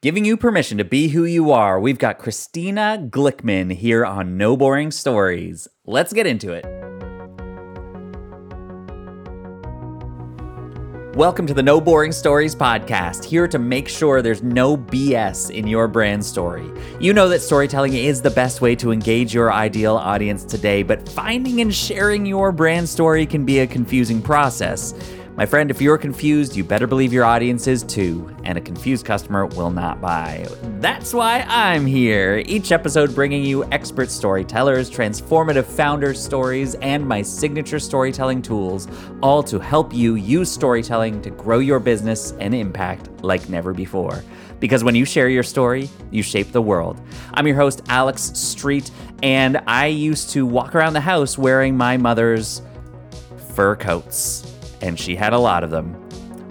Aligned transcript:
Giving 0.00 0.24
you 0.24 0.36
permission 0.36 0.78
to 0.78 0.84
be 0.84 1.08
who 1.08 1.24
you 1.24 1.50
are, 1.50 1.80
we've 1.80 1.98
got 1.98 2.20
Christina 2.20 3.04
Glickman 3.10 3.72
here 3.72 4.06
on 4.06 4.36
No 4.36 4.56
Boring 4.56 4.92
Stories. 4.92 5.66
Let's 5.86 6.12
get 6.12 6.24
into 6.24 6.52
it. 6.52 6.64
Welcome 11.16 11.48
to 11.48 11.54
the 11.54 11.64
No 11.64 11.80
Boring 11.80 12.12
Stories 12.12 12.54
podcast, 12.54 13.24
here 13.24 13.48
to 13.48 13.58
make 13.58 13.88
sure 13.88 14.22
there's 14.22 14.40
no 14.40 14.76
BS 14.76 15.50
in 15.50 15.66
your 15.66 15.88
brand 15.88 16.24
story. 16.24 16.70
You 17.00 17.12
know 17.12 17.28
that 17.28 17.40
storytelling 17.40 17.94
is 17.94 18.22
the 18.22 18.30
best 18.30 18.60
way 18.60 18.76
to 18.76 18.92
engage 18.92 19.34
your 19.34 19.52
ideal 19.52 19.96
audience 19.96 20.44
today, 20.44 20.84
but 20.84 21.08
finding 21.08 21.60
and 21.60 21.74
sharing 21.74 22.24
your 22.24 22.52
brand 22.52 22.88
story 22.88 23.26
can 23.26 23.44
be 23.44 23.58
a 23.58 23.66
confusing 23.66 24.22
process. 24.22 24.94
My 25.38 25.46
friend, 25.46 25.70
if 25.70 25.80
you're 25.80 25.98
confused, 25.98 26.56
you 26.56 26.64
better 26.64 26.88
believe 26.88 27.12
your 27.12 27.24
audience 27.24 27.68
is 27.68 27.84
too, 27.84 28.34
and 28.42 28.58
a 28.58 28.60
confused 28.60 29.06
customer 29.06 29.46
will 29.46 29.70
not 29.70 30.00
buy. 30.00 30.48
That's 30.80 31.14
why 31.14 31.44
I'm 31.46 31.86
here. 31.86 32.42
Each 32.44 32.72
episode 32.72 33.14
bringing 33.14 33.44
you 33.44 33.62
expert 33.70 34.10
storytellers, 34.10 34.90
transformative 34.90 35.64
founder 35.64 36.12
stories, 36.12 36.74
and 36.82 37.06
my 37.06 37.22
signature 37.22 37.78
storytelling 37.78 38.42
tools, 38.42 38.88
all 39.22 39.44
to 39.44 39.60
help 39.60 39.94
you 39.94 40.16
use 40.16 40.50
storytelling 40.50 41.22
to 41.22 41.30
grow 41.30 41.60
your 41.60 41.78
business 41.78 42.32
and 42.40 42.52
impact 42.52 43.08
like 43.22 43.48
never 43.48 43.72
before. 43.72 44.24
Because 44.58 44.82
when 44.82 44.96
you 44.96 45.04
share 45.04 45.28
your 45.28 45.44
story, 45.44 45.88
you 46.10 46.24
shape 46.24 46.50
the 46.50 46.62
world. 46.62 47.00
I'm 47.34 47.46
your 47.46 47.54
host, 47.54 47.82
Alex 47.88 48.22
Street, 48.34 48.90
and 49.22 49.62
I 49.68 49.86
used 49.86 50.30
to 50.30 50.44
walk 50.44 50.74
around 50.74 50.94
the 50.94 51.00
house 51.00 51.38
wearing 51.38 51.76
my 51.76 51.96
mother's 51.96 52.60
fur 53.54 53.76
coats 53.76 54.47
and 54.80 54.98
she 54.98 55.16
had 55.16 55.32
a 55.32 55.38
lot 55.38 55.64
of 55.64 55.70
them. 55.70 55.96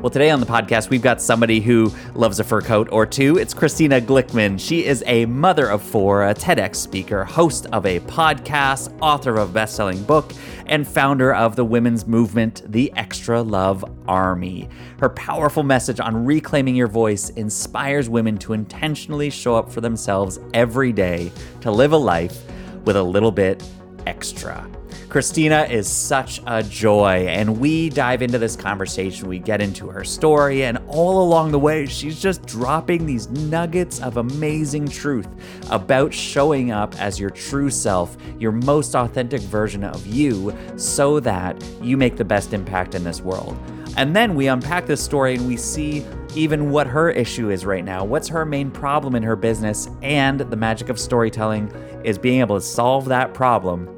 Well, 0.01 0.11
today 0.11 0.29
on 0.29 0.39
the 0.39 0.45
podcast, 0.45 0.91
we've 0.91 1.01
got 1.01 1.19
somebody 1.19 1.59
who 1.59 1.91
loves 2.13 2.39
a 2.39 2.43
fur 2.43 2.61
coat 2.61 2.87
or 2.91 3.07
two. 3.07 3.39
It's 3.39 3.51
Christina 3.51 3.99
Glickman. 3.99 4.59
She 4.59 4.85
is 4.85 5.03
a 5.07 5.25
mother 5.25 5.67
of 5.67 5.81
four, 5.81 6.23
a 6.29 6.35
TEDx 6.35 6.75
speaker, 6.75 7.25
host 7.25 7.65
of 7.73 7.83
a 7.87 7.99
podcast, 8.01 8.95
author 9.01 9.37
of 9.37 9.49
a 9.49 9.53
best 9.53 9.75
selling 9.75 10.03
book, 10.03 10.33
and 10.67 10.87
founder 10.87 11.33
of 11.33 11.55
the 11.55 11.65
women's 11.65 12.05
movement, 12.05 12.61
the 12.71 12.93
Extra 12.95 13.41
Love 13.41 13.83
Army. 14.07 14.69
Her 14.99 15.09
powerful 15.09 15.63
message 15.63 15.99
on 15.99 16.25
reclaiming 16.25 16.75
your 16.75 16.87
voice 16.87 17.31
inspires 17.31 18.07
women 18.07 18.37
to 18.37 18.53
intentionally 18.53 19.31
show 19.31 19.55
up 19.55 19.67
for 19.67 19.81
themselves 19.81 20.39
every 20.53 20.93
day 20.93 21.31
to 21.61 21.71
live 21.71 21.91
a 21.91 21.97
life 21.97 22.43
with 22.85 22.97
a 22.97 23.03
little 23.03 23.31
bit 23.31 23.63
extra. 24.05 24.69
Christina 25.09 25.67
is 25.69 25.87
such 25.87 26.41
a 26.45 26.63
joy, 26.63 27.25
and 27.27 27.59
we 27.59 27.89
dive 27.89 28.21
into 28.21 28.37
this 28.37 28.55
conversation. 28.55 29.27
We 29.27 29.39
get 29.39 29.61
into 29.61 29.87
her 29.87 30.03
story, 30.03 30.63
and 30.63 30.77
all 30.87 31.21
along 31.23 31.51
the 31.51 31.59
way, 31.59 31.85
she's 31.85 32.21
just 32.21 32.45
dropping 32.45 33.05
these 33.05 33.29
nuggets 33.29 33.99
of 33.99 34.17
amazing 34.17 34.87
truth 34.87 35.27
about 35.69 36.13
showing 36.13 36.71
up 36.71 36.95
as 36.99 37.19
your 37.19 37.29
true 37.29 37.69
self, 37.69 38.17
your 38.39 38.51
most 38.51 38.95
authentic 38.95 39.41
version 39.41 39.83
of 39.83 40.05
you, 40.05 40.55
so 40.75 41.19
that 41.21 41.61
you 41.81 41.97
make 41.97 42.17
the 42.17 42.25
best 42.25 42.53
impact 42.53 42.95
in 42.95 43.03
this 43.03 43.21
world. 43.21 43.57
And 43.97 44.15
then 44.15 44.35
we 44.35 44.47
unpack 44.47 44.85
this 44.85 45.03
story 45.03 45.35
and 45.35 45.47
we 45.47 45.57
see 45.57 46.05
even 46.35 46.69
what 46.69 46.85
her 46.85 47.09
issue 47.09 47.49
is 47.49 47.65
right 47.65 47.83
now. 47.83 48.05
What's 48.05 48.27
her 48.27 48.45
main 48.45 48.69
problem 48.69 49.15
in 49.15 49.23
her 49.23 49.35
business? 49.35 49.89
And 50.03 50.39
the 50.39 50.55
magic 50.55 50.89
of 50.89 50.99
storytelling 50.99 51.71
is 52.03 52.19
being 52.19 52.39
able 52.39 52.55
to 52.57 52.61
solve 52.61 53.05
that 53.05 53.33
problem 53.33 53.89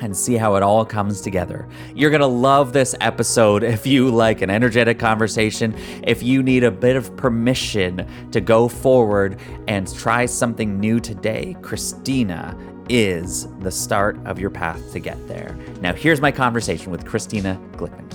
and 0.00 0.16
see 0.16 0.36
how 0.36 0.56
it 0.56 0.62
all 0.62 0.84
comes 0.84 1.20
together. 1.20 1.68
You're 1.94 2.10
going 2.10 2.20
to 2.20 2.26
love 2.26 2.72
this 2.72 2.94
episode 3.00 3.62
if 3.62 3.86
you 3.86 4.10
like 4.10 4.42
an 4.42 4.50
energetic 4.50 4.98
conversation, 4.98 5.74
if 6.04 6.22
you 6.22 6.42
need 6.42 6.64
a 6.64 6.70
bit 6.70 6.96
of 6.96 7.16
permission 7.16 8.06
to 8.30 8.40
go 8.40 8.68
forward 8.68 9.40
and 9.68 9.92
try 9.94 10.26
something 10.26 10.78
new 10.78 11.00
today. 11.00 11.56
Christina 11.62 12.56
is 12.88 13.48
the 13.58 13.70
start 13.70 14.18
of 14.26 14.38
your 14.38 14.50
path 14.50 14.92
to 14.92 15.00
get 15.00 15.26
there. 15.26 15.56
Now, 15.80 15.92
here's 15.92 16.20
my 16.20 16.30
conversation 16.30 16.90
with 16.92 17.04
Christina 17.04 17.60
Glickman. 17.72 18.12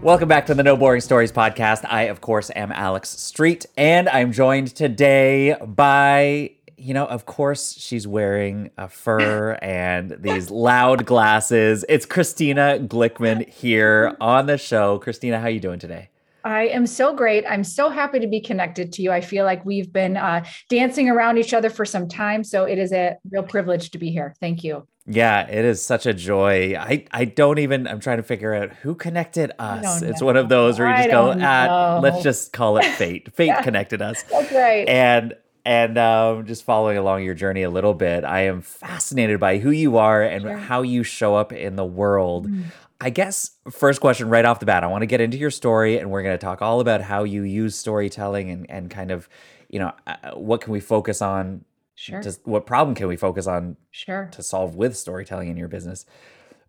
Welcome 0.00 0.28
back 0.28 0.44
to 0.46 0.54
the 0.54 0.62
No 0.62 0.76
Boring 0.76 1.00
Stories 1.00 1.32
podcast. 1.32 1.86
I, 1.88 2.02
of 2.02 2.20
course, 2.20 2.50
am 2.54 2.72
Alex 2.72 3.08
Street, 3.08 3.64
and 3.76 4.06
I'm 4.06 4.32
joined 4.32 4.74
today 4.74 5.56
by 5.64 6.53
you 6.76 6.94
know, 6.94 7.06
of 7.06 7.26
course, 7.26 7.76
she's 7.78 8.06
wearing 8.06 8.70
a 8.78 8.88
fur 8.88 9.58
and 9.62 10.16
these 10.20 10.50
loud 10.50 11.06
glasses. 11.06 11.84
It's 11.88 12.06
Christina 12.06 12.78
Glickman 12.80 13.48
here 13.48 14.16
on 14.20 14.46
the 14.46 14.58
show. 14.58 14.98
Christina, 14.98 15.38
how 15.38 15.46
are 15.46 15.50
you 15.50 15.60
doing 15.60 15.78
today? 15.78 16.10
I 16.44 16.66
am 16.66 16.86
so 16.86 17.14
great. 17.14 17.44
I'm 17.48 17.64
so 17.64 17.88
happy 17.88 18.20
to 18.20 18.26
be 18.26 18.40
connected 18.40 18.92
to 18.94 19.02
you. 19.02 19.10
I 19.10 19.22
feel 19.22 19.46
like 19.46 19.64
we've 19.64 19.90
been 19.90 20.18
uh, 20.18 20.44
dancing 20.68 21.08
around 21.08 21.38
each 21.38 21.54
other 21.54 21.70
for 21.70 21.86
some 21.86 22.06
time. 22.06 22.44
So 22.44 22.64
it 22.64 22.78
is 22.78 22.92
a 22.92 23.16
real 23.30 23.42
privilege 23.42 23.90
to 23.92 23.98
be 23.98 24.10
here. 24.10 24.34
Thank 24.40 24.62
you. 24.62 24.86
Yeah, 25.06 25.46
it 25.46 25.64
is 25.64 25.84
such 25.84 26.06
a 26.06 26.14
joy. 26.14 26.76
I, 26.78 27.04
I 27.10 27.26
don't 27.26 27.58
even, 27.58 27.86
I'm 27.86 28.00
trying 28.00 28.16
to 28.18 28.22
figure 28.22 28.54
out 28.54 28.72
who 28.72 28.94
connected 28.94 29.52
us. 29.58 30.00
It's 30.00 30.22
one 30.22 30.36
of 30.36 30.48
those 30.48 30.78
where 30.78 30.88
you 30.88 30.96
just 30.96 31.10
go, 31.10 31.34
ah, 31.38 32.00
let's 32.02 32.22
just 32.22 32.52
call 32.54 32.78
it 32.78 32.84
fate. 32.84 33.34
Fate 33.34 33.46
yeah. 33.48 33.62
connected 33.62 34.00
us. 34.00 34.22
That's 34.24 34.52
right. 34.52 34.88
And 34.88 35.34
and 35.64 35.96
um, 35.96 36.46
just 36.46 36.64
following 36.64 36.98
along 36.98 37.24
your 37.24 37.34
journey 37.34 37.62
a 37.62 37.70
little 37.70 37.94
bit, 37.94 38.24
I 38.24 38.42
am 38.42 38.60
fascinated 38.60 39.40
by 39.40 39.58
who 39.58 39.70
you 39.70 39.96
are 39.96 40.22
and 40.22 40.42
sure. 40.42 40.56
how 40.56 40.82
you 40.82 41.02
show 41.02 41.34
up 41.34 41.52
in 41.52 41.76
the 41.76 41.84
world. 41.84 42.48
Mm. 42.48 42.64
I 43.00 43.10
guess 43.10 43.52
first 43.70 44.00
question 44.00 44.28
right 44.28 44.44
off 44.44 44.60
the 44.60 44.66
bat, 44.66 44.84
I 44.84 44.86
want 44.86 45.02
to 45.02 45.06
get 45.06 45.20
into 45.20 45.36
your 45.36 45.50
story, 45.50 45.98
and 45.98 46.10
we're 46.10 46.22
going 46.22 46.38
to 46.38 46.44
talk 46.44 46.62
all 46.62 46.80
about 46.80 47.02
how 47.02 47.24
you 47.24 47.42
use 47.42 47.76
storytelling 47.76 48.50
and 48.50 48.70
and 48.70 48.90
kind 48.90 49.10
of, 49.10 49.28
you 49.68 49.78
know, 49.78 49.92
uh, 50.06 50.32
what 50.32 50.60
can 50.60 50.72
we 50.72 50.80
focus 50.80 51.20
on? 51.20 51.64
Sure. 51.96 52.22
To, 52.22 52.36
what 52.44 52.66
problem 52.66 52.94
can 52.94 53.08
we 53.08 53.16
focus 53.16 53.46
on? 53.46 53.76
Sure. 53.90 54.28
To 54.32 54.42
solve 54.42 54.74
with 54.74 54.96
storytelling 54.96 55.48
in 55.48 55.56
your 55.56 55.68
business. 55.68 56.06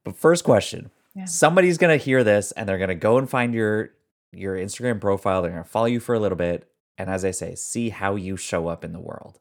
But 0.04 0.16
first 0.16 0.44
question, 0.44 0.92
yeah. 1.16 1.26
somebody's 1.26 1.78
going 1.78 1.98
to 1.98 2.04
hear 2.04 2.24
this 2.24 2.52
and 2.52 2.68
they're 2.70 2.78
going 2.78 2.90
to 2.90 2.96
go 2.96 3.18
and 3.18 3.30
find 3.30 3.54
your 3.54 3.92
your 4.32 4.56
Instagram 4.56 5.00
profile. 5.02 5.42
They're 5.42 5.52
going 5.52 5.64
to 5.64 5.70
follow 5.70 5.86
you 5.86 6.00
for 6.00 6.16
a 6.16 6.20
little 6.20 6.38
bit, 6.38 6.70
and 6.98 7.10
as 7.10 7.26
I 7.26 7.32
say, 7.32 7.56
see 7.56 7.90
how 7.90 8.16
you 8.16 8.38
show 8.38 8.68
up 8.68 8.84
in 8.84 8.94
the 8.94 9.00
world. 9.00 9.40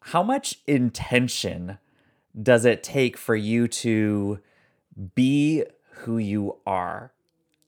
How 0.00 0.22
much 0.22 0.60
intention 0.66 1.78
does 2.40 2.64
it 2.64 2.82
take 2.82 3.16
for 3.16 3.36
you 3.36 3.68
to 3.68 4.40
be 5.14 5.64
who 5.90 6.18
you 6.18 6.56
are? 6.66 7.12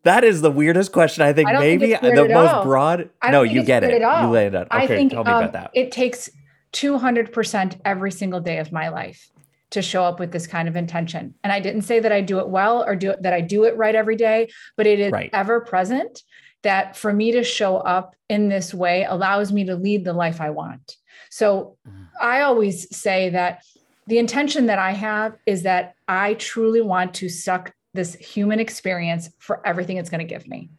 That 0.03 0.25
is 0.25 0.41
the 0.41 0.50
weirdest 0.50 0.93
question. 0.93 1.25
I 1.25 1.32
think 1.32 1.48
I 1.48 1.59
maybe 1.59 1.94
think 1.94 2.00
the 2.00 2.28
most 2.28 2.53
all. 2.53 2.65
broad. 2.65 3.10
no, 3.28 3.43
you 3.43 3.62
get 3.62 3.84
it. 3.84 4.00
You 4.00 4.28
lay 4.28 4.47
it 4.47 4.54
out. 4.54 4.69
Okay, 4.69 4.84
I 4.84 4.87
think, 4.87 5.12
tell 5.12 5.25
me 5.25 5.31
um, 5.31 5.38
about 5.38 5.53
that. 5.53 5.71
It 5.75 5.92
takes 5.92 6.31
200% 6.72 7.81
every 7.84 8.12
single 8.12 8.41
day 8.41 8.59
of 8.59 8.72
my 8.72 8.88
life 8.88 9.31
to 9.71 9.82
show 9.82 10.03
up 10.03 10.19
with 10.19 10.32
this 10.32 10.47
kind 10.47 10.69
of 10.69 10.77
intention. 10.77 11.34
And 11.44 11.53
I 11.53 11.60
didn't 11.60 11.82
say 11.82 12.00
that 12.00 12.12
I 12.12 12.21
do 12.22 12.38
it 12.41 12.48
well 12.48 12.82
or 12.82 12.97
do 12.97 13.10
it, 13.10 13.22
that 13.22 13.32
I 13.32 13.41
do 13.41 13.65
it 13.65 13.77
right 13.77 13.94
every 13.94 14.16
day, 14.16 14.48
but 14.77 14.87
it 14.87 14.98
is 14.98 15.12
right. 15.12 15.31
ever 15.32 15.60
present 15.60 16.22
that 16.62 16.97
for 16.97 17.12
me 17.12 17.32
to 17.32 17.43
show 17.43 17.76
up 17.78 18.15
in 18.28 18.48
this 18.48 18.72
way 18.72 19.04
allows 19.04 19.53
me 19.53 19.65
to 19.65 19.76
lead 19.76 20.04
the 20.04 20.12
life 20.12 20.41
I 20.41 20.50
want. 20.50 20.97
So. 21.31 21.76
I 22.21 22.43
always 22.43 22.94
say 22.94 23.31
that 23.31 23.65
the 24.06 24.19
intention 24.19 24.66
that 24.66 24.78
I 24.78 24.93
have 24.93 25.37
is 25.47 25.62
that 25.62 25.94
I 26.06 26.34
truly 26.34 26.82
want 26.82 27.15
to 27.15 27.28
suck 27.28 27.72
this 27.94 28.15
human 28.15 28.60
experience 28.60 29.31
for 29.38 29.66
everything 29.66 29.97
it's 29.97 30.10
going 30.10 30.26
to 30.26 30.32
give 30.32 30.47
me. 30.47 30.71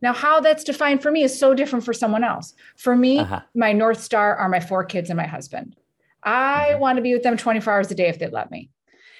Now, 0.00 0.12
how 0.12 0.40
that's 0.40 0.64
defined 0.64 1.02
for 1.02 1.10
me 1.10 1.22
is 1.22 1.38
so 1.38 1.54
different 1.54 1.84
for 1.84 1.92
someone 1.92 2.24
else. 2.24 2.54
For 2.76 2.94
me, 2.94 3.18
uh-huh. 3.18 3.40
my 3.54 3.72
North 3.72 4.00
Star 4.00 4.36
are 4.36 4.48
my 4.48 4.60
four 4.60 4.84
kids 4.84 5.10
and 5.10 5.16
my 5.16 5.26
husband. 5.26 5.76
I 6.22 6.70
mm-hmm. 6.70 6.80
want 6.80 6.96
to 6.96 7.02
be 7.02 7.12
with 7.12 7.22
them 7.22 7.36
24 7.36 7.72
hours 7.72 7.90
a 7.90 7.94
day 7.94 8.08
if 8.08 8.18
they'd 8.18 8.32
let 8.32 8.50
me. 8.50 8.70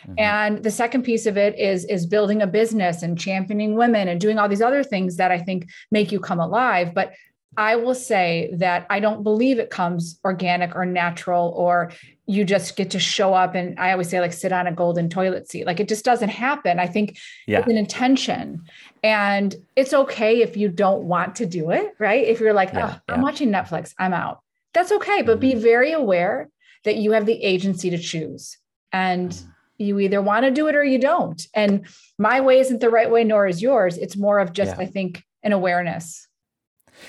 Mm-hmm. 0.04 0.14
And 0.18 0.62
the 0.62 0.70
second 0.70 1.02
piece 1.02 1.26
of 1.26 1.36
it 1.36 1.58
is 1.58 1.84
is 1.86 2.06
building 2.06 2.42
a 2.42 2.46
business 2.46 3.02
and 3.02 3.18
championing 3.18 3.74
women 3.74 4.08
and 4.08 4.20
doing 4.20 4.38
all 4.38 4.48
these 4.48 4.62
other 4.62 4.84
things 4.84 5.16
that 5.16 5.30
I 5.30 5.38
think 5.38 5.68
make 5.90 6.12
you 6.12 6.20
come 6.20 6.40
alive. 6.40 6.94
But 6.94 7.14
I 7.56 7.76
will 7.76 7.94
say 7.94 8.50
that 8.54 8.86
I 8.90 9.00
don't 9.00 9.22
believe 9.22 9.58
it 9.58 9.70
comes 9.70 10.18
organic 10.24 10.74
or 10.74 10.84
natural 10.84 11.52
or 11.56 11.92
you 12.26 12.44
just 12.44 12.76
get 12.76 12.90
to 12.92 12.98
show 12.98 13.34
up 13.34 13.54
and 13.54 13.78
I 13.78 13.92
always 13.92 14.08
say 14.08 14.20
like 14.20 14.32
sit 14.32 14.52
on 14.52 14.66
a 14.66 14.72
golden 14.72 15.08
toilet 15.08 15.48
seat. 15.48 15.66
Like 15.66 15.78
it 15.78 15.88
just 15.88 16.04
doesn't 16.04 16.30
happen. 16.30 16.80
I 16.80 16.86
think 16.86 17.18
yeah. 17.46 17.60
it's 17.60 17.68
an 17.68 17.76
intention. 17.76 18.62
And 19.02 19.54
it's 19.76 19.92
okay 19.92 20.40
if 20.40 20.56
you 20.56 20.68
don't 20.68 21.04
want 21.04 21.36
to 21.36 21.46
do 21.46 21.70
it, 21.70 21.94
right? 21.98 22.26
If 22.26 22.40
you're 22.40 22.54
like, 22.54 22.72
yeah, 22.72 22.98
oh, 23.08 23.14
I'm 23.14 23.20
watching 23.20 23.50
Netflix, 23.50 23.94
I'm 23.98 24.14
out. 24.14 24.40
That's 24.72 24.90
okay, 24.90 25.22
but 25.22 25.34
mm-hmm. 25.34 25.40
be 25.40 25.54
very 25.54 25.92
aware 25.92 26.48
that 26.84 26.96
you 26.96 27.12
have 27.12 27.26
the 27.26 27.40
agency 27.44 27.90
to 27.90 27.98
choose. 27.98 28.58
And 28.92 29.30
mm-hmm 29.30 29.50
you 29.78 29.98
either 29.98 30.22
want 30.22 30.44
to 30.44 30.50
do 30.50 30.66
it 30.68 30.76
or 30.76 30.84
you 30.84 30.98
don't. 30.98 31.46
And 31.54 31.86
my 32.18 32.40
way 32.40 32.60
isn't 32.60 32.80
the 32.80 32.90
right 32.90 33.10
way, 33.10 33.24
nor 33.24 33.46
is 33.46 33.62
yours. 33.62 33.98
It's 33.98 34.16
more 34.16 34.38
of 34.38 34.52
just, 34.52 34.76
yeah. 34.76 34.82
I 34.82 34.86
think, 34.86 35.22
an 35.42 35.52
awareness. 35.52 36.26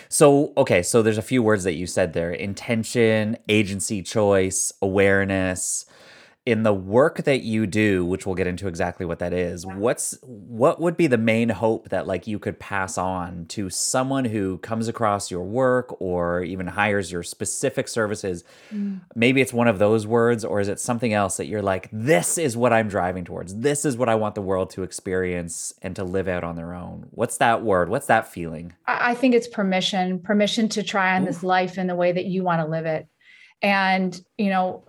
So, 0.10 0.54
okay, 0.58 0.82
so 0.82 1.02
there's 1.02 1.18
a 1.18 1.24
few 1.24 1.44
words 1.44 1.64
that 1.64 1.74
you 1.74 1.88
said 1.88 2.14
there 2.14 2.32
intention, 2.32 3.38
agency, 3.48 4.02
choice, 4.02 4.74
awareness. 4.82 5.86
In 6.46 6.64
the 6.64 6.74
work 6.74 7.24
that 7.24 7.42
you 7.42 7.66
do 7.66 8.06
which 8.06 8.26
we'll 8.26 8.36
get 8.36 8.48
into 8.48 8.68
exactly 8.68 9.06
what 9.06 9.20
that 9.20 9.34
is 9.34 9.66
what's 9.66 10.18
what 10.22 10.80
would 10.80 10.96
be 10.96 11.08
the 11.08 11.18
main 11.18 11.50
hope 11.50 11.90
that 11.90 12.06
like 12.06 12.28
you 12.28 12.38
could 12.38 12.60
pass 12.60 12.98
on 12.98 13.46
to 13.48 13.70
someone 13.70 14.26
who 14.26 14.58
comes 14.60 14.88
across 14.88 15.32
your 15.32 15.44
work 15.44 16.00
or 16.00 16.44
even 16.44 16.68
hires 16.68 17.12
your 17.12 17.24
specific 17.24 17.88
services? 17.88 18.44
Mm. 18.72 19.02
maybe 19.16 19.42
it's 19.42 19.54
one 19.54 19.68
of 19.68 19.80
those 19.80 20.06
words 20.06 20.46
or 20.46 20.60
is 20.60 20.68
it 20.68 20.80
something 20.80 21.14
else 21.14 21.38
that 21.38 21.48
you're 21.48 21.62
like 21.62 21.90
this 21.92 22.38
is 22.38 22.56
what 22.56 22.72
i'm 22.74 22.88
driving 22.88 23.26
towards. 23.26 23.56
This 23.56 23.86
is 23.86 23.98
what 23.98 24.10
i 24.10 24.16
want 24.16 24.36
the 24.36 24.42
world 24.42 24.70
to 24.72 24.84
experience 24.84 25.74
and 25.82 25.96
to 25.96 26.04
live 26.04 26.28
out 26.28 26.44
on 26.44 26.56
their 26.56 26.74
own. 26.74 27.08
What's 27.12 27.38
that 27.38 27.64
word? 27.64 27.90
What's 27.90 28.08
that 28.08 28.28
feeling? 28.28 28.74
I 28.86 29.16
think 29.16 29.36
it's 29.36 29.48
permission 29.48 30.20
permission 30.20 30.70
to 30.70 30.84
try 30.84 31.16
on 31.16 31.24
Ooh. 31.24 31.26
this 31.26 31.44
life 31.44 31.78
in 31.78 31.88
the 31.88 31.96
way 31.96 32.12
that 32.12 32.26
you 32.26 32.44
want 32.44 32.62
to 32.62 32.68
live 32.68 32.86
it. 32.86 33.08
And 33.62 34.20
you 34.38 34.50
know 34.50 34.84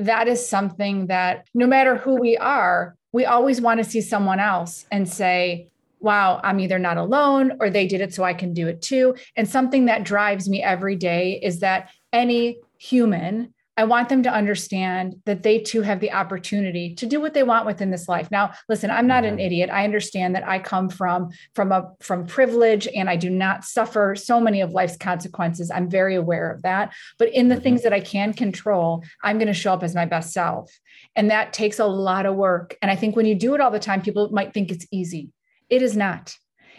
that 0.00 0.28
is 0.28 0.46
something 0.46 1.06
that 1.06 1.46
no 1.54 1.66
matter 1.66 1.96
who 1.96 2.16
we 2.16 2.36
are, 2.36 2.96
we 3.12 3.24
always 3.24 3.60
want 3.60 3.78
to 3.78 3.88
see 3.88 4.00
someone 4.00 4.40
else 4.40 4.86
and 4.90 5.08
say, 5.08 5.68
wow, 6.00 6.40
I'm 6.42 6.58
either 6.60 6.78
not 6.78 6.96
alone 6.96 7.58
or 7.60 7.68
they 7.68 7.86
did 7.86 8.00
it 8.00 8.14
so 8.14 8.24
I 8.24 8.32
can 8.32 8.54
do 8.54 8.66
it 8.68 8.80
too. 8.80 9.14
And 9.36 9.48
something 9.48 9.84
that 9.86 10.04
drives 10.04 10.48
me 10.48 10.62
every 10.62 10.96
day 10.96 11.38
is 11.42 11.60
that 11.60 11.90
any 12.12 12.58
human 12.78 13.52
I 13.80 13.84
want 13.84 14.10
them 14.10 14.22
to 14.24 14.30
understand 14.30 15.16
that 15.24 15.42
they 15.42 15.58
too 15.58 15.80
have 15.80 16.00
the 16.00 16.12
opportunity 16.12 16.94
to 16.96 17.06
do 17.06 17.18
what 17.18 17.32
they 17.32 17.42
want 17.42 17.64
within 17.64 17.90
this 17.90 18.08
life. 18.08 18.30
Now, 18.30 18.52
listen, 18.68 18.90
I'm 18.90 19.06
not 19.06 19.24
an 19.24 19.36
mm-hmm. 19.36 19.46
idiot. 19.46 19.70
I 19.70 19.84
understand 19.84 20.34
that 20.34 20.46
I 20.46 20.58
come 20.58 20.90
from 20.90 21.30
from 21.54 21.72
a 21.72 21.90
from 22.00 22.26
privilege 22.26 22.86
and 22.94 23.08
I 23.08 23.16
do 23.16 23.30
not 23.30 23.64
suffer 23.64 24.14
so 24.14 24.38
many 24.38 24.60
of 24.60 24.72
life's 24.72 24.98
consequences. 24.98 25.70
I'm 25.70 25.88
very 25.88 26.14
aware 26.14 26.50
of 26.50 26.60
that. 26.60 26.92
But 27.18 27.30
in 27.30 27.48
the 27.48 27.54
mm-hmm. 27.54 27.64
things 27.64 27.82
that 27.84 27.94
I 27.94 28.00
can 28.00 28.34
control, 28.34 29.02
I'm 29.24 29.38
going 29.38 29.46
to 29.46 29.54
show 29.54 29.72
up 29.72 29.82
as 29.82 29.94
my 29.94 30.04
best 30.04 30.34
self. 30.34 30.70
And 31.16 31.30
that 31.30 31.54
takes 31.54 31.78
a 31.78 31.86
lot 31.86 32.26
of 32.26 32.36
work. 32.36 32.76
And 32.82 32.90
I 32.90 32.96
think 32.96 33.16
when 33.16 33.24
you 33.24 33.34
do 33.34 33.54
it 33.54 33.62
all 33.62 33.70
the 33.70 33.78
time, 33.78 34.02
people 34.02 34.28
might 34.30 34.52
think 34.52 34.70
it's 34.70 34.86
easy. 34.92 35.30
It 35.70 35.80
is 35.80 35.96
not. 35.96 36.36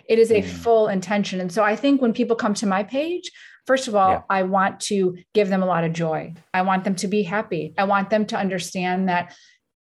It 0.07 0.19
is 0.19 0.30
a 0.30 0.44
mm. 0.44 0.45
full 0.45 0.88
intention. 0.88 1.42
And 1.42 1.51
so 1.51 1.63
I 1.63 1.75
think 1.75 2.00
when 2.00 2.13
people 2.13 2.36
come 2.36 2.53
to 2.56 2.68
my 2.68 2.83
page, 2.83 3.31
First 3.68 3.88
of 3.88 3.96
all, 3.96 4.12
yeah. 4.12 4.22
I 4.30 4.44
want 4.44 4.80
to 4.81 5.18
give 5.34 5.50
them 5.50 5.63
a 5.63 5.66
lot 5.66 5.84
of 5.84 5.94
joy. 5.94 6.34
I 6.54 6.63
want 6.63 6.84
them 6.84 6.96
to 6.96 7.08
be 7.08 7.24
happy. 7.24 7.74
I 7.78 7.84
want 7.84 8.10
them 8.10 8.25
to 8.28 8.38
understand 8.38 9.10
that 9.10 9.36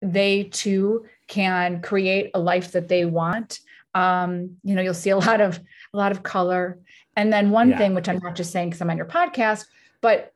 they 0.02 0.44
too 0.44 1.04
can 1.28 1.82
create 1.82 2.30
a 2.34 2.40
life 2.40 2.72
that 2.72 2.88
they 2.88 3.04
want. 3.04 3.58
Um, 3.94 4.56
you 4.62 4.74
know, 4.74 4.82
you'll 4.82 4.94
see 4.94 5.10
a 5.10 5.18
lot 5.18 5.40
of 5.40 5.60
a 5.92 5.96
lot 5.96 6.12
of 6.12 6.22
color. 6.22 6.78
And 7.16 7.32
then 7.32 7.50
one 7.50 7.70
yeah. 7.70 7.78
thing, 7.78 7.94
which 7.94 8.08
I'm 8.08 8.18
not 8.18 8.36
just 8.36 8.52
saying 8.52 8.70
because 8.70 8.80
I'm 8.82 8.90
on 8.90 8.96
your 8.96 9.06
podcast, 9.06 9.64
but 10.00 10.32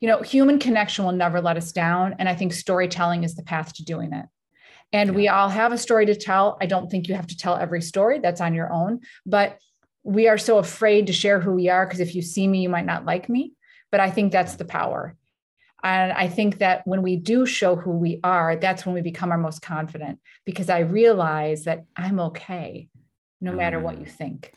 you 0.00 0.08
know, 0.08 0.20
human 0.22 0.58
connection 0.58 1.04
will 1.04 1.12
never 1.12 1.40
let 1.40 1.56
us 1.56 1.72
down. 1.72 2.16
And 2.18 2.28
I 2.28 2.34
think 2.34 2.52
storytelling 2.52 3.24
is 3.24 3.34
the 3.34 3.42
path 3.42 3.72
to 3.74 3.84
doing 3.84 4.12
it. 4.12 4.26
And 4.92 5.10
yeah. 5.10 5.16
we 5.16 5.28
all 5.28 5.48
have 5.48 5.72
a 5.72 5.78
story 5.78 6.06
to 6.06 6.14
tell. 6.14 6.58
I 6.60 6.66
don't 6.66 6.90
think 6.90 7.08
you 7.08 7.14
have 7.14 7.26
to 7.28 7.36
tell 7.36 7.56
every 7.56 7.82
story, 7.82 8.20
that's 8.20 8.40
on 8.40 8.54
your 8.54 8.72
own. 8.72 9.00
But 9.24 9.58
we 10.06 10.28
are 10.28 10.38
so 10.38 10.58
afraid 10.58 11.08
to 11.08 11.12
share 11.12 11.40
who 11.40 11.52
we 11.52 11.68
are 11.68 11.84
because 11.84 12.00
if 12.00 12.14
you 12.14 12.22
see 12.22 12.46
me, 12.46 12.62
you 12.62 12.68
might 12.68 12.86
not 12.86 13.04
like 13.04 13.28
me. 13.28 13.52
But 13.90 14.00
I 14.00 14.10
think 14.10 14.32
that's 14.32 14.54
the 14.54 14.64
power. 14.64 15.16
And 15.82 16.12
I 16.12 16.28
think 16.28 16.58
that 16.58 16.82
when 16.86 17.02
we 17.02 17.16
do 17.16 17.44
show 17.44 17.76
who 17.76 17.90
we 17.90 18.20
are, 18.24 18.56
that's 18.56 18.86
when 18.86 18.94
we 18.94 19.02
become 19.02 19.30
our 19.30 19.38
most 19.38 19.62
confident 19.62 20.18
because 20.44 20.70
I 20.70 20.80
realize 20.80 21.64
that 21.64 21.84
I'm 21.96 22.18
okay 22.20 22.88
no 23.40 23.52
matter 23.52 23.78
what 23.78 23.98
you 23.98 24.06
mm. 24.06 24.10
think. 24.10 24.54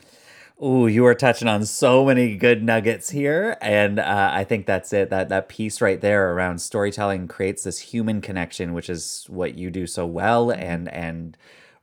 Oh, 0.62 0.88
you 0.88 1.06
are 1.06 1.16
touching 1.16 1.48
on 1.48 1.66
so 1.66 2.04
many 2.04 2.36
good 2.36 2.64
nuggets 2.64 3.10
here, 3.10 3.58
and 3.62 3.98
uh, 3.98 4.32
I 4.34 4.44
think 4.44 4.66
that's 4.66 4.92
it. 4.92 5.10
That 5.10 5.30
that 5.30 5.48
piece 5.48 5.80
right 5.80 6.02
there 6.02 6.34
around 6.34 6.60
storytelling 6.60 7.30
creates 7.30 7.64
this 7.64 7.80
human 7.80 8.20
connection, 8.20 8.74
which 8.74 8.90
is 8.90 9.26
what 9.30 9.56
you 9.56 9.72
do 9.72 9.88
so 9.88 10.06
well, 10.06 10.52
and 10.52 10.90
and 10.90 11.38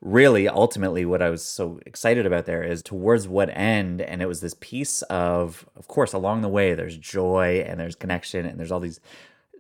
really 0.07 0.49
ultimately 0.49 1.05
what 1.05 1.21
I 1.21 1.31
was 1.31 1.45
so 1.45 1.81
excited 1.85 2.27
about 2.27 2.47
there 2.47 2.63
is 2.63 2.81
towards 2.81 3.27
what 3.27 3.51
end 3.51 4.01
and 4.01 4.23
it 4.23 4.27
was 4.27 4.41
this 4.41 4.55
piece 4.61 5.03
of 5.03 5.69
of 5.75 5.89
course 5.89 6.13
along 6.13 6.43
the 6.43 6.49
way 6.49 6.75
there's 6.75 6.97
joy 6.97 7.65
and 7.67 7.81
there's 7.81 7.97
connection 7.97 8.47
and 8.47 8.59
there's 8.59 8.71
all 8.71 8.79
these 8.79 9.01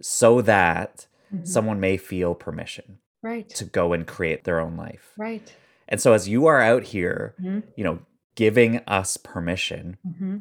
so 0.00 0.40
that 0.42 1.08
mm-hmm. 1.34 1.44
someone 1.44 1.80
may 1.80 1.96
feel 1.96 2.34
permission 2.34 2.98
right 3.22 3.48
to 3.50 3.64
go 3.64 3.92
and 3.92 4.06
create 4.06 4.44
their 4.44 4.60
own 4.60 4.76
life 4.76 5.10
right 5.16 5.52
and 5.88 6.00
so 6.00 6.12
as 6.12 6.28
you 6.28 6.46
are 6.46 6.60
out 6.60 6.84
here 6.84 7.34
mm-hmm. 7.40 7.66
you 7.74 7.82
know 7.82 7.98
giving 8.36 8.78
us 8.86 9.16
permission 9.16 9.96
mm-hmm 10.06 10.36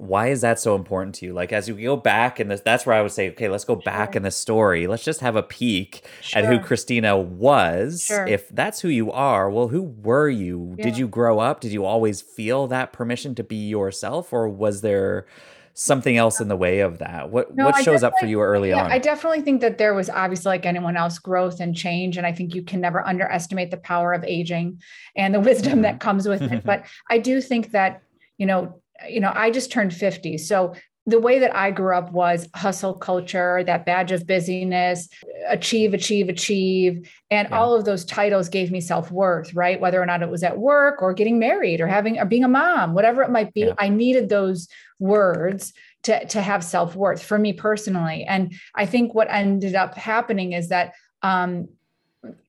why 0.00 0.28
is 0.28 0.40
that 0.40 0.58
so 0.58 0.74
important 0.74 1.14
to 1.16 1.26
you? 1.26 1.34
Like 1.34 1.52
as 1.52 1.68
you 1.68 1.74
go 1.74 1.94
back 1.94 2.40
and 2.40 2.50
that's 2.50 2.86
where 2.86 2.96
I 2.96 3.02
would 3.02 3.12
say, 3.12 3.28
okay, 3.30 3.48
let's 3.48 3.64
go 3.64 3.74
sure. 3.74 3.82
back 3.82 4.16
in 4.16 4.22
the 4.22 4.30
story. 4.30 4.86
Let's 4.86 5.04
just 5.04 5.20
have 5.20 5.36
a 5.36 5.42
peek 5.42 6.02
sure. 6.22 6.40
at 6.40 6.48
who 6.48 6.58
Christina 6.58 7.18
was. 7.18 8.04
Sure. 8.04 8.26
If 8.26 8.48
that's 8.48 8.80
who 8.80 8.88
you 8.88 9.12
are, 9.12 9.50
well, 9.50 9.68
who 9.68 9.82
were 9.82 10.30
you? 10.30 10.74
Yeah. 10.78 10.84
Did 10.84 10.96
you 10.96 11.06
grow 11.06 11.38
up? 11.38 11.60
Did 11.60 11.72
you 11.72 11.84
always 11.84 12.22
feel 12.22 12.66
that 12.68 12.94
permission 12.94 13.34
to 13.34 13.44
be 13.44 13.68
yourself, 13.68 14.32
or 14.32 14.48
was 14.48 14.80
there 14.80 15.26
something 15.74 16.16
else 16.16 16.40
in 16.40 16.48
the 16.48 16.56
way 16.56 16.80
of 16.80 16.98
that? 16.98 17.28
What 17.30 17.54
no, 17.54 17.66
what 17.66 17.84
shows 17.84 18.02
up 18.02 18.14
for 18.18 18.24
you 18.24 18.40
early 18.40 18.70
yeah, 18.70 18.84
on? 18.84 18.92
I 18.92 18.98
definitely 18.98 19.42
think 19.42 19.60
that 19.60 19.76
there 19.76 19.92
was 19.92 20.08
obviously 20.08 20.48
like 20.48 20.64
anyone 20.64 20.96
else 20.96 21.18
growth 21.18 21.60
and 21.60 21.76
change 21.76 22.16
and 22.16 22.26
I 22.26 22.32
think 22.32 22.54
you 22.54 22.62
can 22.62 22.80
never 22.80 23.06
underestimate 23.06 23.70
the 23.70 23.76
power 23.76 24.14
of 24.14 24.24
aging 24.24 24.80
and 25.14 25.34
the 25.34 25.40
wisdom 25.50 25.82
that 25.82 25.92
mm-hmm. 25.92 25.98
comes 25.98 26.26
with 26.26 26.40
it. 26.40 26.64
But 26.64 26.86
I 27.10 27.18
do 27.18 27.40
think 27.42 27.72
that, 27.72 28.02
you 28.38 28.46
know, 28.46 28.80
you 29.08 29.20
know, 29.20 29.32
I 29.34 29.50
just 29.50 29.70
turned 29.70 29.94
50. 29.94 30.38
So 30.38 30.74
the 31.06 31.20
way 31.20 31.38
that 31.38 31.54
I 31.56 31.70
grew 31.70 31.96
up 31.96 32.12
was 32.12 32.48
hustle 32.54 32.94
culture, 32.94 33.64
that 33.64 33.86
badge 33.86 34.12
of 34.12 34.26
busyness, 34.26 35.08
achieve, 35.48 35.94
achieve, 35.94 36.28
achieve. 36.28 37.10
And 37.30 37.48
yeah. 37.48 37.58
all 37.58 37.74
of 37.74 37.84
those 37.84 38.04
titles 38.04 38.48
gave 38.48 38.70
me 38.70 38.80
self 38.80 39.10
worth, 39.10 39.54
right? 39.54 39.80
Whether 39.80 40.00
or 40.00 40.06
not 40.06 40.22
it 40.22 40.30
was 40.30 40.42
at 40.42 40.58
work 40.58 41.02
or 41.02 41.14
getting 41.14 41.38
married 41.38 41.80
or 41.80 41.86
having 41.86 42.18
or 42.18 42.26
being 42.26 42.44
a 42.44 42.48
mom, 42.48 42.94
whatever 42.94 43.22
it 43.22 43.30
might 43.30 43.54
be, 43.54 43.62
yeah. 43.62 43.74
I 43.78 43.88
needed 43.88 44.28
those 44.28 44.68
words 44.98 45.72
to, 46.04 46.24
to 46.26 46.42
have 46.42 46.62
self 46.62 46.94
worth 46.94 47.22
for 47.22 47.38
me 47.38 47.54
personally. 47.54 48.24
And 48.24 48.54
I 48.74 48.86
think 48.86 49.14
what 49.14 49.30
ended 49.30 49.74
up 49.74 49.96
happening 49.96 50.52
is 50.52 50.68
that 50.68 50.94
um, 51.22 51.68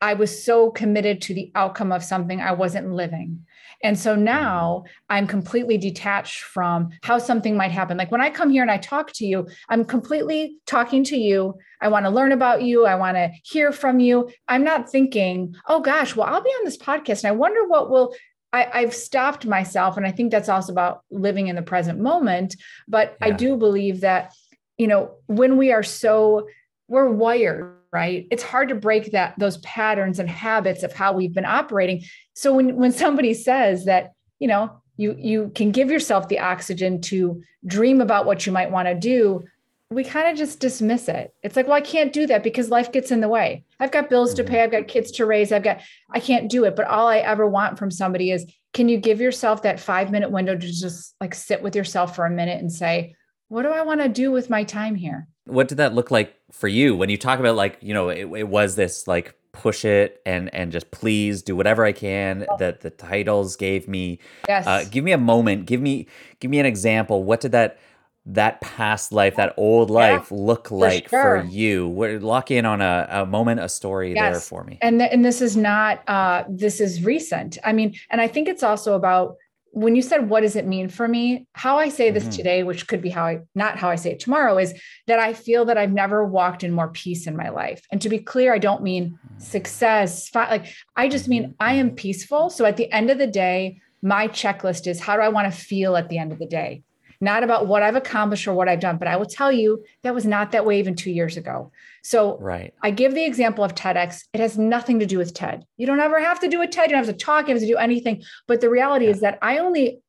I 0.01 0.15
was 0.15 0.43
so 0.43 0.71
committed 0.71 1.21
to 1.23 1.33
the 1.33 1.51
outcome 1.55 1.91
of 1.91 2.03
something 2.03 2.41
I 2.41 2.51
wasn't 2.51 2.91
living. 2.91 3.45
And 3.83 3.97
so 3.97 4.15
now 4.15 4.83
I'm 5.09 5.27
completely 5.27 5.77
detached 5.77 6.41
from 6.41 6.89
how 7.03 7.17
something 7.17 7.55
might 7.55 7.71
happen. 7.71 7.97
Like 7.97 8.11
when 8.11 8.21
I 8.21 8.29
come 8.29 8.49
here 8.49 8.61
and 8.61 8.71
I 8.71 8.77
talk 8.77 9.11
to 9.13 9.25
you, 9.25 9.47
I'm 9.69 9.85
completely 9.85 10.57
talking 10.65 11.03
to 11.05 11.17
you. 11.17 11.55
I 11.81 11.87
want 11.87 12.05
to 12.05 12.11
learn 12.11 12.31
about 12.31 12.61
you. 12.61 12.85
I 12.85 12.95
want 12.95 13.17
to 13.17 13.31
hear 13.43 13.71
from 13.71 13.99
you. 13.99 14.29
I'm 14.47 14.63
not 14.63 14.89
thinking, 14.89 15.55
oh 15.67 15.79
gosh, 15.79 16.15
well, 16.15 16.27
I'll 16.27 16.43
be 16.43 16.49
on 16.49 16.65
this 16.65 16.77
podcast 16.77 17.23
and 17.23 17.29
I 17.29 17.31
wonder 17.31 17.67
what 17.67 17.89
will. 17.89 18.13
I, 18.53 18.81
have 18.81 18.93
stopped 18.93 19.45
myself. 19.45 19.95
And 19.95 20.05
I 20.05 20.11
think 20.11 20.29
that's 20.29 20.49
also 20.49 20.73
about 20.73 21.03
living 21.09 21.47
in 21.47 21.55
the 21.55 21.61
present 21.61 22.01
moment. 22.01 22.57
But 22.85 23.15
yeah. 23.21 23.27
I 23.27 23.31
do 23.31 23.55
believe 23.55 24.01
that, 24.01 24.33
you 24.77 24.87
know, 24.87 25.11
when 25.27 25.55
we 25.55 25.71
are 25.71 25.83
so, 25.83 26.49
we're 26.89 27.09
wired 27.09 27.80
right? 27.91 28.27
It's 28.31 28.43
hard 28.43 28.69
to 28.69 28.75
break 28.75 29.11
that 29.11 29.37
those 29.37 29.57
patterns 29.57 30.19
and 30.19 30.29
habits 30.29 30.83
of 30.83 30.93
how 30.93 31.13
we've 31.13 31.33
been 31.33 31.45
operating. 31.45 32.03
So 32.33 32.53
when 32.53 32.75
when 32.75 32.91
somebody 32.91 33.33
says 33.33 33.85
that 33.85 34.13
you 34.39 34.47
know 34.47 34.81
you 34.97 35.15
you 35.17 35.51
can 35.55 35.71
give 35.71 35.91
yourself 35.91 36.27
the 36.27 36.39
oxygen 36.39 37.01
to 37.01 37.41
dream 37.65 38.01
about 38.01 38.25
what 38.25 38.45
you 38.45 38.51
might 38.51 38.71
want 38.71 38.87
to 38.87 38.95
do 38.95 39.43
we 39.91 40.05
kind 40.05 40.29
of 40.29 40.37
just 40.37 40.61
dismiss 40.61 41.09
it. 41.09 41.33
It's 41.43 41.57
like 41.57 41.67
well 41.67 41.75
i 41.75 41.81
can't 41.81 42.13
do 42.13 42.25
that 42.27 42.43
because 42.43 42.69
life 42.69 42.91
gets 42.91 43.11
in 43.11 43.19
the 43.19 43.27
way. 43.27 43.65
I've 43.79 43.91
got 43.91 44.09
bills 44.09 44.33
to 44.35 44.43
mm-hmm. 44.43 44.51
pay. 44.51 44.63
I've 44.63 44.71
got 44.71 44.87
kids 44.87 45.11
to 45.13 45.25
raise. 45.25 45.51
I've 45.51 45.63
got 45.63 45.81
i 46.09 46.19
can't 46.19 46.49
do 46.49 46.63
it. 46.63 46.75
But 46.75 46.87
all 46.87 47.07
i 47.07 47.17
ever 47.17 47.45
want 47.45 47.77
from 47.77 47.91
somebody 47.91 48.31
is 48.31 48.45
can 48.73 48.87
you 48.87 48.97
give 48.97 49.19
yourself 49.19 49.63
that 49.63 49.81
5 49.81 50.11
minute 50.11 50.31
window 50.31 50.55
to 50.55 50.67
just 50.67 51.13
like 51.19 51.35
sit 51.35 51.61
with 51.61 51.75
yourself 51.75 52.15
for 52.15 52.25
a 52.25 52.29
minute 52.29 52.61
and 52.61 52.71
say 52.71 53.15
what 53.51 53.63
do 53.63 53.69
i 53.69 53.81
want 53.81 54.01
to 54.01 54.09
do 54.09 54.31
with 54.31 54.49
my 54.49 54.63
time 54.63 54.95
here 54.95 55.27
what 55.45 55.67
did 55.67 55.77
that 55.77 55.93
look 55.93 56.09
like 56.09 56.35
for 56.51 56.67
you 56.67 56.95
when 56.95 57.09
you 57.09 57.17
talk 57.17 57.39
about 57.39 57.55
like 57.55 57.77
you 57.81 57.93
know 57.93 58.09
it, 58.09 58.27
it 58.35 58.47
was 58.47 58.75
this 58.75 59.07
like 59.07 59.35
push 59.51 59.83
it 59.85 60.21
and 60.25 60.53
and 60.53 60.71
just 60.71 60.91
please 60.91 61.41
do 61.41 61.55
whatever 61.55 61.85
I 61.85 61.91
can 61.91 62.45
that 62.59 62.81
the 62.81 62.89
titles 62.89 63.55
gave 63.55 63.87
me. 63.87 64.19
Yes. 64.47 64.65
Uh, 64.65 64.85
give 64.89 65.03
me 65.03 65.11
a 65.11 65.17
moment. 65.17 65.65
Give 65.65 65.81
me 65.81 66.07
give 66.39 66.51
me 66.51 66.59
an 66.59 66.65
example. 66.65 67.23
What 67.23 67.41
did 67.41 67.51
that 67.51 67.79
that 68.25 68.61
past 68.61 69.11
life, 69.11 69.35
that 69.35 69.53
old 69.57 69.89
life, 69.89 70.27
yeah, 70.29 70.37
look 70.37 70.69
like 70.69 71.05
for, 71.05 71.21
sure. 71.21 71.41
for 71.41 71.47
you? 71.47 71.87
We're 71.89 72.19
lock 72.19 72.51
in 72.51 72.65
on 72.65 72.79
a, 72.79 73.07
a 73.09 73.25
moment, 73.25 73.61
a 73.61 73.69
story 73.69 74.13
yes. 74.13 74.31
there 74.31 74.39
for 74.39 74.63
me. 74.63 74.77
And 74.81 74.99
th- 74.99 75.11
and 75.11 75.25
this 75.25 75.41
is 75.41 75.57
not 75.57 76.07
uh, 76.07 76.43
this 76.47 76.79
is 76.79 77.03
recent. 77.03 77.57
I 77.63 77.73
mean, 77.73 77.95
and 78.09 78.21
I 78.21 78.27
think 78.27 78.47
it's 78.47 78.63
also 78.63 78.95
about 78.95 79.37
when 79.73 79.95
you 79.95 80.01
said 80.01 80.29
what 80.29 80.41
does 80.41 80.55
it 80.55 80.67
mean 80.67 80.89
for 80.89 81.07
me 81.07 81.47
how 81.53 81.77
i 81.77 81.87
say 81.87 82.11
this 82.11 82.23
mm-hmm. 82.23 82.31
today 82.33 82.63
which 82.63 82.87
could 82.87 83.01
be 83.01 83.09
how 83.09 83.25
i 83.25 83.39
not 83.55 83.77
how 83.77 83.89
i 83.89 83.95
say 83.95 84.11
it 84.11 84.19
tomorrow 84.19 84.57
is 84.57 84.73
that 85.07 85.19
i 85.19 85.33
feel 85.33 85.65
that 85.65 85.77
i've 85.77 85.91
never 85.91 86.25
walked 86.25 86.63
in 86.63 86.71
more 86.71 86.89
peace 86.89 87.25
in 87.25 87.35
my 87.35 87.49
life 87.49 87.81
and 87.91 88.01
to 88.01 88.09
be 88.09 88.19
clear 88.19 88.53
i 88.53 88.59
don't 88.59 88.83
mean 88.83 89.17
success 89.37 90.29
like 90.35 90.73
i 90.95 91.07
just 91.07 91.27
mean 91.27 91.43
mm-hmm. 91.43 91.53
i 91.59 91.73
am 91.73 91.91
peaceful 91.91 92.49
so 92.49 92.65
at 92.65 92.77
the 92.77 92.91
end 92.91 93.09
of 93.09 93.17
the 93.17 93.27
day 93.27 93.79
my 94.01 94.27
checklist 94.27 94.87
is 94.87 94.99
how 94.99 95.15
do 95.15 95.21
i 95.21 95.29
want 95.29 95.51
to 95.51 95.57
feel 95.57 95.95
at 95.95 96.09
the 96.09 96.17
end 96.17 96.31
of 96.31 96.39
the 96.39 96.45
day 96.45 96.83
not 97.21 97.43
about 97.43 97.67
what 97.67 97.83
I've 97.83 97.95
accomplished 97.95 98.47
or 98.47 98.53
what 98.53 98.67
I've 98.67 98.79
done. 98.79 98.97
But 98.97 99.07
I 99.07 99.15
will 99.15 99.27
tell 99.27 99.51
you 99.51 99.83
that 100.01 100.15
was 100.15 100.25
not 100.25 100.51
that 100.51 100.65
way 100.65 100.79
even 100.79 100.95
two 100.95 101.11
years 101.11 101.37
ago. 101.37 101.71
So 102.03 102.37
right. 102.39 102.73
I 102.81 102.91
give 102.91 103.13
the 103.13 103.25
example 103.25 103.63
of 103.63 103.75
TEDx. 103.75 104.23
It 104.33 104.39
has 104.39 104.57
nothing 104.57 104.99
to 104.99 105.05
do 105.05 105.17
with 105.17 105.33
TED. 105.33 105.65
You 105.77 105.85
don't 105.85 105.99
ever 105.99 106.19
have 106.19 106.39
to 106.39 106.47
do 106.47 106.61
a 106.61 106.67
TED. 106.67 106.89
You 106.89 106.95
don't 106.95 107.05
have 107.05 107.15
to 107.15 107.25
talk. 107.25 107.47
You 107.47 107.53
have 107.53 107.61
to 107.61 107.67
do 107.67 107.77
anything. 107.77 108.23
But 108.47 108.61
the 108.61 108.69
reality 108.69 109.05
yeah. 109.05 109.11
is 109.11 109.21
that 109.21 109.37
I 109.41 109.59
only, 109.59 109.99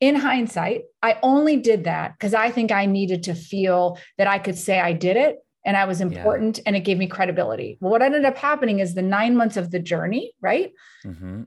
in 0.00 0.14
hindsight, 0.14 0.82
I 1.02 1.18
only 1.22 1.56
did 1.56 1.84
that 1.84 2.12
because 2.12 2.34
I 2.34 2.50
think 2.50 2.70
I 2.70 2.86
needed 2.86 3.24
to 3.24 3.34
feel 3.34 3.98
that 4.18 4.26
I 4.26 4.38
could 4.38 4.56
say 4.56 4.78
I 4.78 4.92
did 4.92 5.16
it 5.16 5.38
and 5.64 5.76
I 5.76 5.84
was 5.84 6.00
important 6.00 6.58
yeah. 6.58 6.62
and 6.66 6.76
it 6.76 6.80
gave 6.80 6.98
me 6.98 7.08
credibility. 7.08 7.76
Well, 7.80 7.90
what 7.90 8.02
ended 8.02 8.24
up 8.24 8.36
happening 8.36 8.78
is 8.78 8.94
the 8.94 9.02
nine 9.02 9.36
months 9.36 9.56
of 9.56 9.70
the 9.72 9.80
journey, 9.80 10.32
right? 10.40 10.72
Mm-hmm. 11.04 11.42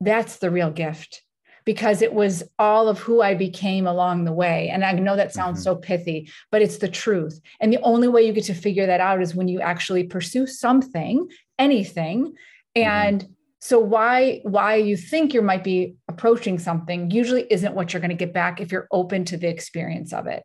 That's 0.00 0.38
the 0.38 0.50
real 0.50 0.70
gift 0.70 1.22
because 1.70 2.02
it 2.02 2.12
was 2.12 2.42
all 2.58 2.88
of 2.88 2.98
who 2.98 3.22
I 3.22 3.32
became 3.32 3.86
along 3.86 4.24
the 4.24 4.32
way. 4.32 4.68
And 4.70 4.84
I 4.84 4.90
know 4.90 5.14
that 5.14 5.32
sounds 5.32 5.60
mm-hmm. 5.60 5.62
so 5.62 5.76
pithy, 5.76 6.28
but 6.50 6.62
it's 6.62 6.78
the 6.78 6.88
truth. 6.88 7.40
And 7.60 7.72
the 7.72 7.80
only 7.82 8.08
way 8.08 8.22
you 8.22 8.32
get 8.32 8.42
to 8.46 8.54
figure 8.54 8.86
that 8.86 8.98
out 8.98 9.22
is 9.22 9.36
when 9.36 9.46
you 9.46 9.60
actually 9.60 10.02
pursue 10.02 10.48
something, 10.48 11.28
anything. 11.60 12.26
Mm-hmm. 12.26 12.82
And 12.82 13.20
mm-hmm. 13.20 13.32
so 13.60 13.78
why 13.78 14.40
why 14.42 14.74
you 14.74 14.96
think 14.96 15.32
you 15.32 15.42
might 15.42 15.62
be 15.62 15.94
approaching 16.08 16.58
something 16.58 17.12
usually 17.12 17.46
isn't 17.52 17.76
what 17.76 17.92
you're 17.92 18.00
going 18.00 18.18
to 18.18 18.26
get 18.26 18.34
back 18.34 18.60
if 18.60 18.72
you're 18.72 18.88
open 18.90 19.24
to 19.26 19.36
the 19.36 19.46
experience 19.46 20.12
of 20.12 20.26
it. 20.26 20.42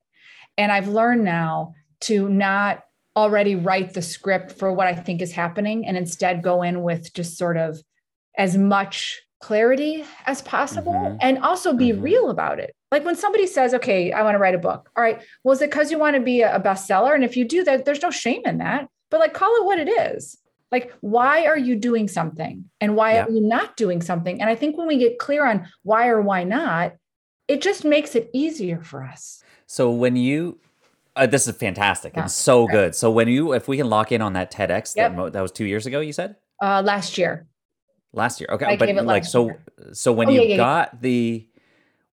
And 0.60 0.72
I've 0.72 0.89
learned 0.89 1.24
now 1.24 1.74
to 2.01 2.29
not 2.29 2.84
already 3.15 3.55
write 3.55 3.96
the 3.96 4.03
script 4.03 4.51
for 4.51 4.72
what 4.72 4.86
I 4.86 4.94
think 4.94 5.24
is 5.24 5.32
happening 5.32 5.88
and 5.88 5.98
instead 5.98 6.44
go 6.44 6.62
in 6.62 6.84
with 6.84 7.12
just 7.15 7.36
sort 7.36 7.58
of 7.58 7.82
as 8.38 8.55
much 8.55 9.25
clarity 9.42 10.04
as 10.25 10.42
possible 10.42 10.94
mm-hmm. 10.94 11.18
and 11.22 11.39
also 11.39 11.74
be 11.74 11.89
mm-hmm. 11.89 12.01
real 12.01 12.30
about 12.30 12.60
it. 12.60 12.75
Like 12.92 13.06
when 13.06 13.15
somebody 13.15 13.48
says, 13.48 13.74
okay, 13.74 14.12
I 14.12 14.24
want 14.24 14.36
to 14.36 14.39
write 14.39 14.56
a 14.56 14.60
book. 14.60 14.89
All 14.96 15.04
right. 15.04 15.22
Well, 15.44 15.54
is 15.54 15.62
it 15.62 15.70
because 15.70 15.92
you 15.92 16.00
want 16.00 16.15
to 16.15 16.22
be 16.22 16.42
a 16.42 16.60
bestseller? 16.60 17.13
And 17.13 17.24
if 17.24 17.36
you 17.36 17.46
do 17.46 17.63
that, 17.63 17.86
there's 17.86 18.01
no 18.01 18.12
shame 18.12 18.42
in 18.46 18.60
that, 18.60 18.88
but 19.12 19.20
like 19.20 19.34
call 19.34 19.54
it 19.58 19.65
what 19.65 19.80
it 19.80 19.89
is. 19.89 20.38
Like, 20.72 20.94
why 21.01 21.46
are 21.46 21.58
you 21.58 21.75
doing 21.75 22.08
something 22.08 22.65
and 22.82 22.96
why 22.96 23.13
yeah. 23.13 23.25
are 23.25 23.30
you 23.30 23.39
not 23.39 23.77
doing 23.77 24.01
something? 24.01 24.42
And 24.42 24.50
I 24.50 24.56
think 24.56 24.77
when 24.77 24.88
we 24.88 24.98
get 24.98 25.20
clear 25.20 25.46
on 25.46 25.68
why 25.84 26.08
or 26.08 26.22
why 26.22 26.44
not, 26.44 26.94
it 27.48 27.62
just 27.62 27.86
makes 27.86 28.15
it 28.15 28.30
easier 28.34 28.82
for 28.82 29.04
us. 29.04 29.44
So 29.68 29.92
when 29.92 30.15
you 30.15 30.60
uh, 31.15 31.25
this 31.27 31.48
is 31.48 31.56
fantastic 31.56 32.13
yeah. 32.13 32.24
and 32.24 32.32
so 32.32 32.68
good. 32.68 32.94
So 32.94 33.10
when 33.10 33.27
you, 33.27 33.54
if 33.54 33.68
we 33.68 33.77
can 33.77 33.89
lock 33.89 34.12
in 34.12 34.22
on 34.22 34.34
that 34.34 34.51
TEDx, 34.51 34.96
yep. 34.96 35.15
that, 35.15 35.34
that 35.34 35.42
was 35.42 35.51
two 35.51 35.65
years 35.65 35.86
ago, 35.86 36.00
you 36.01 36.12
said? 36.12 36.36
Uh, 36.62 36.82
last 36.84 37.18
year. 37.18 37.48
Last 38.15 38.39
year, 38.39 38.50
okay. 38.51 38.65
I 38.65 38.77
but 38.77 39.05
like, 39.05 39.25
so, 39.25 39.45
year. 39.45 39.63
so 39.93 40.12
when 40.12 40.29
oh, 40.29 40.31
you 40.31 40.41
yeah, 40.41 40.57
got 40.57 40.89
yeah. 40.93 41.00
the, 41.01 41.48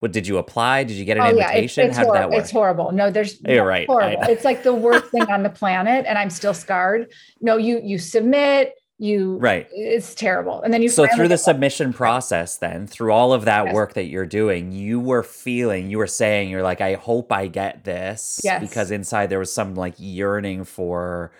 what 0.00 0.12
did 0.12 0.26
you 0.26 0.38
apply? 0.38 0.85
Did 0.85 0.97
you 0.97 1.04
get 1.04 1.16
an 1.16 1.23
oh, 1.23 1.30
invitation? 1.30 1.54
Yeah, 1.54 1.64
it's, 1.64 1.78
it's 1.78 1.97
How 1.97 2.04
did 2.04 2.14
that 2.14 2.30
work? 2.30 2.40
It's 2.40 2.50
horrible. 2.50 2.92
No, 2.92 3.11
there's 3.11 3.40
you're 3.42 3.64
right. 3.64 3.87
Horrible. 3.87 4.25
It's 4.25 4.44
like 4.44 4.62
the 4.64 4.75
worst 4.75 5.06
thing 5.06 5.30
on 5.30 5.42
the 5.42 5.50
planet, 5.50 6.04
and 6.06 6.18
I'm 6.18 6.30
still 6.30 6.54
scarred. 6.54 7.12
No, 7.40 7.56
you 7.56 7.80
you 7.85 7.99
submit, 7.99 8.75
you 9.02 9.37
right 9.38 9.66
it's 9.73 10.14
terrible 10.14 10.62
and 10.62 10.73
then 10.73 10.80
you 10.80 10.88
so 10.88 11.09
through 11.16 11.26
the 11.26 11.37
submission 11.37 11.92
process 11.92 12.59
then 12.59 12.87
through 12.87 13.11
all 13.11 13.32
of 13.32 13.47
that 13.47 13.64
yes. 13.64 13.75
work 13.75 13.94
that 13.94 14.04
you're 14.04 14.25
doing 14.25 14.71
you 14.71 15.00
were 15.00 15.25
feeling 15.25 15.90
you 15.90 15.99
were 15.99 16.06
saying 16.06 16.49
you're 16.49 16.62
like 16.62 16.80
i 16.80 16.94
hope 16.94 17.32
i 17.32 17.49
get 17.49 17.82
this 17.82 18.40
yes. 18.44 18.61
because 18.61 18.92
inside 18.92 19.28
there 19.28 19.40
was 19.40 19.52
some 19.52 19.75
like 19.75 19.94
yearning 19.99 20.62
for 20.62 21.32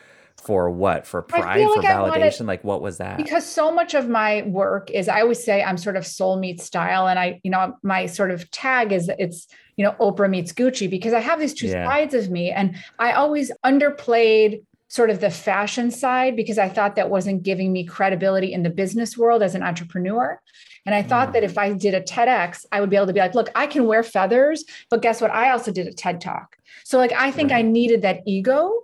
for 0.43 0.69
what 0.69 1.07
for 1.07 1.23
pride 1.23 1.61
like 1.61 1.75
for 1.77 1.83
validation 1.83 2.11
wanted, 2.11 2.45
like 2.45 2.65
what 2.65 2.83
was 2.83 2.99
that 2.99 3.17
because 3.17 3.47
so 3.47 3.73
much 3.73 3.95
of 3.95 4.09
my 4.09 4.43
work 4.43 4.91
is 4.91 5.09
i 5.09 5.21
always 5.21 5.43
say 5.43 5.63
i'm 5.63 5.79
sort 5.79 5.97
of 5.97 6.07
soul 6.07 6.37
meets 6.37 6.65
style 6.65 7.07
and 7.07 7.19
i 7.19 7.41
you 7.45 7.51
know 7.51 7.77
my 7.83 8.07
sort 8.07 8.31
of 8.31 8.51
tag 8.51 8.93
is 8.93 9.09
it's 9.19 9.47
you 9.77 9.85
know 9.85 9.93
oprah 10.01 10.29
meets 10.29 10.53
gucci 10.53 10.91
because 10.91 11.13
i 11.13 11.21
have 11.21 11.39
these 11.39 11.55
two 11.55 11.69
yeah. 11.69 11.87
sides 11.87 12.13
of 12.13 12.29
me 12.29 12.51
and 12.51 12.77
i 12.99 13.13
always 13.13 13.53
underplayed 13.65 14.63
sort 14.93 15.09
of 15.09 15.21
the 15.21 15.31
fashion 15.31 15.91
side 15.91 16.37
because 16.37 16.59
I 16.59 16.69
thought 16.69 16.97
that 16.97 17.09
wasn't 17.09 17.43
giving 17.43 17.73
me 17.73 17.83
credibility 17.83 18.53
in 18.53 18.63
the 18.63 18.69
business 18.69 19.17
world 19.17 19.43
as 19.43 19.55
an 19.55 19.63
entrepreneur. 19.63 20.39
And 20.85 20.95
I 20.95 21.03
thought 21.03 21.31
mm. 21.31 21.33
that 21.33 21.45
if 21.45 21.57
I 21.57 21.73
did 21.73 21.95
a 21.95 22.03
TEDx, 22.03 22.67
I 22.73 22.81
would 22.83 22.91
be 22.91 22.97
able 22.97 23.07
to 23.07 23.15
be 23.15 23.21
like, 23.21 23.35
look, 23.35 23.49
I 23.55 23.67
can 23.67 23.87
wear 23.87 24.03
feathers, 24.03 24.65
but 24.91 25.01
guess 25.01 25.23
what? 25.23 25.31
I 25.31 25.51
also 25.51 25.73
did 25.73 25.87
a 25.87 25.95
TED 25.95 26.21
talk. 26.21 26.59
So, 26.85 26.99
like, 26.99 27.13
I 27.13 27.31
think 27.31 27.53
right. 27.53 27.61
I 27.61 27.63
needed 27.63 28.03
that 28.03 28.21
ego. 28.27 28.82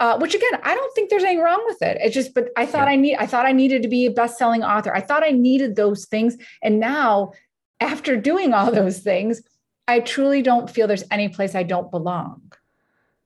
Uh, 0.00 0.18
which 0.18 0.34
again, 0.34 0.58
I 0.62 0.74
don't 0.74 0.92
think 0.94 1.10
there's 1.10 1.22
anything 1.22 1.44
wrong 1.44 1.62
with 1.66 1.80
it. 1.82 1.98
It's 2.00 2.14
just, 2.14 2.34
but 2.34 2.48
I 2.56 2.66
thought 2.66 2.88
yeah. 2.88 2.94
I 2.94 2.96
need, 2.96 3.16
I 3.16 3.26
thought 3.26 3.46
I 3.46 3.52
needed 3.52 3.82
to 3.82 3.88
be 3.88 4.06
a 4.06 4.10
best-selling 4.10 4.64
author. 4.64 4.92
I 4.92 5.02
thought 5.02 5.22
I 5.22 5.30
needed 5.30 5.76
those 5.76 6.06
things, 6.06 6.36
and 6.62 6.80
now, 6.80 7.32
after 7.80 8.16
doing 8.16 8.52
all 8.52 8.72
those 8.72 8.98
things, 9.00 9.42
I 9.86 10.00
truly 10.00 10.42
don't 10.42 10.70
feel 10.70 10.86
there's 10.86 11.04
any 11.10 11.28
place 11.28 11.54
I 11.54 11.62
don't 11.62 11.90
belong. 11.90 12.52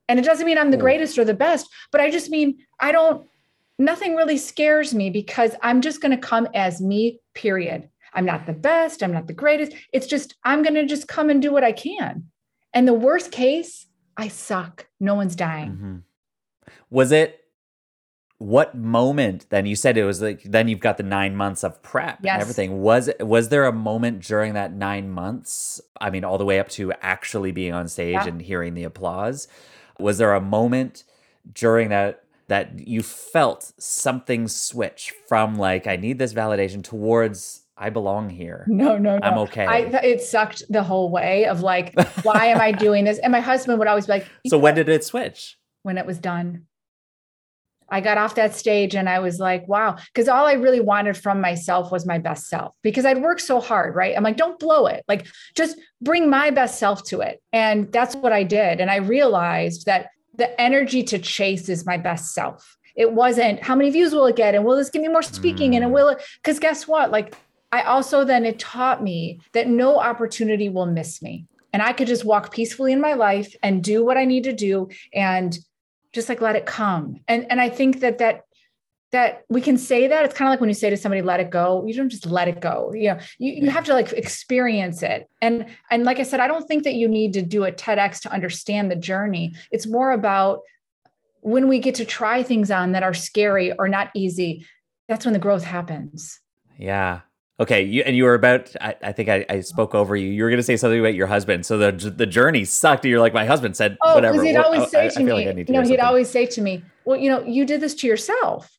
And 0.09 0.19
it 0.19 0.25
doesn't 0.25 0.47
mean 0.47 0.59
I'm 0.59 0.71
the 0.71 0.77
greatest 0.77 1.19
or 1.19 1.25
the 1.25 1.35
best, 1.35 1.69
but 1.91 2.01
I 2.01 2.11
just 2.11 2.31
mean 2.31 2.59
I 2.79 2.93
don't, 2.93 3.27
nothing 3.79 4.15
really 4.15 4.37
scares 4.37 4.95
me 4.95 5.11
because 5.11 5.55
I'm 5.63 5.81
just 5.81 6.01
going 6.01 6.13
to 6.13 6.19
come 6.19 6.49
as 6.55 6.81
me, 6.81 7.21
period. 7.35 7.89
I'm 8.13 8.25
not 8.25 8.47
the 8.47 8.53
best. 8.53 9.03
I'm 9.03 9.13
not 9.13 9.27
the 9.27 9.33
greatest. 9.33 9.73
It's 9.93 10.07
just, 10.07 10.37
I'm 10.45 10.63
going 10.63 10.75
to 10.75 10.87
just 10.87 11.09
come 11.09 11.31
and 11.31 11.43
do 11.43 11.53
what 11.53 11.65
I 11.65 11.73
can. 11.73 12.31
And 12.73 12.87
the 12.87 12.95
worst 12.95 13.33
case, 13.33 13.87
I 14.17 14.29
suck. 14.29 14.87
No 15.01 15.15
one's 15.15 15.37
dying. 15.37 15.71
Mm-hmm. 15.71 15.97
Was 16.91 17.13
it, 17.13 17.41
what 18.39 18.75
moment 18.75 19.47
then 19.51 19.65
you 19.65 19.77
said 19.77 19.97
it 19.97 20.05
was 20.05 20.21
like 20.21 20.43
then 20.43 20.67
you've 20.67 20.81
got 20.81 20.97
the 20.97 21.05
nine 21.05 21.37
months 21.37 21.63
of 21.63 21.81
prep 21.83 22.19
yes. 22.21 22.33
and 22.33 22.43
everything 22.43 22.83
was 22.83 23.07
it 23.07 23.27
was 23.27 23.49
there 23.49 23.65
a 23.65 23.73
moment 23.73 24.21
during 24.21 24.55
that 24.55 24.73
nine 24.73 25.09
months 25.09 25.81
i 26.01 26.11
mean 26.11 26.25
all 26.25 26.37
the 26.37 26.45
way 26.45 26.59
up 26.59 26.69
to 26.69 26.93
actually 27.01 27.53
being 27.53 27.73
on 27.73 27.87
stage 27.87 28.13
yeah. 28.13 28.27
and 28.27 28.43
hearing 28.43 28.75
the 28.75 28.83
applause 28.83 29.47
was 30.01 30.19
there 30.19 30.35
a 30.35 30.41
moment 30.41 31.05
during 31.53 31.89
that 31.91 32.25
that 32.49 32.87
you 32.87 33.03
felt 33.03 33.73
something 33.79 34.49
switch 34.49 35.13
from 35.29 35.57
like 35.57 35.87
I 35.87 35.97
need 35.97 36.19
this 36.19 36.35
validation 36.35 36.83
towards 36.83 37.63
I 37.77 37.91
belong 37.91 38.31
here. 38.31 38.65
No, 38.69 38.99
no, 38.99 39.19
no. 39.19 39.27
I'm 39.27 39.39
okay. 39.39 39.67
I, 39.67 39.79
it 40.05 40.23
sucked 40.23 40.63
the 40.69 40.83
whole 40.83 41.11
way 41.11 41.47
of 41.47 41.61
like, 41.63 41.99
why 42.23 42.47
am 42.47 42.61
I 42.61 42.73
doing 42.87 43.05
this? 43.05 43.19
And 43.19 43.33
my 43.33 43.41
husband 43.41 43.79
would 43.79 43.89
always 43.89 44.07
be 44.07 44.13
like, 44.13 44.27
So 44.47 44.59
when 44.59 44.75
did 44.75 44.89
it 44.89 45.05
switch? 45.05 45.59
When 45.83 45.99
it 45.99 46.07
was 46.07 46.19
done. 46.19 46.67
I 47.89 48.01
got 48.01 48.19
off 48.19 48.35
that 48.37 48.55
stage 48.55 48.95
and 48.95 49.09
I 49.09 49.19
was 49.19 49.39
like, 49.39 49.67
wow. 49.69 49.97
Because 50.13 50.29
all 50.29 50.47
I 50.47 50.55
really 50.55 50.81
wanted 50.81 51.17
from 51.17 51.41
myself 51.41 51.93
was 51.93 52.07
my 52.07 52.19
best 52.19 52.49
self 52.49 52.75
because 52.83 53.05
I'd 53.05 53.23
worked 53.23 53.43
so 53.43 53.61
hard, 53.61 53.95
right? 53.95 54.17
I'm 54.17 54.25
like, 54.25 54.37
don't 54.37 54.59
blow 54.59 54.87
it. 54.87 55.05
Like, 55.09 55.27
just 55.55 55.79
bring 56.01 56.31
my 56.31 56.51
best 56.51 56.79
self 56.79 57.05
to 57.05 57.21
it. 57.21 57.43
And 57.53 57.93
that's 57.93 58.17
what 58.17 58.33
I 58.33 58.43
did. 58.43 58.81
And 58.81 58.91
I 58.91 58.97
realized 58.97 59.87
that 59.87 60.11
the 60.35 60.59
energy 60.61 61.03
to 61.05 61.19
chase 61.19 61.69
is 61.69 61.87
my 61.87 61.97
best 61.97 62.35
self. 62.35 62.77
It 62.97 63.13
wasn't 63.13 63.63
how 63.63 63.75
many 63.75 63.91
views 63.91 64.15
will 64.15 64.27
it 64.27 64.37
get? 64.37 64.55
And 64.55 64.65
will 64.65 64.77
this 64.77 64.91
give 64.91 65.03
me 65.03 65.09
more 65.09 65.23
speaking? 65.23 65.73
Mm. 65.73 65.83
And 65.83 65.93
will 65.93 66.09
it? 66.09 66.23
Because 66.43 66.59
guess 66.59 66.87
what? 66.87 67.11
Like, 67.11 67.37
I 67.73 67.83
also 67.83 68.25
then 68.25 68.45
it 68.45 68.59
taught 68.59 69.03
me 69.03 69.41
that 69.53 69.69
no 69.69 69.99
opportunity 69.99 70.69
will 70.69 70.87
miss 70.87 71.21
me. 71.21 71.47
And 71.73 71.83
I 71.83 71.93
could 71.93 72.07
just 72.07 72.25
walk 72.25 72.53
peacefully 72.53 72.93
in 72.93 73.01
my 73.01 73.15
life 73.15 73.53
and 73.63 73.83
do 73.83 74.05
what 74.05 74.17
I 74.17 74.25
need 74.25 74.45
to 74.45 74.53
do 74.53 74.89
and 75.13 75.59
just 76.15 76.29
like 76.29 76.41
let 76.41 76.57
it 76.57 76.65
come. 76.65 77.21
And 77.29 77.47
and 77.51 77.61
i 77.61 77.69
think 77.69 78.01
that 78.01 78.19
that 78.19 78.43
that 79.13 79.45
we 79.49 79.61
can 79.61 79.79
say 79.79 80.09
that. 80.09 80.25
It's 80.25 80.35
kind 80.35 80.49
of 80.49 80.53
like 80.53 80.61
when 80.61 80.69
you 80.69 80.75
say 80.75 80.91
to 80.91 80.97
somebody 80.97 81.23
let 81.23 81.39
it 81.39 81.51
go 81.51 81.85
you 81.87 81.95
don't 81.95 82.09
just 82.09 82.27
let 82.27 82.49
it 82.49 82.61
go. 82.61 82.93
You 82.95 83.11
know 83.11 83.19
you, 83.39 83.53
you 83.65 83.71
have 83.71 83.85
to 83.85 83.95
like 83.95 84.13
experience 84.13 85.03
it. 85.03 85.29
And 85.43 85.67
and 85.91 86.05
like 86.05 86.19
i 86.19 86.23
said 86.23 86.41
i 86.41 86.49
don't 86.49 86.67
think 86.67 86.85
that 86.85 86.95
you 86.95 87.09
need 87.09 87.33
to 87.35 87.43
do 87.43 87.65
a 87.65 87.73
tedx 87.73 88.21
to 88.23 88.33
understand 88.33 88.91
the 88.91 88.97
journey. 88.97 89.55
It's 89.71 89.87
more 89.87 90.13
about 90.13 90.61
when 91.41 91.69
we 91.69 91.79
get 91.79 91.97
to 91.97 92.07
try 92.07 92.43
things 92.43 92.71
on 92.71 92.93
that 92.93 93.03
are 93.03 93.15
scary 93.15 93.73
or 93.73 93.89
not 93.89 94.11
easy 94.15 94.67
that's 95.07 95.27
when 95.27 95.35
the 95.35 95.39
growth 95.39 95.65
happens. 95.65 96.41
Yeah 96.79 97.21
Okay, 97.61 97.83
you 97.83 98.03
and 98.03 98.17
you 98.17 98.25
were 98.25 98.35
about. 98.35 98.75
I, 98.81 98.97
I 99.01 99.13
think 99.13 99.29
I, 99.29 99.47
I, 99.49 99.61
spoke 99.61 99.95
over 99.95 100.17
you. 100.17 100.29
You 100.29 100.43
were 100.43 100.51
going 100.51 100.59
to 100.59 100.65
say 100.65 100.77
something 100.77 100.99
about 100.99 101.15
your 101.15 101.29
husband. 101.29 101.65
So 101.65 101.79
the 101.79 101.93
the 102.11 102.27
journey 102.27 102.65
sucked. 102.65 103.05
You're 103.05 103.21
like, 103.21 103.33
my 103.33 103.45
husband 103.45 103.77
said 103.77 103.97
oh, 104.03 104.17
whatever. 104.17 104.43
he'd 104.43 104.57
always 104.57 104.81
well, 104.81 104.89
say 104.89 105.07
I, 105.07 105.09
to 105.11 105.23
me, 105.23 105.33
like 105.33 105.69
you 105.69 105.73
know, 105.73 105.83
he'd 105.83 106.01
always 106.01 106.29
say 106.29 106.47
to 106.47 106.61
me, 106.61 106.83
"Well, 107.05 107.17
you 107.17 107.31
know, 107.31 107.45
you 107.45 107.65
did 107.65 107.81
this 107.81 107.95
to 107.97 108.09
yourself." 108.09 108.77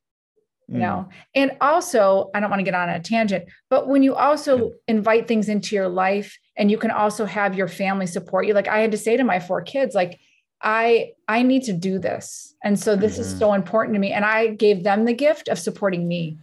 You 0.68 0.76
mm. 0.76 0.80
know, 0.80 1.10
and 1.34 1.56
also, 1.62 2.30
I 2.36 2.42
don't 2.42 2.50
want 2.50 2.60
to 2.60 2.66
get 2.66 2.74
on 2.74 2.90
a 2.90 3.00
tangent, 3.00 3.46
but 3.70 3.88
when 3.88 4.04
you 4.04 4.14
also 4.14 4.58
mm. 4.58 4.72
invite 4.90 5.26
things 5.26 5.48
into 5.48 5.74
your 5.74 5.88
life, 5.88 6.38
and 6.58 6.70
you 6.70 6.78
can 6.78 6.92
also 6.92 7.24
have 7.24 7.56
your 7.56 7.70
family 7.70 8.08
support 8.08 8.46
you. 8.46 8.54
Like 8.54 8.68
I 8.68 8.80
had 8.80 8.92
to 8.92 8.98
say 8.98 9.16
to 9.16 9.24
my 9.24 9.40
four 9.40 9.62
kids, 9.62 9.96
like 9.96 10.20
I 10.62 11.12
I 11.30 11.44
need 11.44 11.64
to 11.64 11.74
do 11.74 11.98
this, 11.98 12.54
and 12.62 12.78
so 12.78 12.98
this 12.98 13.16
mm. 13.16 13.20
is 13.20 13.40
so 13.40 13.54
important 13.54 13.96
to 13.96 14.00
me, 14.02 14.12
and 14.12 14.26
I 14.26 14.48
gave 14.48 14.84
them 14.84 15.06
the 15.06 15.14
gift 15.14 15.48
of 15.48 15.60
supporting 15.60 16.10
me 16.10 16.40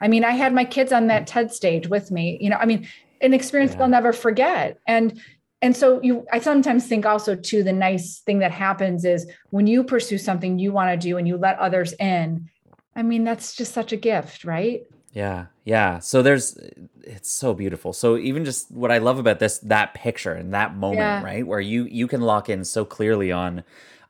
I 0.00 0.08
mean, 0.08 0.24
I 0.24 0.32
had 0.32 0.52
my 0.52 0.64
kids 0.64 0.92
on 0.92 1.06
that 1.08 1.22
mm. 1.22 1.26
TED 1.26 1.52
stage 1.52 1.88
with 1.88 2.10
me. 2.10 2.38
You 2.40 2.50
know, 2.50 2.56
I 2.56 2.66
mean, 2.66 2.88
an 3.20 3.34
experience 3.34 3.72
yeah. 3.72 3.78
they'll 3.78 3.88
never 3.88 4.12
forget. 4.12 4.78
And 4.86 5.20
and 5.62 5.76
so 5.76 6.00
you 6.02 6.26
I 6.32 6.38
sometimes 6.38 6.86
think 6.86 7.06
also 7.06 7.34
too 7.34 7.62
the 7.62 7.72
nice 7.72 8.20
thing 8.20 8.40
that 8.40 8.52
happens 8.52 9.04
is 9.04 9.26
when 9.50 9.66
you 9.66 9.84
pursue 9.84 10.18
something 10.18 10.58
you 10.58 10.72
want 10.72 10.90
to 10.90 11.08
do 11.08 11.16
and 11.16 11.26
you 11.26 11.36
let 11.36 11.58
others 11.58 11.92
in. 11.94 12.48
I 12.94 13.02
mean, 13.02 13.24
that's 13.24 13.54
just 13.54 13.74
such 13.74 13.92
a 13.92 13.96
gift, 13.96 14.44
right? 14.44 14.82
Yeah. 15.12 15.46
Yeah. 15.64 15.98
So 15.98 16.22
there's 16.22 16.58
it's 17.02 17.30
so 17.30 17.54
beautiful. 17.54 17.92
So 17.92 18.18
even 18.18 18.44
just 18.44 18.70
what 18.70 18.92
I 18.92 18.98
love 18.98 19.18
about 19.18 19.38
this 19.38 19.58
that 19.60 19.94
picture 19.94 20.32
and 20.32 20.52
that 20.52 20.76
moment, 20.76 20.98
yeah. 20.98 21.22
right? 21.22 21.46
Where 21.46 21.60
you 21.60 21.84
you 21.84 22.06
can 22.06 22.20
lock 22.20 22.50
in 22.50 22.64
so 22.64 22.84
clearly 22.84 23.32
on 23.32 23.64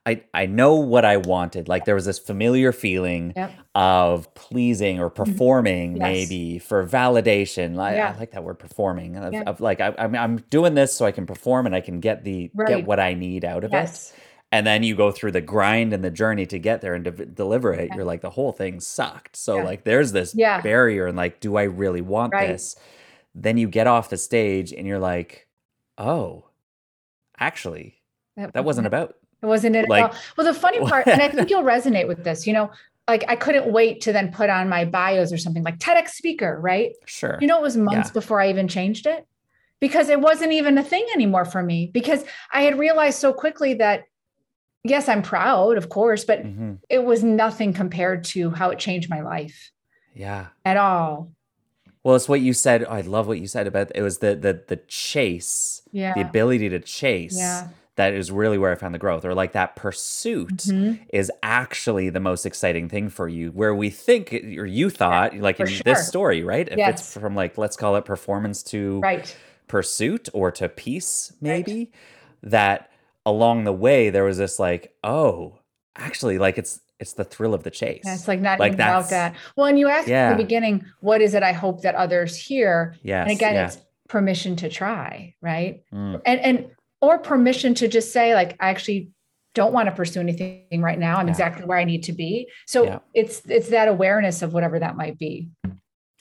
I, 0.06 0.22
I 0.32 0.46
know 0.46 0.76
what 0.76 1.04
I 1.04 1.16
wanted. 1.16 1.68
Like 1.68 1.84
there 1.84 1.96
was 1.96 2.04
this 2.04 2.20
familiar 2.20 2.70
feeling 2.70 3.32
yep. 3.34 3.52
of 3.74 4.32
pleasing 4.34 5.00
or 5.00 5.10
mm-hmm. 5.10 5.32
performing, 5.32 5.96
yes. 5.96 6.02
maybe 6.02 6.60
for 6.60 6.86
validation. 6.86 7.74
Like, 7.74 7.96
yeah. 7.96 8.12
I 8.14 8.18
like 8.18 8.30
that 8.30 8.44
word, 8.44 8.60
performing. 8.60 9.16
Of, 9.16 9.32
yeah. 9.32 9.42
of 9.46 9.60
like 9.60 9.80
I, 9.80 9.88
am 9.88 9.94
I'm, 9.98 10.14
I'm 10.14 10.36
doing 10.48 10.74
this 10.74 10.94
so 10.94 11.04
I 11.04 11.10
can 11.10 11.26
perform 11.26 11.66
and 11.66 11.74
I 11.74 11.80
can 11.80 11.98
get 11.98 12.22
the 12.22 12.52
right. 12.54 12.68
get 12.68 12.86
what 12.86 13.00
I 13.00 13.14
need 13.14 13.44
out 13.44 13.64
of 13.64 13.72
yes. 13.72 14.12
it. 14.12 14.20
And 14.52 14.64
then 14.64 14.84
you 14.84 14.94
go 14.94 15.10
through 15.10 15.32
the 15.32 15.40
grind 15.40 15.92
and 15.92 16.04
the 16.04 16.10
journey 16.10 16.46
to 16.46 16.58
get 16.60 16.80
there 16.80 16.94
and 16.94 17.02
de- 17.02 17.26
deliver 17.26 17.72
it. 17.72 17.88
Yeah. 17.88 17.96
You're 17.96 18.04
like 18.04 18.20
the 18.20 18.30
whole 18.30 18.52
thing 18.52 18.78
sucked. 18.78 19.34
So 19.34 19.58
like 19.58 19.82
there's 19.82 20.12
this 20.12 20.34
barrier 20.34 21.08
and 21.08 21.16
like, 21.16 21.40
do 21.40 21.56
I 21.56 21.64
really 21.64 22.00
want 22.00 22.32
right. 22.32 22.46
this? 22.46 22.76
Then 23.34 23.58
you 23.58 23.68
get 23.68 23.88
off 23.88 24.08
the 24.08 24.16
stage 24.16 24.72
and 24.72 24.86
you're 24.86 25.00
like, 25.00 25.48
oh, 25.98 26.44
actually, 27.40 27.96
that 28.36 28.64
wasn't 28.64 28.86
about 28.86 29.16
it 29.46 29.48
wasn't 29.48 29.76
it 29.76 29.88
like, 29.88 30.12
Well, 30.36 30.46
the 30.46 30.58
funny 30.58 30.80
part, 30.80 31.06
and 31.06 31.22
I 31.22 31.28
think 31.28 31.48
you'll 31.50 31.62
resonate 31.62 32.08
with 32.08 32.24
this, 32.24 32.46
you 32.46 32.52
know, 32.52 32.70
like 33.08 33.24
I 33.28 33.36
couldn't 33.36 33.72
wait 33.72 34.00
to 34.02 34.12
then 34.12 34.32
put 34.32 34.50
on 34.50 34.68
my 34.68 34.84
bios 34.84 35.32
or 35.32 35.38
something 35.38 35.62
like 35.62 35.78
TEDx 35.78 36.10
speaker, 36.10 36.58
right? 36.60 36.92
Sure. 37.06 37.38
You 37.40 37.46
know, 37.46 37.58
it 37.58 37.62
was 37.62 37.76
months 37.76 38.08
yeah. 38.08 38.14
before 38.14 38.40
I 38.40 38.50
even 38.50 38.66
changed 38.66 39.06
it 39.06 39.26
because 39.80 40.08
it 40.08 40.20
wasn't 40.20 40.52
even 40.52 40.76
a 40.78 40.82
thing 40.82 41.06
anymore 41.14 41.44
for 41.44 41.62
me 41.62 41.90
because 41.92 42.24
I 42.52 42.62
had 42.62 42.78
realized 42.78 43.18
so 43.18 43.32
quickly 43.32 43.74
that 43.74 44.04
yes, 44.82 45.08
I'm 45.08 45.22
proud, 45.22 45.76
of 45.76 45.88
course, 45.88 46.24
but 46.24 46.44
mm-hmm. 46.44 46.74
it 46.88 47.04
was 47.04 47.22
nothing 47.22 47.72
compared 47.72 48.24
to 48.24 48.50
how 48.50 48.70
it 48.70 48.78
changed 48.78 49.08
my 49.08 49.20
life. 49.20 49.70
Yeah. 50.14 50.46
At 50.64 50.76
all. 50.76 51.30
Well, 52.02 52.16
it's 52.16 52.28
what 52.28 52.40
you 52.40 52.52
said. 52.52 52.84
Oh, 52.84 52.92
I 52.92 53.00
love 53.02 53.26
what 53.26 53.38
you 53.38 53.46
said 53.46 53.66
about 53.66 53.92
it 53.94 54.02
was 54.02 54.18
the 54.18 54.34
the 54.34 54.62
the 54.66 54.76
chase, 54.88 55.82
yeah. 55.92 56.14
the 56.14 56.20
ability 56.22 56.68
to 56.70 56.80
chase. 56.80 57.36
Yeah 57.36 57.68
that 57.96 58.12
is 58.12 58.30
really 58.30 58.58
where 58.58 58.70
I 58.70 58.74
found 58.74 58.94
the 58.94 58.98
growth, 58.98 59.24
or 59.24 59.34
like 59.34 59.52
that 59.52 59.74
pursuit 59.74 60.58
mm-hmm. 60.58 61.02
is 61.12 61.32
actually 61.42 62.10
the 62.10 62.20
most 62.20 62.46
exciting 62.46 62.88
thing 62.88 63.08
for 63.08 63.28
you. 63.28 63.50
Where 63.50 63.74
we 63.74 63.90
think, 63.90 64.32
or 64.32 64.66
you 64.66 64.90
thought, 64.90 65.34
yeah, 65.34 65.42
like 65.42 65.58
in 65.58 65.66
sure. 65.66 65.82
this 65.84 66.06
story, 66.06 66.44
right? 66.44 66.68
If 66.68 66.78
yes. 66.78 67.00
it's 67.00 67.14
from 67.14 67.34
like, 67.34 67.58
let's 67.58 67.76
call 67.76 67.96
it 67.96 68.04
performance 68.04 68.62
to 68.64 69.00
right. 69.00 69.36
pursuit 69.66 70.28
or 70.34 70.50
to 70.52 70.68
peace, 70.68 71.32
maybe, 71.40 71.72
right. 71.72 72.50
that 72.50 72.90
along 73.24 73.64
the 73.64 73.72
way 73.72 74.10
there 74.10 74.24
was 74.24 74.38
this 74.38 74.58
like, 74.58 74.94
oh, 75.02 75.58
actually, 75.96 76.38
like 76.38 76.58
it's 76.58 76.80
it's 76.98 77.14
the 77.14 77.24
thrill 77.24 77.54
of 77.54 77.62
the 77.62 77.70
chase. 77.70 78.02
Yeah, 78.04 78.14
it's 78.14 78.28
like 78.28 78.40
not 78.40 78.58
like 78.60 78.74
even 78.74 78.80
about 78.80 79.10
that. 79.10 79.34
Well, 79.56 79.66
and 79.66 79.78
you 79.78 79.88
asked 79.88 80.08
yeah. 80.08 80.30
at 80.30 80.36
the 80.36 80.42
beginning, 80.42 80.84
what 81.00 81.22
is 81.22 81.34
it 81.34 81.42
I 81.42 81.52
hope 81.52 81.82
that 81.82 81.94
others 81.94 82.36
hear? 82.36 82.94
Yes, 83.02 83.28
and 83.28 83.36
again, 83.36 83.54
yeah. 83.54 83.66
it's 83.66 83.78
permission 84.08 84.56
to 84.56 84.68
try, 84.68 85.34
right? 85.40 85.82
Mm. 85.92 86.20
And 86.26 86.40
and 86.40 86.70
or 87.00 87.18
permission 87.18 87.74
to 87.74 87.88
just 87.88 88.12
say 88.12 88.34
like 88.34 88.56
i 88.60 88.68
actually 88.68 89.10
don't 89.56 89.72
want 89.72 89.88
to 89.88 89.94
pursue 89.94 90.20
anything 90.20 90.82
right 90.82 90.98
now. 90.98 91.16
I'm 91.16 91.26
yeah. 91.26 91.32
exactly 91.32 91.64
where 91.64 91.78
i 91.78 91.84
need 91.84 92.04
to 92.04 92.12
be. 92.12 92.48
So 92.66 92.84
yeah. 92.84 92.98
it's 93.14 93.42
it's 93.46 93.70
that 93.70 93.88
awareness 93.88 94.42
of 94.42 94.52
whatever 94.52 94.78
that 94.78 94.96
might 94.96 95.18
be. 95.18 95.48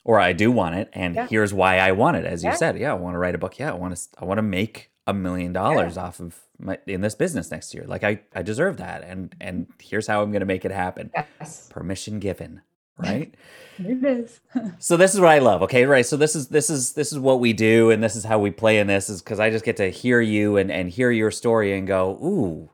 Or 0.03 0.19
i 0.19 0.33
do 0.33 0.51
want 0.51 0.75
it 0.75 0.89
and 0.93 1.13
yeah. 1.13 1.27
here's 1.27 1.53
why 1.53 1.77
i 1.77 1.91
want 1.91 2.17
it. 2.17 2.25
As 2.25 2.43
you 2.43 2.55
said 2.55 2.79
yeah 2.79 2.91
i 2.91 2.95
want 2.95 3.13
to 3.13 3.19
write 3.19 3.35
a 3.35 3.37
book. 3.37 3.59
Yeah 3.59 3.71
i 3.71 3.75
want 3.75 3.95
to 3.95 4.01
i 4.17 4.25
want 4.25 4.39
to 4.39 4.41
make 4.41 4.89
a 5.05 5.13
million 5.13 5.53
dollars 5.53 5.97
off 5.97 6.19
of 6.19 6.39
my 6.57 6.79
in 6.87 7.01
this 7.01 7.13
business 7.13 7.51
next 7.51 7.73
year. 7.73 7.83
Like 7.85 8.03
i 8.03 8.21
i 8.33 8.41
deserve 8.41 8.77
that 8.77 9.03
and 9.03 9.35
and 9.41 9.67
here's 9.79 10.07
how 10.07 10.23
i'm 10.23 10.31
going 10.31 10.39
to 10.39 10.47
make 10.47 10.63
it 10.65 10.71
happen. 10.71 11.11
Yes. 11.13 11.67
permission 11.69 12.19
given 12.19 12.61
right 12.97 13.35
it 13.77 14.03
is 14.03 14.39
so 14.79 14.95
this 14.97 15.13
is 15.13 15.19
what 15.19 15.29
i 15.29 15.39
love 15.39 15.61
okay 15.61 15.85
right 15.85 16.05
so 16.05 16.15
this 16.15 16.35
is 16.35 16.47
this 16.47 16.69
is 16.69 16.93
this 16.93 17.11
is 17.11 17.19
what 17.19 17.39
we 17.39 17.53
do 17.53 17.89
and 17.89 18.03
this 18.03 18.15
is 18.15 18.23
how 18.23 18.39
we 18.39 18.51
play 18.51 18.79
in 18.79 18.87
this 18.87 19.09
is 19.09 19.21
because 19.21 19.39
i 19.39 19.49
just 19.49 19.65
get 19.65 19.77
to 19.77 19.89
hear 19.89 20.21
you 20.21 20.57
and 20.57 20.71
and 20.71 20.89
hear 20.89 21.11
your 21.11 21.31
story 21.31 21.77
and 21.77 21.87
go 21.87 22.11
ooh 22.23 22.69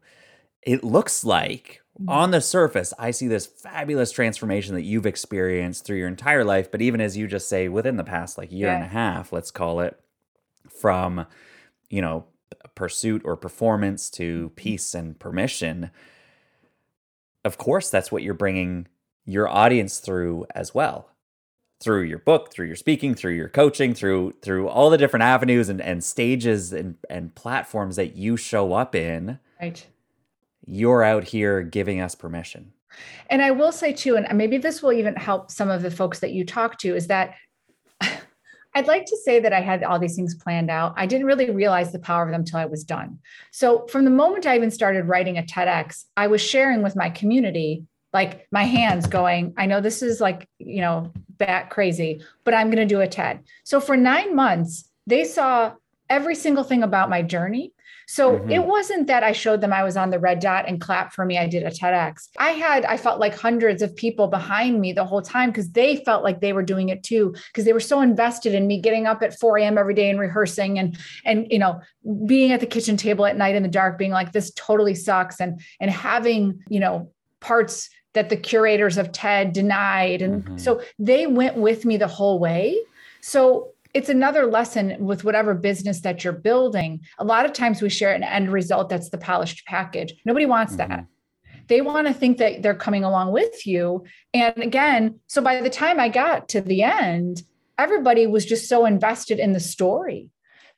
it 0.62 0.84
looks 0.84 1.24
like 1.24 1.82
mm-hmm. 2.00 2.10
on 2.10 2.32
the 2.32 2.42
surface 2.42 2.94
i 3.00 3.10
see 3.10 3.28
this 3.28 3.48
fabulous 3.48 4.12
transformation 4.12 4.76
that 4.76 4.84
you've 4.84 5.08
experienced 5.08 5.86
through 5.86 5.98
your 5.98 6.08
entire 6.08 6.44
life 6.44 6.72
but 6.72 6.82
even 6.82 7.02
as 7.02 7.18
you 7.18 7.28
just 7.28 7.50
say 7.50 7.68
within 7.68 7.98
the 7.98 8.04
past 8.04 8.38
like 8.38 8.52
year 8.52 8.68
yeah. 8.68 8.76
and 8.76 8.84
a 8.84 8.90
half 8.90 9.34
let's 9.34 9.52
call 9.52 9.80
it 9.80 10.00
from 10.70 11.26
you 11.90 12.02
know 12.02 12.26
pursuit 12.76 13.22
or 13.26 13.36
performance 13.36 14.10
to 14.10 14.46
mm-hmm. 14.46 14.56
peace 14.56 14.94
and 14.94 15.20
permission 15.20 15.90
of 17.44 17.58
course 17.58 17.90
that's 17.90 18.12
what 18.12 18.22
you're 18.22 18.34
bringing 18.36 18.88
your 19.26 19.48
audience 19.48 20.00
through 20.00 20.46
as 20.56 20.74
well 20.74 21.10
through 21.82 22.04
your 22.04 22.20
book 22.20 22.52
through 22.52 22.68
your 22.68 22.76
speaking 22.76 23.16
through 23.16 23.34
your 23.34 23.50
coaching 23.50 23.94
through 23.94 24.34
through 24.42 24.68
all 24.68 24.90
the 24.90 24.98
different 24.98 25.24
avenues 25.24 25.70
and, 25.70 25.82
and 25.82 26.04
stages 26.04 26.74
and, 26.74 26.96
and 27.10 27.34
platforms 27.36 27.96
that 27.96 28.16
you 28.16 28.38
show 28.38 28.74
up 28.74 28.96
in 28.96 29.40
right 29.60 29.88
you're 30.66 31.04
out 31.04 31.24
here 31.24 31.64
giving 31.64 32.00
us 32.00 32.16
permission 32.16 32.72
and 33.30 33.42
i 33.42 33.52
will 33.52 33.72
say 33.72 33.92
too 33.92 34.16
and 34.16 34.38
maybe 34.38 34.58
this 34.58 34.82
will 34.82 34.94
even 34.94 35.16
help 35.16 35.50
some 35.50 35.70
of 35.70 35.82
the 35.82 35.92
folks 35.92 36.20
that 36.20 36.34
you 36.34 36.46
talk 36.46 36.78
to 36.78 36.96
is 36.96 37.08
that 37.08 37.36
I'd 38.74 38.88
like 38.88 39.06
to 39.06 39.18
say 39.18 39.42
that 39.42 39.52
I 39.52 39.60
had 39.60 39.84
all 39.84 40.00
these 40.00 40.16
things 40.16 40.34
planned 40.34 40.72
out. 40.72 40.94
I 40.96 41.06
didn't 41.06 41.26
really 41.28 41.50
realize 41.52 41.92
the 41.92 42.00
power 42.00 42.24
of 42.24 42.32
them 42.32 42.40
until 42.40 42.60
I 42.60 42.66
was 42.66 42.86
done. 42.86 43.20
So, 43.52 43.86
from 43.88 44.06
the 44.06 44.12
moment 44.12 44.46
I 44.46 44.56
even 44.56 44.72
started 44.72 45.10
writing 45.10 45.38
a 45.38 45.44
TEDx, 45.44 46.06
I 46.16 46.28
was 46.28 46.40
sharing 46.42 46.82
with 46.82 46.96
my 46.96 47.10
community 47.10 47.86
like 48.14 48.48
my 48.52 48.64
hands 48.64 49.08
going, 49.08 49.54
I 49.58 49.66
know 49.66 49.82
this 49.82 50.02
is 50.02 50.20
like, 50.20 50.48
you 50.60 50.82
know, 50.82 51.12
bat 51.38 51.70
crazy, 51.70 52.22
but 52.44 52.54
I'm 52.54 52.68
going 52.68 52.88
to 52.88 52.94
do 52.94 53.02
a 53.02 53.08
TED. 53.08 53.44
So 53.64 53.80
for 53.80 53.96
nine 53.96 54.36
months, 54.36 54.90
they 55.08 55.24
saw 55.24 55.74
every 56.10 56.36
single 56.36 56.64
thing 56.64 56.84
about 56.84 57.10
my 57.10 57.22
journey. 57.22 57.74
So 58.08 58.34
mm-hmm. 58.34 58.52
it 58.52 58.66
wasn't 58.66 59.08
that 59.08 59.24
I 59.24 59.32
showed 59.32 59.62
them 59.62 59.72
I 59.72 59.84
was 59.84 59.96
on 59.96 60.10
the 60.10 60.20
red 60.20 60.42
dot 60.42 60.66
and 60.68 60.82
clap 60.82 61.14
for 61.14 61.24
me. 61.24 61.38
I 61.38 61.48
did 61.48 61.64
a 61.64 61.70
TEDx. 61.70 62.28
I 62.38 62.50
had, 62.50 62.84
I 62.84 62.98
felt 62.98 63.22
like 63.22 63.34
hundreds 63.34 63.82
of 63.82 63.96
people 63.96 64.28
behind 64.28 64.82
me 64.82 64.92
the 64.92 65.06
whole 65.06 65.22
time 65.22 65.50
because 65.50 65.72
they 65.72 66.04
felt 66.04 66.22
like 66.22 66.42
they 66.42 66.52
were 66.52 66.64
doing 66.64 66.90
it 66.90 67.04
too, 67.04 67.34
because 67.48 67.64
they 67.64 67.72
were 67.72 67.80
so 67.80 68.02
invested 68.02 68.54
in 68.54 68.68
me 68.68 68.82
getting 68.82 69.08
up 69.08 69.24
at 69.24 69.40
4 69.40 69.60
a.m. 69.60 69.78
every 69.78 69.94
day 69.94 70.10
and 70.10 70.20
rehearsing 70.20 70.78
and, 70.78 70.98
and, 71.24 71.48
you 71.50 71.60
know, 71.60 71.80
being 72.26 72.52
at 72.52 72.60
the 72.60 72.66
kitchen 72.66 72.98
table 72.98 73.26
at 73.26 73.38
night 73.38 73.56
in 73.56 73.64
the 73.64 73.70
dark, 73.70 73.98
being 73.98 74.12
like, 74.12 74.34
this 74.34 74.52
totally 74.56 74.96
sucks. 74.96 75.40
And, 75.40 75.62
and 75.80 75.90
having, 75.90 76.60
you 76.68 76.82
know, 76.82 77.10
parts 77.40 77.90
that 78.14 78.30
the 78.30 78.38
curators 78.38 78.98
of 78.98 79.12
TED 79.12 79.54
denied. 79.54 80.22
And 80.22 80.44
mm-hmm. 80.44 80.58
so 80.58 80.82
they 81.00 81.28
went 81.28 81.56
with 81.56 81.86
me 81.86 81.98
the 81.98 82.08
whole 82.08 82.40
way. 82.40 82.78
So 83.22 83.74
it's 83.94 84.10
another 84.10 84.46
lesson 84.46 84.96
with 85.00 85.24
whatever 85.24 85.54
business 85.54 86.02
that 86.02 86.24
you're 86.24 86.34
building. 86.34 87.02
A 87.20 87.26
lot 87.26 87.46
of 87.46 87.54
times 87.54 87.82
we 87.82 87.90
share 87.90 88.14
an 88.14 88.24
end 88.24 88.52
result 88.52 88.90
that's 88.90 89.10
the 89.10 89.18
polished 89.18 89.66
package. 89.66 90.14
Nobody 90.26 90.46
wants 90.46 90.76
mm-hmm. 90.76 90.90
that. 90.90 91.06
They 91.68 91.82
want 91.82 92.08
to 92.08 92.14
think 92.14 92.38
that 92.40 92.62
they're 92.62 92.76
coming 92.76 93.04
along 93.04 93.32
with 93.32 93.66
you. 93.66 94.04
And 94.34 94.58
again, 94.58 95.20
so 95.28 95.42
by 95.42 95.62
the 95.62 95.70
time 95.70 96.00
I 96.00 96.10
got 96.10 96.50
to 96.50 96.62
the 96.62 96.84
end, 96.84 97.44
everybody 97.78 98.28
was 98.28 98.46
just 98.46 98.68
so 98.68 98.86
invested 98.86 99.40
in 99.40 99.54
the 99.54 99.60
story 99.60 100.30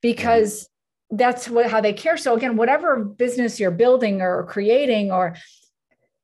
because 0.02 0.64
mm-hmm. 0.64 1.18
that's 1.18 1.50
what 1.50 1.70
how 1.70 1.82
they 1.82 1.94
care. 1.94 2.18
So 2.18 2.36
again, 2.36 2.58
whatever 2.58 3.04
business 3.04 3.60
you're 3.60 3.72
building 3.72 4.22
or 4.22 4.46
creating 4.46 5.12
or 5.12 5.36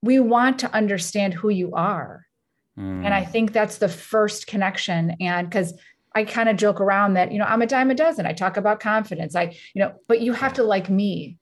we 0.02 0.20
want 0.20 0.60
to 0.60 0.74
understand 0.74 1.34
who 1.34 1.50
you 1.50 1.74
are. 1.74 2.26
Mm. 2.78 3.06
And 3.06 3.14
I 3.14 3.24
mm. 3.24 3.32
think 3.32 3.52
that's 3.52 3.78
the 3.78 3.90
first 3.90 4.48
connection. 4.48 5.16
And 5.20 5.50
because 5.50 5.74
I 6.16 6.24
kind 6.24 6.50
of 6.50 6.58
joke 6.58 6.82
around 6.82 7.14
that, 7.16 7.32
you 7.32 7.40
know, 7.40 7.46
I'm 7.46 7.62
a 7.62 7.68
dime 7.68 7.92
a 7.92 7.96
dozen. 7.96 8.26
I 8.26 8.34
talk 8.34 8.58
about 8.58 8.80
confidence. 8.80 9.36
I, 9.36 9.56
you 9.74 9.82
know, 9.82 9.94
but 10.08 10.22
you 10.22 10.34
have 10.34 10.54
to 10.54 10.64
like 10.64 10.90
me. 10.90 11.38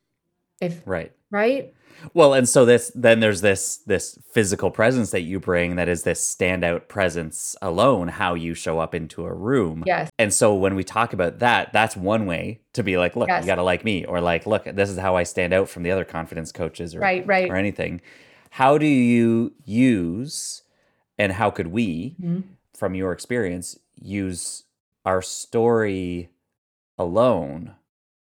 If 0.59 0.81
right. 0.85 1.11
Right. 1.29 1.73
Well, 2.13 2.33
and 2.33 2.47
so 2.47 2.65
this 2.65 2.91
then 2.93 3.19
there's 3.19 3.41
this 3.41 3.77
this 3.85 4.17
physical 4.31 4.71
presence 4.71 5.11
that 5.11 5.21
you 5.21 5.39
bring 5.39 5.75
that 5.75 5.89
is 5.89 6.03
this 6.03 6.35
standout 6.35 6.87
presence 6.87 7.55
alone, 7.61 8.07
how 8.07 8.33
you 8.33 8.53
show 8.53 8.79
up 8.79 8.93
into 8.93 9.25
a 9.25 9.33
room. 9.33 9.83
Yes. 9.85 10.09
And 10.17 10.33
so 10.33 10.53
when 10.53 10.75
we 10.75 10.83
talk 10.83 11.13
about 11.13 11.39
that, 11.39 11.73
that's 11.73 11.97
one 11.97 12.25
way 12.25 12.61
to 12.73 12.83
be 12.83 12.97
like, 12.97 13.15
look, 13.15 13.29
yes. 13.29 13.43
you 13.43 13.47
gotta 13.47 13.63
like 13.63 13.83
me, 13.83 14.05
or 14.05 14.21
like, 14.21 14.45
look, 14.45 14.65
this 14.65 14.89
is 14.89 14.97
how 14.97 15.15
I 15.15 15.23
stand 15.23 15.53
out 15.53 15.69
from 15.69 15.83
the 15.83 15.91
other 15.91 16.05
confidence 16.05 16.51
coaches 16.51 16.95
or 16.95 16.99
right, 16.99 17.25
right. 17.25 17.49
or 17.49 17.55
anything 17.55 18.01
how 18.51 18.77
do 18.77 18.85
you 18.85 19.53
use 19.65 20.63
and 21.17 21.33
how 21.33 21.49
could 21.49 21.67
we 21.67 22.15
mm-hmm. 22.21 22.41
from 22.75 22.95
your 22.95 23.11
experience 23.11 23.77
use 23.95 24.63
our 25.05 25.21
story 25.21 26.29
alone 26.97 27.73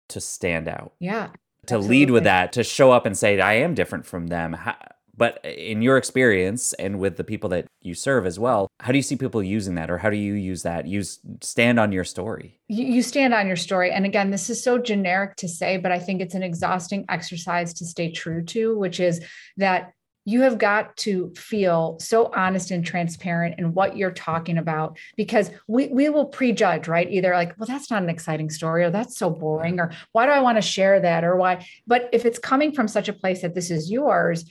to 0.07 0.19
stand 0.19 0.67
out 0.67 0.93
yeah 0.99 1.27
to 1.65 1.75
absolutely. 1.75 1.97
lead 1.97 2.11
with 2.11 2.23
that 2.23 2.51
to 2.53 2.63
show 2.63 2.91
up 2.91 3.05
and 3.05 3.17
say 3.17 3.39
i 3.39 3.53
am 3.53 3.73
different 3.73 4.05
from 4.05 4.27
them 4.27 4.53
how, 4.53 4.75
but 5.19 5.43
in 5.43 5.81
your 5.81 5.97
experience 5.97 6.71
and 6.73 6.97
with 6.97 7.17
the 7.17 7.23
people 7.25 7.49
that 7.49 7.65
you 7.81 7.93
serve 7.93 8.25
as 8.25 8.39
well 8.39 8.67
how 8.79 8.91
do 8.91 8.97
you 8.97 9.03
see 9.03 9.15
people 9.15 9.43
using 9.43 9.75
that 9.75 9.91
or 9.91 9.97
how 9.97 10.09
do 10.09 10.15
you 10.15 10.33
use 10.33 10.63
that 10.63 10.87
use 10.87 11.19
stand 11.41 11.79
on 11.79 11.91
your 11.91 12.05
story 12.05 12.59
you, 12.67 12.85
you 12.85 13.03
stand 13.03 13.33
on 13.33 13.45
your 13.45 13.55
story 13.55 13.91
and 13.91 14.05
again 14.05 14.31
this 14.31 14.49
is 14.49 14.63
so 14.63 14.77
generic 14.79 15.35
to 15.35 15.47
say 15.47 15.77
but 15.77 15.91
i 15.91 15.99
think 15.99 16.21
it's 16.21 16.35
an 16.35 16.43
exhausting 16.43 17.05
exercise 17.09 17.73
to 17.73 17.85
stay 17.85 18.09
true 18.09 18.43
to 18.43 18.77
which 18.77 18.99
is 18.99 19.21
that 19.57 19.93
you 20.29 20.41
have 20.41 20.59
got 20.59 20.95
to 20.95 21.33
feel 21.35 21.97
so 21.99 22.31
honest 22.35 22.69
and 22.69 22.85
transparent 22.85 23.57
in 23.57 23.73
what 23.73 23.97
you're 23.97 24.11
talking 24.11 24.59
about 24.59 24.95
because 25.17 25.49
we, 25.67 25.87
we 25.87 26.07
will 26.07 26.25
prejudge, 26.25 26.87
right? 26.87 27.09
Either 27.09 27.33
like, 27.33 27.57
well, 27.57 27.65
that's 27.65 27.89
not 27.89 28.03
an 28.03 28.09
exciting 28.09 28.51
story, 28.51 28.83
or 28.83 28.91
that's 28.91 29.17
so 29.17 29.31
boring, 29.31 29.79
or 29.79 29.91
why 30.11 30.27
do 30.27 30.31
I 30.31 30.39
want 30.39 30.57
to 30.57 30.61
share 30.61 30.99
that, 30.99 31.23
or 31.23 31.35
why? 31.35 31.65
But 31.87 32.09
if 32.13 32.25
it's 32.25 32.37
coming 32.37 32.71
from 32.73 32.87
such 32.87 33.09
a 33.09 33.13
place 33.13 33.41
that 33.41 33.55
this 33.55 33.71
is 33.71 33.89
yours, 33.89 34.45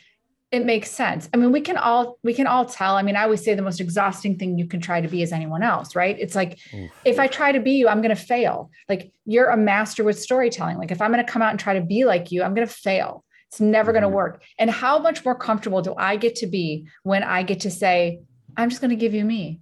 it 0.51 0.65
makes 0.65 0.91
sense. 0.91 1.29
I 1.33 1.37
mean, 1.37 1.53
we 1.53 1.61
can 1.61 1.77
all 1.77 2.19
we 2.25 2.35
can 2.35 2.49
all 2.49 2.65
tell. 2.65 2.97
I 2.97 3.03
mean, 3.03 3.15
I 3.15 3.23
always 3.23 3.45
say 3.45 3.55
the 3.55 3.63
most 3.63 3.81
exhausting 3.81 4.37
thing 4.37 4.59
you 4.59 4.67
can 4.67 4.81
try 4.81 5.01
to 5.01 5.07
be 5.07 5.23
is 5.23 5.31
anyone 5.31 5.63
else, 5.63 5.95
right? 5.95 6.17
It's 6.19 6.35
like 6.35 6.59
Oof. 6.75 6.91
if 7.05 7.21
I 7.21 7.29
try 7.29 7.53
to 7.53 7.61
be 7.61 7.73
you, 7.73 7.89
I'm 7.89 8.01
going 8.01 8.17
to 8.17 8.21
fail. 8.21 8.71
Like 8.89 9.13
you're 9.27 9.51
a 9.51 9.57
master 9.57 10.03
with 10.03 10.19
storytelling. 10.19 10.79
Like 10.79 10.91
if 10.91 11.01
I'm 11.01 11.13
going 11.13 11.25
to 11.25 11.31
come 11.31 11.43
out 11.43 11.51
and 11.51 11.61
try 11.61 11.75
to 11.75 11.83
be 11.83 12.05
like 12.05 12.33
you, 12.33 12.43
I'm 12.43 12.55
going 12.55 12.67
to 12.67 12.73
fail. 12.73 13.25
It's 13.49 13.61
never 13.61 13.93
mm-hmm. 13.93 14.01
going 14.01 14.11
to 14.11 14.17
work. 14.17 14.43
And 14.59 14.71
how 14.71 14.99
much 14.99 15.25
more 15.25 15.35
comfortable 15.35 15.83
do 15.83 15.95
I 15.97 16.17
get 16.17 16.37
to 16.37 16.47
be 16.47 16.89
when 17.03 17.23
I 17.23 17.43
get 17.43 17.61
to 17.61 17.71
say, 17.71 18.21
I'm 18.57 18.69
just 18.69 18.81
going 18.81 18.91
to 18.91 18.97
give 18.97 19.15
you 19.15 19.25
me? 19.25 19.61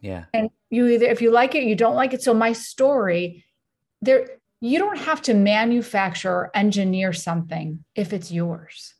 Yeah. 0.00 0.24
And 0.34 0.50
you 0.70 0.86
either, 0.86 1.06
if 1.06 1.22
you 1.22 1.30
like 1.30 1.54
it, 1.54 1.64
you 1.64 1.74
don't 1.74 1.96
like 1.96 2.12
it. 2.12 2.22
So 2.22 2.34
my 2.34 2.52
story, 2.52 3.44
there, 4.02 4.28
you 4.60 4.78
don't 4.78 4.98
have 4.98 5.22
to 5.22 5.34
manufacture 5.34 6.30
or 6.30 6.50
engineer 6.54 7.12
something 7.12 7.84
if 7.94 8.12
it's 8.12 8.30
yours, 8.30 8.94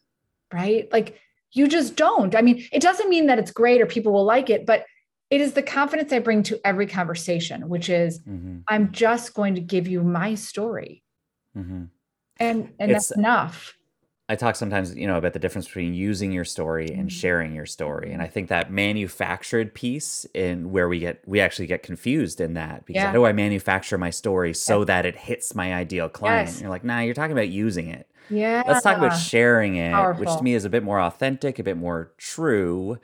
right? 0.52 0.90
Like 0.92 1.18
you 1.52 1.68
just 1.68 1.96
don't. 1.96 2.34
I 2.34 2.42
mean, 2.42 2.66
it 2.72 2.82
doesn't 2.82 3.08
mean 3.08 3.26
that 3.26 3.38
it's 3.38 3.50
great 3.50 3.80
or 3.80 3.86
people 3.86 4.12
will 4.12 4.24
like 4.24 4.50
it, 4.50 4.66
but 4.66 4.84
it 5.30 5.40
is 5.40 5.54
the 5.54 5.62
confidence 5.62 6.12
I 6.12 6.20
bring 6.20 6.42
to 6.44 6.60
every 6.64 6.86
conversation, 6.86 7.68
which 7.68 7.88
is 7.88 8.20
mm-hmm. 8.20 8.58
I'm 8.68 8.92
just 8.92 9.34
going 9.34 9.56
to 9.56 9.60
give 9.60 9.88
you 9.88 10.02
my 10.02 10.34
story. 10.36 11.02
Mm-hmm. 11.56 11.84
And 12.38 12.72
and 12.78 12.90
it's, 12.90 13.08
that's 13.08 13.18
enough. 13.18 13.76
I 14.28 14.34
talk 14.34 14.56
sometimes, 14.56 14.96
you 14.96 15.06
know, 15.06 15.18
about 15.18 15.34
the 15.34 15.38
difference 15.38 15.66
between 15.66 15.94
using 15.94 16.32
your 16.32 16.44
story 16.44 16.88
and 16.88 17.02
mm-hmm. 17.02 17.08
sharing 17.08 17.54
your 17.54 17.66
story. 17.66 18.12
And 18.12 18.20
I 18.20 18.26
think 18.26 18.48
that 18.48 18.72
manufactured 18.72 19.72
piece 19.72 20.26
in 20.34 20.72
where 20.72 20.88
we 20.88 20.98
get 20.98 21.22
we 21.26 21.40
actually 21.40 21.66
get 21.66 21.84
confused 21.84 22.40
in 22.40 22.54
that 22.54 22.84
because 22.86 23.00
yeah. 23.00 23.06
how 23.06 23.12
do 23.12 23.24
I 23.24 23.32
manufacture 23.32 23.98
my 23.98 24.10
story 24.10 24.52
so 24.52 24.80
yeah. 24.80 24.84
that 24.86 25.06
it 25.06 25.16
hits 25.16 25.54
my 25.54 25.74
ideal 25.74 26.08
client? 26.08 26.48
Yes. 26.48 26.60
You're 26.60 26.70
like, 26.70 26.82
nah, 26.82 27.00
you're 27.00 27.14
talking 27.14 27.32
about 27.32 27.50
using 27.50 27.88
it. 27.88 28.08
Yeah. 28.28 28.64
Let's 28.66 28.82
talk 28.82 28.96
about 28.96 29.16
sharing 29.16 29.76
it, 29.76 29.92
Powerful. 29.92 30.24
which 30.24 30.36
to 30.36 30.42
me 30.42 30.54
is 30.54 30.64
a 30.64 30.70
bit 30.70 30.82
more 30.82 31.00
authentic, 31.00 31.60
a 31.60 31.62
bit 31.62 31.76
more 31.76 32.10
true 32.18 32.98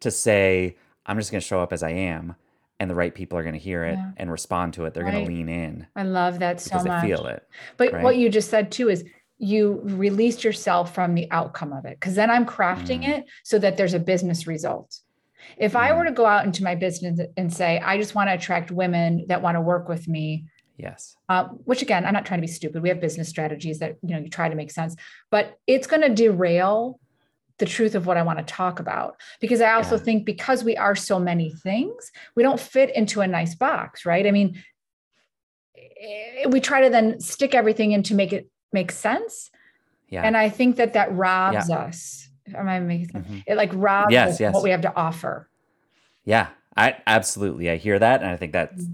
to 0.00 0.10
say, 0.10 0.76
I'm 1.06 1.16
just 1.18 1.30
gonna 1.30 1.40
show 1.40 1.60
up 1.60 1.72
as 1.72 1.84
I 1.84 1.90
am 1.90 2.34
and 2.80 2.90
the 2.90 2.94
right 2.96 3.14
people 3.14 3.38
are 3.38 3.42
going 3.42 3.54
to 3.54 3.60
hear 3.60 3.84
it 3.84 3.94
yeah. 3.94 4.10
and 4.16 4.30
respond 4.30 4.74
to 4.74 4.84
it. 4.84 4.94
They're 4.94 5.04
right. 5.04 5.12
going 5.12 5.26
to 5.26 5.32
lean 5.32 5.48
in. 5.48 5.86
I 5.94 6.02
love 6.02 6.40
that 6.40 6.60
so 6.60 6.70
because 6.70 6.86
much. 6.86 7.02
They 7.02 7.08
feel 7.08 7.26
it. 7.26 7.48
But 7.76 7.92
right? 7.92 8.02
what 8.02 8.16
you 8.16 8.28
just 8.28 8.50
said 8.50 8.72
too 8.72 8.88
is 8.88 9.04
you 9.44 9.80
released 9.84 10.42
yourself 10.42 10.94
from 10.94 11.14
the 11.14 11.30
outcome 11.30 11.72
of 11.72 11.84
it 11.84 11.98
because 12.00 12.14
then 12.14 12.30
i'm 12.30 12.46
crafting 12.46 13.04
mm. 13.04 13.08
it 13.08 13.24
so 13.44 13.58
that 13.58 13.76
there's 13.76 13.94
a 13.94 13.98
business 13.98 14.46
result 14.46 15.00
if 15.58 15.72
mm. 15.74 15.80
i 15.80 15.92
were 15.92 16.04
to 16.04 16.12
go 16.12 16.24
out 16.24 16.46
into 16.46 16.64
my 16.64 16.74
business 16.74 17.20
and 17.36 17.52
say 17.52 17.78
i 17.80 17.98
just 17.98 18.14
want 18.14 18.28
to 18.28 18.34
attract 18.34 18.70
women 18.70 19.24
that 19.28 19.42
want 19.42 19.54
to 19.54 19.60
work 19.60 19.88
with 19.88 20.08
me 20.08 20.46
yes 20.78 21.16
uh, 21.28 21.44
which 21.64 21.82
again 21.82 22.06
i'm 22.06 22.14
not 22.14 22.24
trying 22.24 22.40
to 22.40 22.46
be 22.46 22.52
stupid 22.52 22.82
we 22.82 22.88
have 22.88 23.00
business 23.00 23.28
strategies 23.28 23.78
that 23.78 23.96
you 24.02 24.14
know 24.14 24.18
you 24.18 24.30
try 24.30 24.48
to 24.48 24.56
make 24.56 24.70
sense 24.70 24.96
but 25.30 25.58
it's 25.66 25.86
going 25.86 26.02
to 26.02 26.08
derail 26.08 26.98
the 27.58 27.66
truth 27.66 27.94
of 27.94 28.06
what 28.06 28.16
i 28.16 28.22
want 28.22 28.38
to 28.38 28.44
talk 28.44 28.80
about 28.80 29.20
because 29.40 29.60
i 29.60 29.72
also 29.72 29.96
yeah. 29.96 30.02
think 30.02 30.24
because 30.24 30.64
we 30.64 30.76
are 30.76 30.96
so 30.96 31.20
many 31.20 31.50
things 31.50 32.10
we 32.34 32.42
don't 32.42 32.58
fit 32.58 32.94
into 32.96 33.20
a 33.20 33.26
nice 33.26 33.54
box 33.54 34.06
right 34.06 34.26
i 34.26 34.30
mean 34.30 34.60
eh, 35.76 36.46
we 36.48 36.60
try 36.60 36.80
to 36.80 36.90
then 36.90 37.20
stick 37.20 37.54
everything 37.54 37.92
in 37.92 38.02
to 38.02 38.14
make 38.14 38.32
it 38.32 38.48
makes 38.74 38.98
sense. 38.98 39.50
Yeah. 40.10 40.22
And 40.22 40.36
I 40.36 40.50
think 40.50 40.76
that 40.76 40.92
that 40.92 41.14
robs 41.14 41.68
yeah. 41.70 41.76
us. 41.76 42.28
Am 42.54 42.68
I 42.68 42.78
making 42.80 43.08
sense? 43.08 43.26
Mm-hmm. 43.26 43.38
It 43.46 43.56
like 43.56 43.70
robs 43.72 44.12
yes, 44.12 44.38
yes. 44.38 44.52
what 44.52 44.62
we 44.62 44.70
have 44.70 44.82
to 44.82 44.94
offer. 44.94 45.48
Yeah, 46.24 46.48
I 46.76 46.96
absolutely. 47.06 47.70
I 47.70 47.76
hear 47.76 47.98
that. 47.98 48.20
And 48.20 48.30
I 48.30 48.36
think 48.36 48.52
that 48.52 48.76
mm-hmm. 48.76 48.92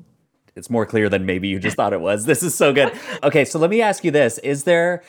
it's 0.54 0.70
more 0.70 0.86
clear 0.86 1.08
than 1.08 1.26
maybe 1.26 1.48
you 1.48 1.58
just 1.58 1.76
thought 1.76 1.92
it 1.92 2.00
was. 2.00 2.26
This 2.30 2.44
is 2.44 2.54
so 2.54 2.72
good. 2.72 2.92
Okay. 3.24 3.44
So 3.44 3.58
let 3.58 3.70
me 3.70 3.82
ask 3.82 4.04
you 4.04 4.12
this. 4.12 4.38
Is 4.38 4.64
there, 4.64 5.02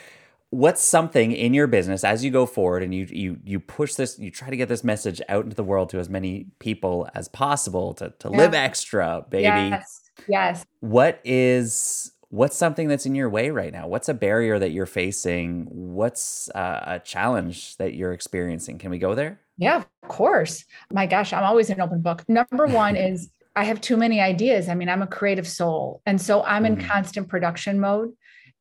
what's 0.51 0.83
something 0.83 1.31
in 1.31 1.53
your 1.53 1.67
business 1.67 2.03
as 2.03 2.23
you 2.25 2.31
go 2.31 2.45
forward 2.45 2.83
and 2.83 2.93
you 2.93 3.07
you 3.09 3.39
you 3.45 3.59
push 3.59 3.93
this 3.95 4.19
you 4.19 4.29
try 4.29 4.49
to 4.49 4.57
get 4.57 4.67
this 4.67 4.83
message 4.83 5.21
out 5.29 5.45
into 5.45 5.55
the 5.55 5.63
world 5.63 5.89
to 5.89 5.97
as 5.97 6.09
many 6.09 6.45
people 6.59 7.07
as 7.15 7.29
possible 7.29 7.93
to 7.93 8.09
to 8.19 8.29
yeah. 8.29 8.37
live 8.37 8.53
extra 8.53 9.25
baby 9.29 9.43
yes 9.43 10.01
yes 10.27 10.65
what 10.81 11.21
is 11.23 12.11
what's 12.31 12.55
something 12.55 12.87
that's 12.87 13.05
in 13.05 13.13
your 13.13 13.29
way 13.29 13.51
right 13.51 13.71
now? 13.71 13.87
What's 13.87 14.09
a 14.09 14.13
barrier 14.13 14.57
that 14.57 14.71
you're 14.71 14.85
facing? 14.85 15.67
What's 15.69 16.49
uh, 16.55 16.83
a 16.85 16.99
challenge 16.99 17.75
that 17.77 17.93
you're 17.93 18.13
experiencing? 18.13 18.77
Can 18.79 18.89
we 18.89 18.97
go 18.97 19.13
there? 19.13 19.39
Yeah, 19.57 19.77
of 19.77 20.09
course. 20.09 20.65
My 20.91 21.05
gosh, 21.05 21.33
I'm 21.33 21.43
always 21.43 21.69
an 21.69 21.81
open 21.81 22.01
book. 22.01 22.23
Number 22.27 22.65
one 22.65 22.95
is 23.09 23.29
I 23.55 23.65
have 23.65 23.81
too 23.81 23.97
many 23.97 24.21
ideas. 24.21 24.69
I 24.69 24.75
mean, 24.75 24.87
I'm 24.87 25.01
a 25.01 25.07
creative 25.07 25.47
soul. 25.47 26.01
And 26.05 26.19
so 26.19 26.41
I'm 26.43 26.65
in 26.65 26.77
mm. 26.77 26.87
constant 26.87 27.27
production 27.27 27.79
mode. 27.79 28.13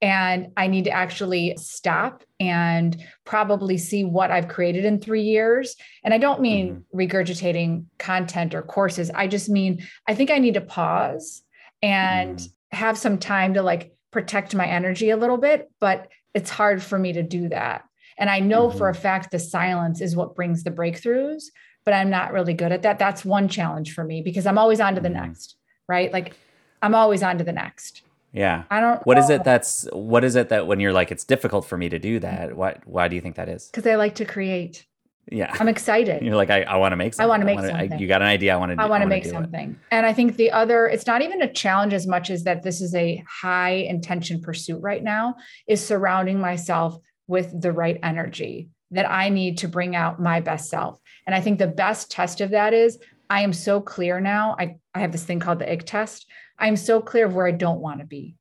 And 0.02 0.48
I 0.56 0.66
need 0.66 0.84
to 0.84 0.90
actually 0.90 1.54
stop 1.58 2.24
and 2.40 3.00
probably 3.24 3.76
see 3.76 4.02
what 4.02 4.30
I've 4.30 4.48
created 4.48 4.84
in 4.84 4.98
three 4.98 5.22
years. 5.22 5.76
And 6.02 6.12
I 6.12 6.18
don't 6.18 6.40
mean 6.40 6.84
mm. 6.92 7.08
regurgitating 7.08 7.84
content 7.98 8.54
or 8.54 8.62
courses. 8.62 9.10
I 9.14 9.28
just 9.28 9.48
mean, 9.48 9.86
I 10.08 10.14
think 10.14 10.30
I 10.30 10.38
need 10.38 10.54
to 10.54 10.60
pause 10.60 11.42
and 11.82 12.38
mm 12.38 12.50
have 12.72 12.98
some 12.98 13.18
time 13.18 13.54
to 13.54 13.62
like 13.62 13.94
protect 14.10 14.54
my 14.54 14.66
energy 14.66 15.10
a 15.10 15.16
little 15.16 15.38
bit, 15.38 15.70
but 15.80 16.08
it's 16.34 16.50
hard 16.50 16.82
for 16.82 16.98
me 16.98 17.12
to 17.12 17.22
do 17.22 17.48
that. 17.48 17.84
And 18.18 18.28
I 18.28 18.40
know 18.40 18.68
mm-hmm. 18.68 18.78
for 18.78 18.88
a 18.88 18.94
fact 18.94 19.30
the 19.30 19.38
silence 19.38 20.00
is 20.00 20.14
what 20.14 20.34
brings 20.34 20.62
the 20.62 20.70
breakthroughs, 20.70 21.44
but 21.84 21.94
I'm 21.94 22.10
not 22.10 22.32
really 22.32 22.54
good 22.54 22.72
at 22.72 22.82
that. 22.82 22.98
That's 22.98 23.24
one 23.24 23.48
challenge 23.48 23.94
for 23.94 24.04
me 24.04 24.22
because 24.22 24.46
I'm 24.46 24.58
always 24.58 24.80
on 24.80 24.94
to 24.94 25.00
the 25.00 25.08
mm-hmm. 25.08 25.28
next, 25.28 25.56
right? 25.88 26.12
Like 26.12 26.34
I'm 26.82 26.94
always 26.94 27.22
on 27.22 27.38
to 27.38 27.44
the 27.44 27.52
next. 27.52 28.02
Yeah. 28.32 28.64
I 28.70 28.80
don't 28.80 29.04
What 29.06 29.16
know. 29.16 29.24
is 29.24 29.30
it 29.30 29.42
that's 29.42 29.88
what 29.92 30.22
is 30.22 30.36
it 30.36 30.50
that 30.50 30.66
when 30.66 30.78
you're 30.78 30.92
like 30.92 31.10
it's 31.10 31.24
difficult 31.24 31.64
for 31.64 31.76
me 31.76 31.88
to 31.88 31.98
do 31.98 32.20
that? 32.20 32.56
Why 32.56 32.78
why 32.84 33.08
do 33.08 33.16
you 33.16 33.22
think 33.22 33.36
that 33.36 33.48
is? 33.48 33.70
Cuz 33.72 33.86
I 33.86 33.96
like 33.96 34.14
to 34.16 34.24
create. 34.24 34.86
Yeah. 35.30 35.54
I'm 35.58 35.68
excited. 35.68 36.22
You're 36.22 36.36
like, 36.36 36.50
I, 36.50 36.62
I 36.62 36.76
want 36.76 36.92
to 36.92 36.96
make 36.96 37.14
something. 37.14 37.24
I 37.24 37.28
want 37.28 37.40
to 37.42 37.46
make 37.46 37.60
something. 37.60 37.92
I, 37.92 37.96
you 37.96 38.08
got 38.08 38.20
an 38.20 38.28
idea. 38.28 38.52
I 38.52 38.56
want 38.56 38.76
to 38.76 38.82
I 38.82 38.86
want 38.86 39.02
to 39.02 39.08
make 39.08 39.24
something. 39.24 39.70
It. 39.70 39.76
And 39.90 40.04
I 40.04 40.12
think 40.12 40.36
the 40.36 40.50
other, 40.50 40.86
it's 40.86 41.06
not 41.06 41.22
even 41.22 41.40
a 41.42 41.52
challenge 41.52 41.92
as 41.92 42.06
much 42.06 42.30
as 42.30 42.44
that 42.44 42.62
this 42.62 42.80
is 42.80 42.94
a 42.94 43.22
high 43.28 43.70
intention 43.70 44.40
pursuit 44.40 44.80
right 44.82 45.02
now, 45.02 45.36
is 45.68 45.84
surrounding 45.84 46.40
myself 46.40 46.96
with 47.28 47.60
the 47.60 47.70
right 47.70 47.98
energy 48.02 48.70
that 48.90 49.08
I 49.08 49.28
need 49.28 49.58
to 49.58 49.68
bring 49.68 49.94
out 49.94 50.20
my 50.20 50.40
best 50.40 50.68
self. 50.68 50.98
And 51.26 51.34
I 51.34 51.40
think 51.40 51.58
the 51.58 51.68
best 51.68 52.10
test 52.10 52.40
of 52.40 52.50
that 52.50 52.74
is 52.74 52.98
I 53.28 53.42
am 53.42 53.52
so 53.52 53.80
clear 53.80 54.20
now. 54.20 54.56
I, 54.58 54.76
I 54.94 55.00
have 55.00 55.12
this 55.12 55.24
thing 55.24 55.38
called 55.38 55.60
the 55.60 55.72
ick 55.72 55.86
test. 55.86 56.26
I'm 56.58 56.76
so 56.76 57.00
clear 57.00 57.26
of 57.26 57.34
where 57.34 57.46
I 57.46 57.52
don't 57.52 57.80
want 57.80 58.00
to 58.00 58.06
be. 58.06 58.34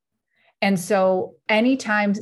And 0.62 0.80
so 0.80 1.36
anytime 1.47 2.13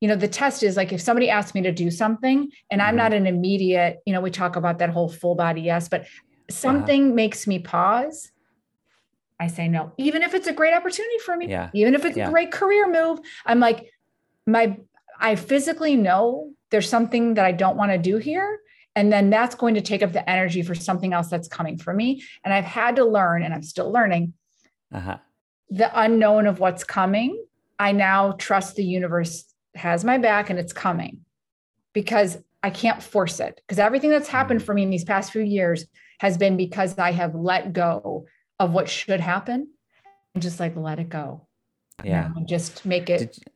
you 0.00 0.08
know 0.08 0.16
the 0.16 0.28
test 0.28 0.62
is 0.62 0.76
like 0.76 0.92
if 0.92 1.00
somebody 1.00 1.30
asks 1.30 1.54
me 1.54 1.62
to 1.62 1.72
do 1.72 1.90
something 1.90 2.50
and 2.70 2.82
i'm 2.82 2.90
mm-hmm. 2.90 2.96
not 2.96 3.12
an 3.12 3.26
immediate 3.26 3.98
you 4.06 4.12
know 4.12 4.20
we 4.20 4.30
talk 4.30 4.56
about 4.56 4.78
that 4.78 4.90
whole 4.90 5.08
full 5.08 5.34
body 5.34 5.62
yes 5.62 5.88
but 5.88 6.06
something 6.48 7.06
uh-huh. 7.06 7.14
makes 7.14 7.46
me 7.46 7.58
pause 7.58 8.32
i 9.38 9.46
say 9.46 9.68
no 9.68 9.92
even 9.98 10.22
if 10.22 10.34
it's 10.34 10.48
a 10.48 10.52
great 10.52 10.74
opportunity 10.74 11.18
for 11.18 11.36
me 11.36 11.48
yeah. 11.48 11.70
even 11.74 11.94
if 11.94 12.04
it's 12.04 12.16
yeah. 12.16 12.28
a 12.28 12.30
great 12.30 12.50
career 12.50 12.90
move 12.90 13.20
i'm 13.46 13.60
like 13.60 13.92
my 14.46 14.76
i 15.18 15.36
physically 15.36 15.96
know 15.96 16.50
there's 16.70 16.88
something 16.88 17.34
that 17.34 17.44
i 17.44 17.52
don't 17.52 17.76
want 17.76 17.92
to 17.92 17.98
do 17.98 18.16
here 18.16 18.58
and 18.96 19.12
then 19.12 19.30
that's 19.30 19.54
going 19.54 19.74
to 19.74 19.80
take 19.80 20.02
up 20.02 20.12
the 20.12 20.28
energy 20.28 20.62
for 20.62 20.74
something 20.74 21.12
else 21.12 21.28
that's 21.28 21.46
coming 21.46 21.78
for 21.78 21.94
me 21.94 22.22
and 22.44 22.52
i've 22.52 22.64
had 22.64 22.96
to 22.96 23.04
learn 23.04 23.42
and 23.42 23.54
i'm 23.54 23.62
still 23.62 23.92
learning 23.92 24.32
uh-huh. 24.92 25.18
the 25.68 26.00
unknown 26.00 26.46
of 26.46 26.58
what's 26.58 26.82
coming 26.82 27.44
i 27.78 27.92
now 27.92 28.32
trust 28.32 28.74
the 28.74 28.84
universe 28.84 29.49
has 29.74 30.04
my 30.04 30.18
back 30.18 30.50
and 30.50 30.58
it's 30.58 30.72
coming 30.72 31.24
because 31.92 32.38
I 32.62 32.70
can't 32.70 33.02
force 33.02 33.40
it. 33.40 33.60
Because 33.66 33.78
everything 33.78 34.10
that's 34.10 34.28
happened 34.28 34.60
mm. 34.60 34.64
for 34.64 34.74
me 34.74 34.82
in 34.82 34.90
these 34.90 35.04
past 35.04 35.32
few 35.32 35.42
years 35.42 35.86
has 36.20 36.36
been 36.36 36.56
because 36.56 36.98
I 36.98 37.12
have 37.12 37.34
let 37.34 37.72
go 37.72 38.26
of 38.58 38.72
what 38.72 38.88
should 38.88 39.20
happen 39.20 39.68
and 40.34 40.42
just 40.42 40.60
like 40.60 40.76
let 40.76 40.98
it 40.98 41.08
go. 41.08 41.46
Yeah. 42.04 42.30
just 42.46 42.84
make 42.86 43.10
it. 43.10 43.36
You, 43.36 43.52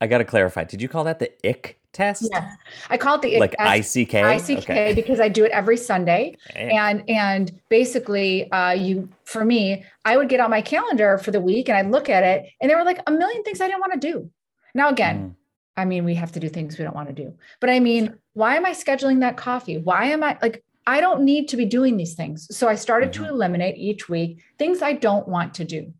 I 0.00 0.06
got 0.06 0.18
to 0.18 0.24
clarify. 0.24 0.64
Did 0.64 0.82
you 0.82 0.88
call 0.88 1.04
that 1.04 1.18
the 1.18 1.30
ick 1.48 1.78
test? 1.92 2.28
Yeah. 2.32 2.50
I 2.90 2.96
call 2.96 3.16
it 3.16 3.22
the 3.22 3.38
like 3.38 3.54
I 3.58 3.82
C 3.82 4.04
K. 4.04 4.22
I 4.22 4.38
C 4.38 4.56
K 4.56 4.94
because 4.94 5.20
I 5.20 5.28
do 5.28 5.44
it 5.44 5.52
every 5.52 5.76
Sunday. 5.76 6.36
And 6.54 7.08
and 7.08 7.52
basically 7.68 8.50
uh 8.50 8.72
you 8.72 9.08
for 9.24 9.44
me, 9.44 9.84
I 10.04 10.16
would 10.16 10.28
get 10.28 10.40
on 10.40 10.50
my 10.50 10.62
calendar 10.62 11.18
for 11.18 11.30
the 11.30 11.40
week 11.40 11.68
and 11.68 11.78
I'd 11.78 11.90
look 11.90 12.08
at 12.08 12.24
it 12.24 12.50
and 12.60 12.70
there 12.70 12.76
were 12.78 12.84
like 12.84 13.00
a 13.06 13.10
million 13.10 13.42
things 13.42 13.60
I 13.60 13.68
didn't 13.68 13.80
want 13.80 14.00
to 14.00 14.12
do. 14.12 14.30
Now, 14.74 14.88
again, 14.88 15.30
mm. 15.30 15.34
I 15.76 15.84
mean, 15.84 16.04
we 16.04 16.14
have 16.14 16.32
to 16.32 16.40
do 16.40 16.48
things 16.48 16.78
we 16.78 16.84
don't 16.84 16.94
want 16.94 17.08
to 17.08 17.14
do. 17.14 17.34
But 17.60 17.70
I 17.70 17.80
mean, 17.80 18.14
why 18.34 18.56
am 18.56 18.66
I 18.66 18.72
scheduling 18.72 19.20
that 19.20 19.36
coffee? 19.36 19.78
Why 19.78 20.06
am 20.06 20.22
I 20.22 20.38
like, 20.42 20.64
I 20.86 21.00
don't 21.00 21.22
need 21.22 21.48
to 21.48 21.56
be 21.56 21.64
doing 21.64 21.96
these 21.96 22.14
things. 22.14 22.54
So 22.56 22.68
I 22.68 22.74
started 22.74 23.12
mm-hmm. 23.12 23.24
to 23.24 23.30
eliminate 23.30 23.76
each 23.76 24.08
week 24.08 24.42
things 24.58 24.82
I 24.82 24.94
don't 24.94 25.28
want 25.28 25.54
to 25.54 25.64
do. 25.64 25.92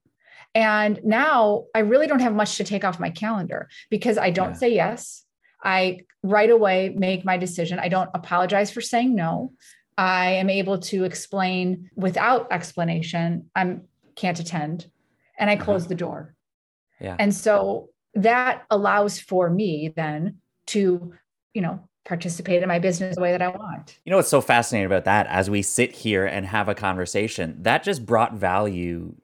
And 0.54 1.00
now 1.04 1.64
I 1.74 1.80
really 1.80 2.06
don't 2.06 2.20
have 2.20 2.34
much 2.34 2.56
to 2.56 2.64
take 2.64 2.84
off 2.84 3.00
my 3.00 3.10
calendar 3.10 3.68
because 3.90 4.18
I 4.18 4.30
don't 4.30 4.50
yeah. 4.50 4.56
say 4.56 4.74
yes. 4.74 5.24
I 5.64 6.00
right 6.22 6.50
away 6.50 6.94
make 6.96 7.24
my 7.24 7.38
decision. 7.38 7.78
I 7.78 7.88
don't 7.88 8.10
apologize 8.14 8.70
for 8.70 8.80
saying 8.80 9.14
no. 9.14 9.52
I 9.96 10.32
am 10.32 10.50
able 10.50 10.78
to 10.78 11.04
explain 11.04 11.90
without 11.94 12.48
explanation. 12.50 13.50
I'm 13.54 13.84
can't 14.14 14.38
attend, 14.38 14.90
and 15.38 15.48
I 15.48 15.56
close 15.56 15.82
uh-huh. 15.82 15.88
the 15.88 15.94
door. 15.94 16.34
Yeah. 17.00 17.16
And 17.18 17.34
so 17.34 17.88
that 18.14 18.64
allows 18.70 19.18
for 19.18 19.50
me 19.50 19.92
then 19.94 20.38
to, 20.66 21.12
you 21.54 21.62
know, 21.62 21.80
participate 22.04 22.62
in 22.62 22.68
my 22.68 22.78
business 22.78 23.14
the 23.14 23.22
way 23.22 23.32
that 23.32 23.42
I 23.42 23.48
want. 23.48 23.98
You 24.04 24.10
know 24.10 24.16
what's 24.16 24.28
so 24.28 24.40
fascinating 24.40 24.86
about 24.86 25.04
that 25.04 25.26
as 25.28 25.48
we 25.48 25.62
sit 25.62 25.92
here 25.92 26.26
and 26.26 26.46
have 26.46 26.68
a 26.68 26.74
conversation, 26.74 27.62
that 27.62 27.84
just 27.84 28.04
brought 28.04 28.34
value 28.34 29.14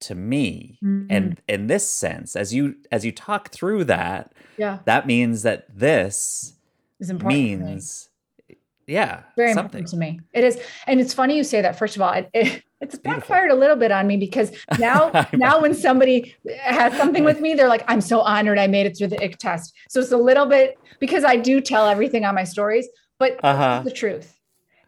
to 0.00 0.14
me. 0.14 0.78
Mm-hmm. 0.82 1.06
And 1.10 1.42
in 1.48 1.66
this 1.66 1.88
sense, 1.88 2.34
as 2.36 2.54
you 2.54 2.76
as 2.90 3.04
you 3.04 3.12
talk 3.12 3.50
through 3.50 3.84
that, 3.84 4.32
yeah. 4.56 4.78
that 4.84 5.06
means 5.06 5.42
that 5.42 5.66
this 5.74 6.54
is 7.00 7.10
important 7.10 7.60
means 7.62 8.08
yeah 8.86 9.22
very 9.36 9.52
something. 9.52 9.80
important 9.82 9.88
to 9.88 9.96
me 9.96 10.20
it 10.32 10.44
is 10.44 10.60
and 10.86 11.00
it's 11.00 11.14
funny 11.14 11.36
you 11.36 11.44
say 11.44 11.60
that 11.62 11.78
first 11.78 11.96
of 11.96 12.02
all 12.02 12.12
it, 12.12 12.28
it 12.34 12.62
it's 12.84 12.98
backfired 12.98 13.50
a 13.50 13.54
little 13.54 13.76
bit 13.76 13.90
on 13.90 14.06
me 14.06 14.16
because 14.16 14.52
now 14.78 15.10
now 15.32 15.60
when 15.60 15.74
somebody 15.74 16.34
has 16.60 16.92
something 16.96 17.24
with 17.24 17.40
me 17.40 17.54
they're 17.54 17.68
like 17.68 17.84
i'm 17.88 18.00
so 18.00 18.20
honored 18.20 18.58
i 18.58 18.66
made 18.66 18.86
it 18.86 18.96
through 18.96 19.06
the 19.08 19.22
ick 19.24 19.38
test 19.38 19.74
so 19.88 20.00
it's 20.00 20.12
a 20.12 20.16
little 20.16 20.46
bit 20.46 20.78
because 21.00 21.24
i 21.24 21.36
do 21.36 21.60
tell 21.60 21.88
everything 21.88 22.24
on 22.24 22.34
my 22.34 22.44
stories 22.44 22.86
but 23.18 23.40
uh-huh. 23.42 23.82
the 23.84 23.90
truth 23.90 24.38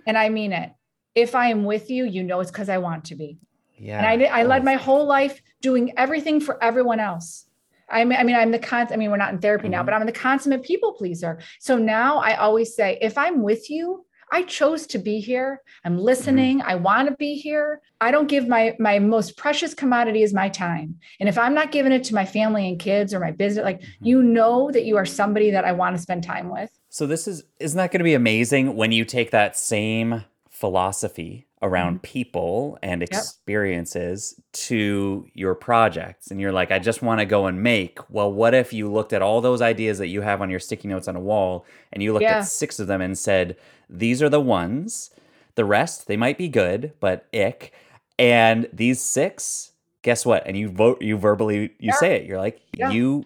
and 0.07 0.17
i 0.17 0.29
mean 0.29 0.53
it 0.53 0.71
if 1.15 1.35
i 1.35 1.49
am 1.49 1.65
with 1.65 1.91
you 1.91 2.05
you 2.05 2.23
know 2.23 2.41
it's 2.41 2.51
because 2.51 2.69
i 2.69 2.79
want 2.79 3.05
to 3.05 3.15
be 3.15 3.39
yeah 3.79 3.99
and 3.99 4.23
i, 4.23 4.41
I 4.41 4.43
led 4.45 4.65
my 4.65 4.75
whole 4.75 5.07
life 5.07 5.41
doing 5.61 5.93
everything 5.97 6.41
for 6.41 6.63
everyone 6.63 7.01
else 7.01 7.47
I 7.89 8.05
mean, 8.05 8.19
I 8.19 8.25
mean, 8.25 8.35
I'm 8.35 8.51
the 8.51 8.59
con. 8.59 8.89
I 8.91 8.97
mean, 8.97 9.11
we're 9.11 9.17
not 9.17 9.33
in 9.33 9.39
therapy 9.39 9.65
mm-hmm. 9.65 9.73
now, 9.73 9.83
but 9.85 9.95
I'm 9.95 10.05
the 10.07 10.13
consummate 10.13 10.65
people 10.65 10.93
pleaser. 10.93 11.39
So 11.61 11.79
now 11.79 12.19
I 12.19 12.35
always 12.35 12.75
say, 12.75 12.99
if 13.01 13.17
I'm 13.17 13.43
with 13.43 13.71
you, 13.71 14.06
I 14.33 14.43
chose 14.43 14.87
to 14.89 14.99
be 14.99 15.21
here. 15.21 15.63
I'm 15.85 15.95
mm-hmm. 15.95 16.03
listening. 16.03 16.63
I 16.63 16.75
want 16.75 17.09
to 17.09 17.15
be 17.17 17.35
here. 17.35 17.81
I 18.01 18.11
don't 18.11 18.29
give 18.29 18.49
my 18.49 18.75
my 18.79 18.99
most 18.99 19.37
precious 19.37 19.75
commodity 19.75 20.23
is 20.23 20.35
my 20.35 20.49
time. 20.49 20.99
And 21.21 21.29
if 21.29 21.39
I'm 21.39 21.55
not 21.55 21.73
giving 21.73 21.93
it 21.93 22.05
to 22.05 22.15
my 22.15 22.25
family 22.25 22.69
and 22.69 22.79
kids 22.79 23.15
or 23.15 23.21
my 23.21 23.31
business, 23.31 23.65
like 23.65 23.81
mm-hmm. 23.81 24.07
you 24.07 24.23
know 24.23 24.71
that 24.73 24.85
you 24.85 24.97
are 24.97 25.07
somebody 25.07 25.51
that 25.51 25.65
I 25.65 25.73
want 25.73 25.97
to 25.97 26.03
spend 26.03 26.25
time 26.25 26.51
with. 26.51 26.71
So 26.89 27.07
this 27.07 27.29
is 27.29 27.45
isn't 27.61 27.77
that 27.77 27.93
going 27.93 28.01
to 28.01 28.05
be 28.05 28.15
amazing 28.15 28.77
when 28.77 28.93
you 28.93 29.05
take 29.05 29.31
that 29.31 29.57
same 29.57 30.25
philosophy 30.51 31.47
around 31.63 31.97
mm-hmm. 31.97 32.03
people 32.03 32.79
and 32.83 33.03
experiences 33.03 34.35
yep. 34.37 34.45
to 34.53 35.27
your 35.33 35.55
projects 35.55 36.31
and 36.31 36.41
you're 36.41 36.53
like 36.53 36.71
I 36.71 36.79
just 36.79 37.03
want 37.03 37.21
to 37.21 37.27
go 37.27 37.47
and 37.47 37.63
make 37.63 37.99
well 38.11 38.31
what 38.31 38.55
if 38.55 38.73
you 38.73 38.93
looked 38.93 39.13
at 39.13 39.23
all 39.23 39.41
those 39.41 39.63
ideas 39.63 39.99
that 39.99 40.09
you 40.09 40.21
have 40.21 40.43
on 40.43 40.51
your 40.51 40.61
sticky 40.61 40.89
notes 40.89 41.09
on 41.09 41.17
a 41.17 41.21
wall 41.21 41.65
and 41.93 42.03
you 42.03 42.13
looked 42.13 42.23
yeah. 42.23 42.39
at 42.39 42.47
six 42.47 42.79
of 42.79 42.87
them 42.87 43.01
and 43.01 43.19
said 43.19 43.57
these 43.89 44.23
are 44.23 44.29
the 44.29 44.41
ones 44.41 45.11
the 45.55 45.65
rest 45.65 46.07
they 46.07 46.17
might 46.17 46.39
be 46.39 46.49
good 46.49 46.93
but 47.01 47.27
ick 47.35 47.73
and 48.19 48.69
these 48.73 49.01
six 49.01 49.73
guess 50.03 50.25
what 50.25 50.47
and 50.47 50.57
you 50.57 50.69
vote 50.69 51.01
you 51.03 51.17
verbally 51.17 51.63
you 51.63 51.71
yeah. 51.79 51.95
say 51.95 52.17
it 52.17 52.25
you're 52.25 52.39
like 52.39 52.61
yeah. 52.75 52.91
you 52.91 53.25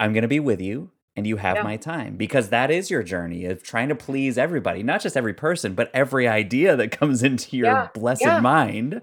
I'm 0.00 0.14
going 0.14 0.22
to 0.22 0.28
be 0.28 0.40
with 0.40 0.60
you 0.60 0.90
and 1.14 1.26
you 1.26 1.36
have 1.36 1.56
yeah. 1.56 1.62
my 1.62 1.76
time 1.76 2.16
because 2.16 2.48
that 2.48 2.70
is 2.70 2.90
your 2.90 3.02
journey 3.02 3.44
of 3.44 3.62
trying 3.62 3.90
to 3.90 3.94
please 3.94 4.38
everybody, 4.38 4.82
not 4.82 5.02
just 5.02 5.16
every 5.16 5.34
person, 5.34 5.74
but 5.74 5.90
every 5.92 6.26
idea 6.26 6.74
that 6.74 6.90
comes 6.90 7.22
into 7.22 7.56
your 7.56 7.90
blessed 7.94 8.40
mind. 8.40 9.02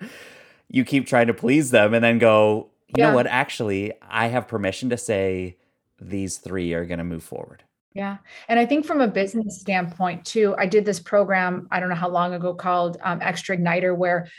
You 0.70 0.84
keep 0.84 1.06
trying 1.06 1.28
to 1.28 1.34
please 1.34 1.70
them 1.70 1.94
and 1.94 2.04
then 2.04 2.18
go, 2.18 2.70
you 2.98 3.04
know 3.04 3.14
what? 3.14 3.28
Actually, 3.28 3.94
I 4.10 4.28
have 4.28 4.48
permission 4.48 4.90
to 4.90 4.98
say 4.98 5.58
these 6.02 6.38
three 6.38 6.74
are 6.74 6.86
going 6.86 6.98
to 6.98 7.04
move 7.04 7.24
forward. 7.24 7.64
Yeah. 7.98 8.18
And 8.48 8.60
I 8.60 8.66
think 8.68 8.86
from 8.86 9.02
a 9.02 9.08
business 9.08 9.60
standpoint, 9.60 10.24
too, 10.24 10.54
I 10.58 10.68
did 10.68 10.86
this 10.86 11.00
program, 11.00 11.68
I 11.72 11.80
don't 11.80 11.90
know 11.90 11.96
how 11.96 12.10
long 12.10 12.36
ago, 12.36 12.54
called 12.54 12.98
um, 13.02 13.20
Extra 13.24 13.58
Igniter, 13.58 13.98
where 13.98 14.30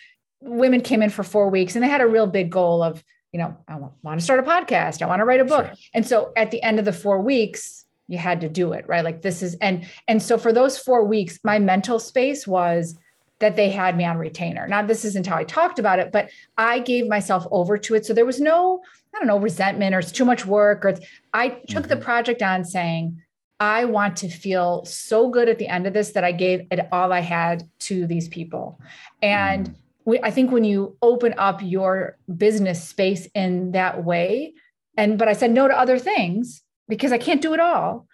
women 0.40 0.80
came 0.80 1.02
in 1.02 1.10
for 1.10 1.24
four 1.24 1.50
weeks 1.50 1.74
and 1.74 1.82
they 1.82 1.88
had 1.88 2.00
a 2.00 2.06
real 2.06 2.28
big 2.28 2.50
goal 2.50 2.84
of 2.84 3.02
you 3.32 3.38
know, 3.38 3.54
I 3.68 3.76
want 3.76 4.18
to 4.18 4.24
start 4.24 4.40
a 4.40 4.42
podcast. 4.42 5.02
I 5.02 5.06
want 5.06 5.20
to 5.20 5.26
write 5.26 5.40
a 5.40 5.44
book. 5.44 5.66
Sure. 5.66 5.74
And 5.92 6.06
so 6.06 6.32
at 6.34 6.50
the 6.50 6.62
end 6.62 6.78
of 6.78 6.86
the 6.86 6.94
four 6.94 7.20
weeks, 7.20 7.84
you 8.06 8.16
had 8.16 8.40
to 8.40 8.48
do 8.48 8.72
it, 8.72 8.88
right? 8.88 9.04
Like 9.04 9.20
this 9.20 9.42
is, 9.42 9.54
and, 9.56 9.86
and 10.06 10.22
so 10.22 10.38
for 10.38 10.50
those 10.50 10.78
four 10.78 11.04
weeks, 11.04 11.38
my 11.44 11.58
mental 11.58 11.98
space 11.98 12.46
was 12.46 12.96
that 13.40 13.54
they 13.54 13.68
had 13.68 13.98
me 13.98 14.06
on 14.06 14.16
retainer. 14.16 14.66
Now, 14.66 14.80
this 14.80 15.04
isn't 15.04 15.26
how 15.26 15.36
I 15.36 15.44
talked 15.44 15.78
about 15.78 15.98
it, 15.98 16.10
but 16.10 16.30
I 16.56 16.78
gave 16.78 17.06
myself 17.06 17.46
over 17.50 17.76
to 17.76 17.94
it. 17.96 18.06
So 18.06 18.14
there 18.14 18.24
was 18.24 18.40
no, 18.40 18.80
I 19.14 19.18
don't 19.18 19.28
know, 19.28 19.38
resentment 19.38 19.94
or 19.94 19.98
it's 19.98 20.10
too 20.10 20.24
much 20.24 20.46
work 20.46 20.86
or 20.86 20.94
I 21.34 21.50
took 21.50 21.84
mm-hmm. 21.84 21.88
the 21.90 21.96
project 21.96 22.40
on 22.40 22.64
saying, 22.64 23.22
I 23.60 23.86
want 23.86 24.16
to 24.18 24.28
feel 24.28 24.84
so 24.84 25.28
good 25.30 25.48
at 25.48 25.58
the 25.58 25.66
end 25.66 25.86
of 25.86 25.92
this 25.92 26.12
that 26.12 26.24
I 26.24 26.32
gave 26.32 26.66
it 26.70 26.88
all 26.92 27.12
I 27.12 27.20
had 27.20 27.64
to 27.80 28.06
these 28.06 28.28
people. 28.28 28.80
And 29.20 29.70
mm 29.70 29.74
we, 30.08 30.18
I 30.22 30.30
think 30.30 30.50
when 30.50 30.64
you 30.64 30.96
open 31.02 31.34
up 31.36 31.60
your 31.62 32.16
business 32.34 32.82
space 32.82 33.28
in 33.34 33.72
that 33.72 34.04
way, 34.04 34.54
and 34.96 35.18
but 35.18 35.28
I 35.28 35.34
said 35.34 35.50
no 35.50 35.68
to 35.68 35.78
other 35.78 35.98
things 35.98 36.62
because 36.88 37.12
I 37.12 37.18
can't 37.18 37.42
do 37.42 37.52
it 37.52 37.60
all. 37.60 38.06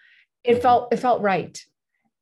It 0.43 0.55
mm-hmm. 0.55 0.63
felt 0.63 0.93
it 0.93 0.97
felt 0.97 1.23
right. 1.23 1.57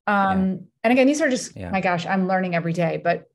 Um, 0.06 0.50
yeah. 0.50 0.56
And 0.84 0.92
again, 0.92 1.06
these 1.06 1.22
are 1.22 1.30
just 1.30 1.56
yeah. 1.56 1.70
my 1.70 1.80
gosh, 1.80 2.04
I'm 2.04 2.28
learning 2.28 2.54
every 2.54 2.74
day. 2.74 3.00
But 3.02 3.30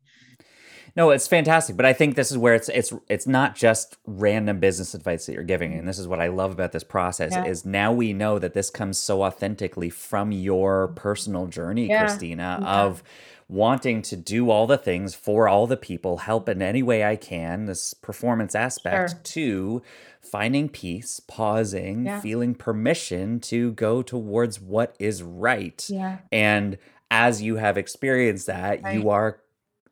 no, 0.98 1.12
it's 1.12 1.28
fantastic. 1.28 1.78
But 1.78 1.86
I 1.86 1.94
think 1.94 2.16
this 2.16 2.32
is 2.32 2.40
where 2.40 2.56
it's 2.56 2.70
it's 2.70 2.92
it's 3.08 3.28
not 3.28 3.56
just 3.56 3.98
random 4.08 4.60
business 4.60 4.96
advice 4.96 5.28
that 5.28 5.34
you're 5.34 5.44
giving. 5.44 5.74
And 5.74 5.88
this 5.88 6.00
is 6.00 6.08
what 6.08 6.20
I 6.20 6.28
love 6.28 6.52
about 6.52 6.72
this 6.72 6.84
process 6.84 7.34
yeah. 7.34 7.46
is 7.46 7.66
now 7.66 7.94
we 7.94 8.14
know 8.14 8.40
that 8.40 8.56
this 8.56 8.72
comes 8.72 8.98
so 8.98 9.22
authentically 9.22 9.92
from 9.92 10.32
your 10.32 10.88
personal 10.90 11.46
journey, 11.46 11.88
Christina, 11.88 12.60
of 12.66 13.04
wanting 13.48 14.02
to 14.02 14.16
do 14.16 14.50
all 14.50 14.66
the 14.66 14.78
things 14.78 15.14
for 15.14 15.48
all 15.48 15.68
the 15.68 15.78
people, 15.78 16.18
help 16.18 16.50
in 16.50 16.64
any 16.64 16.82
way 16.82 17.06
I 17.06 17.16
can, 17.16 17.66
this 17.66 17.94
performance 17.94 18.56
aspect, 18.56 19.12
sure. 19.12 19.20
to 19.24 19.82
finding 20.20 20.68
peace, 20.68 21.22
pausing, 21.22 22.08
yeah. 22.08 22.20
feeling 22.20 22.56
permission 22.56 23.40
to 23.42 23.72
go 23.74 24.02
towards 24.02 24.60
what 24.60 24.96
is 25.00 25.22
right. 25.22 25.86
Yeah. 25.90 26.18
And 26.32 26.80
as 27.12 27.42
you 27.42 27.58
have 27.58 27.78
experienced 27.78 28.48
that, 28.48 28.82
right. 28.82 28.96
you 28.96 29.10
are 29.10 29.40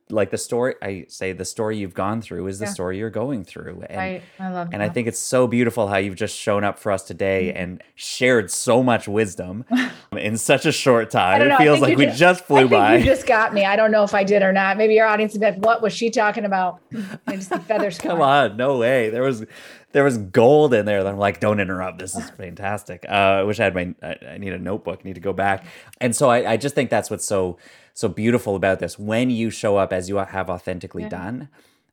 like 0.09 0.29
the 0.29 0.37
story 0.37 0.75
I 0.83 1.05
say 1.07 1.33
the 1.33 1.45
story 1.45 1.77
you've 1.77 1.95
gone 1.95 2.21
through 2.21 2.45
is 2.47 2.59
the 2.59 2.65
yeah. 2.65 2.71
story 2.71 2.99
you're 2.99 3.09
going 3.09 3.43
through. 3.43 3.83
And, 3.89 3.97
right. 3.97 4.23
I 4.39 4.51
love 4.51 4.69
and 4.71 4.81
that. 4.81 4.89
I 4.89 4.89
think 4.89 5.07
it's 5.07 5.19
so 5.19 5.47
beautiful 5.47 5.87
how 5.87 5.97
you've 5.97 6.15
just 6.15 6.37
shown 6.37 6.63
up 6.63 6.77
for 6.77 6.91
us 6.91 7.03
today 7.03 7.47
mm-hmm. 7.47 7.57
and 7.57 7.83
shared 7.95 8.51
so 8.51 8.83
much 8.83 9.07
wisdom 9.07 9.65
in 10.11 10.37
such 10.37 10.65
a 10.65 10.71
short 10.71 11.09
time. 11.09 11.41
It 11.41 11.57
feels 11.57 11.79
like 11.79 11.97
we 11.97 12.05
just, 12.05 12.19
just 12.19 12.45
flew 12.45 12.67
by. 12.67 12.97
You 12.97 13.05
just 13.05 13.25
got 13.25 13.53
me. 13.53 13.65
I 13.65 13.75
don't 13.75 13.91
know 13.91 14.03
if 14.03 14.13
I 14.13 14.23
did 14.23 14.43
or 14.43 14.53
not. 14.53 14.77
Maybe 14.77 14.93
your 14.93 15.07
audience 15.07 15.33
said, 15.33 15.63
what 15.65 15.81
was 15.81 15.93
she 15.93 16.11
talking 16.11 16.45
about? 16.45 16.81
I 17.27 17.37
just 17.37 17.53
feathers. 17.63 17.97
Come 17.97 18.21
on, 18.21 18.57
no 18.57 18.77
way. 18.77 19.09
There 19.09 19.23
was 19.23 19.43
there 19.91 20.03
was 20.03 20.17
gold 20.17 20.73
in 20.73 20.85
there. 20.85 21.07
I'm 21.07 21.17
like, 21.17 21.39
don't 21.39 21.61
interrupt. 21.61 21.99
This 21.99 22.15
is 22.15 22.29
fantastic. 22.31 23.05
Uh, 23.07 23.13
I 23.39 23.43
wish 23.43 23.59
I 23.59 23.63
had 23.63 23.73
my. 23.73 23.95
I, 24.03 24.17
I, 24.31 24.37
need 24.37 24.51
a 24.51 24.59
notebook. 24.59 24.99
I 25.03 25.07
need 25.07 25.15
to 25.15 25.21
go 25.21 25.31
back. 25.31 25.65
And 26.01 26.13
so 26.13 26.29
I, 26.29 26.51
I 26.51 26.57
just 26.57 26.75
think 26.75 26.89
that's 26.89 27.09
what's 27.09 27.25
so 27.25 27.57
so 27.95 28.10
beautiful 28.10 28.55
about 28.55 28.79
this. 28.79 28.99
When 28.99 29.29
you 29.31 29.49
show 29.49 29.77
up 29.77 29.91
as 29.91 30.10
you 30.10 30.17
have 30.17 30.49
authentically 30.49 31.03
yeah. 31.03 31.10
done 31.10 31.49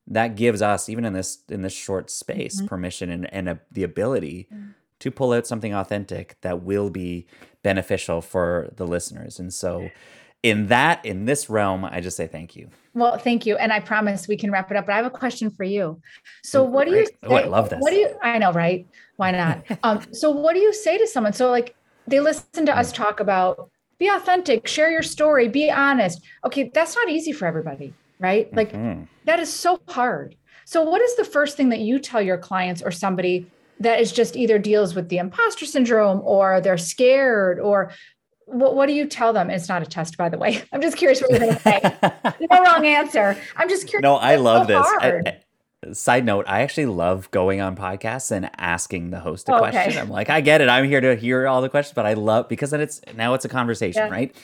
that 0.08 0.34
gives 0.34 0.60
us 0.60 0.88
even 0.88 1.04
in 1.04 1.12
this 1.12 1.38
in 1.48 1.62
this 1.62 1.72
short 1.72 2.10
space 2.10 2.56
mm-hmm. 2.56 2.66
permission 2.66 3.08
and, 3.08 3.32
and 3.32 3.48
a, 3.48 3.60
the 3.70 3.84
ability 3.84 4.48
mm. 4.52 4.74
to 4.98 5.10
pull 5.12 5.32
out 5.32 5.46
something 5.46 5.72
authentic 5.72 6.36
that 6.40 6.62
will 6.62 6.90
be 6.90 7.26
beneficial 7.62 8.20
for 8.20 8.68
the 8.76 8.86
listeners. 8.86 9.38
And 9.38 9.54
so 9.54 9.90
in 10.42 10.66
that 10.66 11.04
in 11.06 11.24
this 11.24 11.48
realm 11.48 11.84
i 11.84 12.00
just 12.00 12.16
say 12.16 12.26
thank 12.26 12.56
you. 12.56 12.68
Well 12.94 13.16
thank 13.16 13.46
you. 13.46 13.56
And 13.56 13.72
i 13.72 13.78
promise 13.78 14.26
we 14.26 14.36
can 14.36 14.50
wrap 14.50 14.72
it 14.72 14.76
up 14.76 14.86
but 14.86 14.92
i 14.92 14.96
have 14.96 15.06
a 15.06 15.10
question 15.10 15.50
for 15.50 15.62
you. 15.62 16.00
So 16.42 16.64
what 16.64 16.88
do 16.88 16.96
you 16.96 17.06
say, 17.06 17.12
oh, 17.22 17.36
i 17.36 17.44
love 17.44 17.70
this. 17.70 17.80
what 17.80 17.90
do 17.90 17.96
you 17.96 18.10
i 18.22 18.38
know 18.38 18.52
right? 18.52 18.84
Why 19.16 19.30
not? 19.30 19.64
Um 19.84 20.02
so 20.12 20.30
what 20.30 20.54
do 20.54 20.60
you 20.60 20.72
say 20.72 20.98
to 20.98 21.06
someone? 21.06 21.32
So 21.32 21.48
like 21.48 21.76
they 22.08 22.18
listen 22.18 22.66
to 22.66 22.76
us 22.76 22.92
mm. 22.92 22.96
talk 22.96 23.20
about 23.20 23.70
be 24.02 24.08
authentic, 24.08 24.66
share 24.66 24.90
your 24.90 25.02
story, 25.02 25.46
be 25.46 25.70
honest. 25.70 26.20
Okay, 26.44 26.72
that's 26.74 26.96
not 26.96 27.08
easy 27.08 27.30
for 27.30 27.46
everybody, 27.46 27.94
right? 28.18 28.52
Like 28.52 28.72
mm-hmm. 28.72 29.04
that 29.26 29.38
is 29.38 29.52
so 29.52 29.80
hard. 29.86 30.34
So, 30.64 30.82
what 30.82 31.00
is 31.00 31.16
the 31.16 31.24
first 31.24 31.56
thing 31.56 31.68
that 31.68 31.78
you 31.78 32.00
tell 32.00 32.20
your 32.20 32.36
clients 32.36 32.82
or 32.82 32.90
somebody 32.90 33.46
that 33.78 34.00
is 34.00 34.10
just 34.10 34.34
either 34.34 34.58
deals 34.58 34.96
with 34.96 35.08
the 35.08 35.18
imposter 35.18 35.66
syndrome 35.66 36.20
or 36.24 36.60
they're 36.60 36.78
scared 36.78 37.60
or 37.60 37.92
what, 38.46 38.74
what 38.74 38.86
do 38.86 38.92
you 38.92 39.06
tell 39.06 39.32
them? 39.32 39.50
It's 39.50 39.68
not 39.68 39.82
a 39.82 39.86
test, 39.86 40.18
by 40.18 40.28
the 40.28 40.38
way. 40.38 40.60
I'm 40.72 40.82
just 40.82 40.96
curious 40.96 41.20
what 41.20 41.30
you're 41.30 41.38
going 41.38 41.54
to 41.54 41.60
say. 41.60 41.80
no 42.50 42.60
wrong 42.60 42.84
answer. 42.84 43.36
I'm 43.56 43.68
just 43.68 43.86
curious. 43.86 44.02
No, 44.02 44.16
I 44.16 44.34
love 44.34 44.66
so 44.66 44.72
this. 44.72 44.86
I, 45.00 45.41
Side 45.92 46.24
note, 46.24 46.44
I 46.46 46.62
actually 46.62 46.86
love 46.86 47.30
going 47.32 47.60
on 47.60 47.74
podcasts 47.74 48.30
and 48.30 48.50
asking 48.56 49.10
the 49.10 49.20
host 49.20 49.48
a 49.48 49.54
okay. 49.54 49.70
question. 49.70 49.98
I'm 50.00 50.08
like, 50.08 50.30
I 50.30 50.40
get 50.40 50.60
it. 50.60 50.68
I'm 50.68 50.84
here 50.84 51.00
to 51.00 51.16
hear 51.16 51.48
all 51.48 51.60
the 51.60 51.68
questions, 51.68 51.94
but 51.94 52.06
I 52.06 52.14
love 52.14 52.48
because 52.48 52.70
then 52.70 52.80
it's 52.80 53.00
now 53.16 53.34
it's 53.34 53.44
a 53.44 53.48
conversation, 53.48 54.06
yeah. 54.06 54.12
right? 54.12 54.36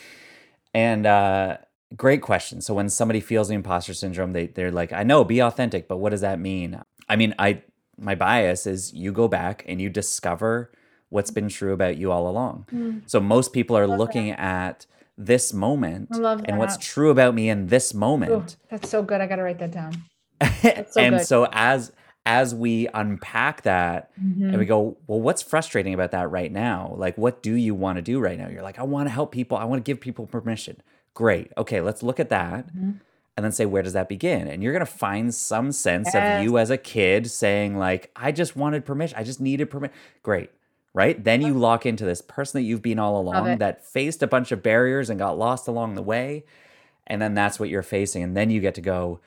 And 0.74 1.06
uh 1.06 1.58
great 1.96 2.22
question. 2.22 2.60
So 2.60 2.74
when 2.74 2.88
somebody 2.88 3.20
feels 3.20 3.48
the 3.48 3.54
imposter 3.54 3.94
syndrome, 3.94 4.32
they 4.32 4.46
they're 4.46 4.72
like, 4.72 4.92
I 4.92 5.04
know, 5.04 5.22
be 5.22 5.40
authentic, 5.40 5.86
but 5.86 5.98
what 5.98 6.10
does 6.10 6.22
that 6.22 6.40
mean? 6.40 6.82
I 7.08 7.16
mean, 7.16 7.34
I 7.38 7.62
my 7.96 8.14
bias 8.14 8.66
is 8.66 8.92
you 8.92 9.12
go 9.12 9.28
back 9.28 9.64
and 9.68 9.80
you 9.80 9.90
discover 9.90 10.72
what's 11.08 11.30
been 11.30 11.48
true 11.48 11.72
about 11.72 11.96
you 11.96 12.12
all 12.12 12.28
along. 12.28 12.66
Mm. 12.72 13.02
So 13.06 13.20
most 13.20 13.52
people 13.52 13.76
are 13.76 13.86
looking 13.86 14.28
that. 14.28 14.40
at 14.40 14.86
this 15.16 15.52
moment 15.52 16.08
and 16.12 16.58
what's 16.58 16.76
true 16.76 17.10
about 17.10 17.34
me 17.34 17.48
in 17.48 17.66
this 17.66 17.92
moment. 17.92 18.32
Ooh, 18.32 18.56
that's 18.70 18.88
so 18.88 19.02
good. 19.02 19.20
I 19.20 19.26
got 19.26 19.36
to 19.36 19.42
write 19.42 19.58
that 19.58 19.72
down. 19.72 20.04
So 20.90 21.00
and 21.00 21.16
good. 21.16 21.26
so 21.26 21.48
as 21.52 21.92
as 22.26 22.54
we 22.54 22.88
unpack 22.92 23.62
that 23.62 24.10
mm-hmm. 24.20 24.44
and 24.44 24.52
we 24.58 24.64
mm-hmm. 24.64 24.68
go, 24.68 24.96
well, 25.06 25.20
what's 25.20 25.40
frustrating 25.40 25.94
about 25.94 26.10
that 26.10 26.30
right 26.30 26.52
now? 26.52 26.94
Like, 26.96 27.16
what 27.16 27.42
do 27.42 27.54
you 27.54 27.74
want 27.74 27.96
to 27.96 28.02
do 28.02 28.20
right 28.20 28.38
now? 28.38 28.48
You're 28.48 28.62
like, 28.62 28.78
I 28.78 28.82
want 28.82 29.08
to 29.08 29.10
help 29.10 29.32
people. 29.32 29.56
I 29.56 29.64
want 29.64 29.82
to 29.82 29.88
give 29.90 29.98
people 29.98 30.26
permission. 30.26 30.82
Great. 31.14 31.50
Okay, 31.56 31.80
let's 31.80 32.02
look 32.02 32.20
at 32.20 32.28
that. 32.28 32.66
Mm-hmm 32.68 32.90
and 33.38 33.44
then 33.44 33.52
say 33.52 33.66
where 33.66 33.84
does 33.84 33.92
that 33.92 34.08
begin 34.08 34.48
and 34.48 34.64
you're 34.64 34.72
going 34.72 34.84
to 34.84 34.92
find 34.92 35.32
some 35.32 35.70
sense 35.70 36.10
yes. 36.12 36.40
of 36.40 36.44
you 36.44 36.58
as 36.58 36.70
a 36.70 36.76
kid 36.76 37.30
saying 37.30 37.78
like 37.78 38.10
i 38.16 38.32
just 38.32 38.56
wanted 38.56 38.84
permission 38.84 39.16
i 39.16 39.22
just 39.22 39.40
needed 39.40 39.70
permission 39.70 39.94
great 40.24 40.50
right 40.92 41.22
then 41.22 41.40
you 41.40 41.54
lock 41.54 41.86
into 41.86 42.04
this 42.04 42.20
person 42.20 42.60
that 42.60 42.66
you've 42.66 42.82
been 42.82 42.98
all 42.98 43.16
along 43.20 43.58
that 43.58 43.86
faced 43.86 44.24
a 44.24 44.26
bunch 44.26 44.50
of 44.50 44.60
barriers 44.60 45.08
and 45.08 45.20
got 45.20 45.38
lost 45.38 45.68
along 45.68 45.94
the 45.94 46.02
way 46.02 46.44
and 47.06 47.22
then 47.22 47.34
that's 47.34 47.60
what 47.60 47.68
you're 47.68 47.80
facing 47.80 48.24
and 48.24 48.36
then 48.36 48.50
you 48.50 48.60
get 48.60 48.74
to 48.74 48.80
go 48.80 49.20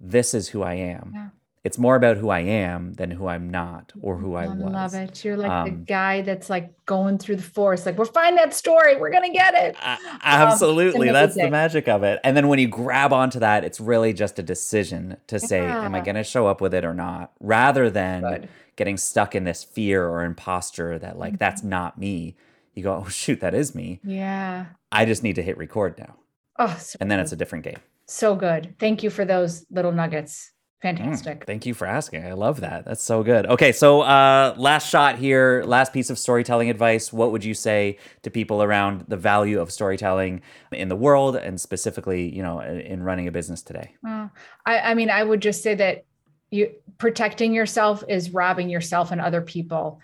this 0.00 0.34
is 0.34 0.48
who 0.48 0.62
i 0.62 0.74
am 0.74 1.12
yeah 1.14 1.28
it's 1.68 1.76
more 1.76 1.96
about 1.96 2.16
who 2.16 2.30
I 2.30 2.40
am 2.40 2.94
than 2.94 3.10
who 3.10 3.26
I'm 3.26 3.50
not 3.50 3.92
or 4.00 4.16
who 4.16 4.36
I, 4.36 4.44
I 4.44 4.48
was. 4.48 4.72
love 4.72 4.94
it. 4.94 5.22
You're 5.22 5.36
like 5.36 5.50
um, 5.50 5.64
the 5.66 5.70
guy 5.72 6.22
that's 6.22 6.48
like 6.48 6.72
going 6.86 7.18
through 7.18 7.36
the 7.36 7.42
forest, 7.42 7.84
like, 7.84 7.98
we'll 7.98 8.06
find 8.06 8.38
that 8.38 8.54
story. 8.54 8.96
We're 8.96 9.10
going 9.10 9.30
to 9.30 9.36
get 9.36 9.54
it. 9.54 9.76
Um, 9.82 9.98
absolutely. 10.22 11.08
Um, 11.08 11.12
that's 11.12 11.34
the 11.34 11.50
magic 11.50 11.86
of 11.86 12.04
it. 12.04 12.20
And 12.24 12.36
then 12.36 12.48
when 12.48 12.58
you 12.58 12.68
grab 12.68 13.12
onto 13.12 13.40
that, 13.40 13.64
it's 13.64 13.80
really 13.80 14.12
just 14.14 14.38
a 14.38 14.42
decision 14.42 15.18
to 15.26 15.38
say, 15.38 15.62
yeah. 15.62 15.84
am 15.84 15.94
I 15.94 16.00
going 16.00 16.14
to 16.14 16.24
show 16.24 16.46
up 16.46 16.62
with 16.62 16.72
it 16.72 16.86
or 16.86 16.94
not? 16.94 17.32
Rather 17.40 17.90
than 17.90 18.22
Good. 18.22 18.48
getting 18.76 18.96
stuck 18.96 19.34
in 19.34 19.44
this 19.44 19.62
fear 19.62 20.08
or 20.08 20.24
imposter 20.24 20.98
that, 20.98 21.18
like, 21.18 21.32
mm-hmm. 21.32 21.38
that's 21.38 21.62
not 21.62 21.98
me. 21.98 22.36
You 22.74 22.84
go, 22.84 23.02
oh, 23.04 23.08
shoot, 23.10 23.40
that 23.40 23.54
is 23.54 23.74
me. 23.74 24.00
Yeah. 24.04 24.66
I 24.90 25.04
just 25.04 25.22
need 25.22 25.34
to 25.34 25.42
hit 25.42 25.58
record 25.58 25.98
now. 25.98 26.16
Oh, 26.58 26.76
so 26.80 26.96
and 27.00 27.10
then 27.10 27.20
it's 27.20 27.32
a 27.32 27.36
different 27.36 27.64
game. 27.64 27.78
So 28.08 28.34
good. 28.34 28.74
Thank 28.78 29.02
you 29.02 29.10
for 29.10 29.24
those 29.24 29.66
little 29.70 29.92
nuggets. 29.92 30.50
Fantastic. 30.80 31.40
Mm, 31.40 31.46
thank 31.46 31.66
you 31.66 31.74
for 31.74 31.86
asking. 31.86 32.24
I 32.24 32.32
love 32.34 32.60
that. 32.60 32.84
That's 32.84 33.02
so 33.02 33.24
good. 33.24 33.46
Okay, 33.46 33.72
so 33.72 34.02
uh, 34.02 34.54
last 34.56 34.88
shot 34.88 35.18
here, 35.18 35.64
last 35.66 35.92
piece 35.92 36.08
of 36.08 36.18
storytelling 36.18 36.70
advice. 36.70 37.12
What 37.12 37.32
would 37.32 37.44
you 37.44 37.52
say 37.52 37.98
to 38.22 38.30
people 38.30 38.62
around 38.62 39.04
the 39.08 39.16
value 39.16 39.60
of 39.60 39.72
storytelling 39.72 40.40
in 40.70 40.88
the 40.88 40.94
world 40.94 41.34
and 41.34 41.60
specifically, 41.60 42.32
you 42.34 42.42
know, 42.42 42.60
in 42.60 43.02
running 43.02 43.26
a 43.26 43.32
business 43.32 43.60
today? 43.60 43.96
Uh, 44.06 44.28
I, 44.64 44.78
I 44.78 44.94
mean, 44.94 45.10
I 45.10 45.24
would 45.24 45.42
just 45.42 45.64
say 45.64 45.74
that 45.74 46.04
you 46.50 46.72
protecting 46.96 47.52
yourself 47.52 48.04
is 48.08 48.30
robbing 48.30 48.70
yourself 48.70 49.10
and 49.10 49.20
other 49.20 49.42
people, 49.42 50.00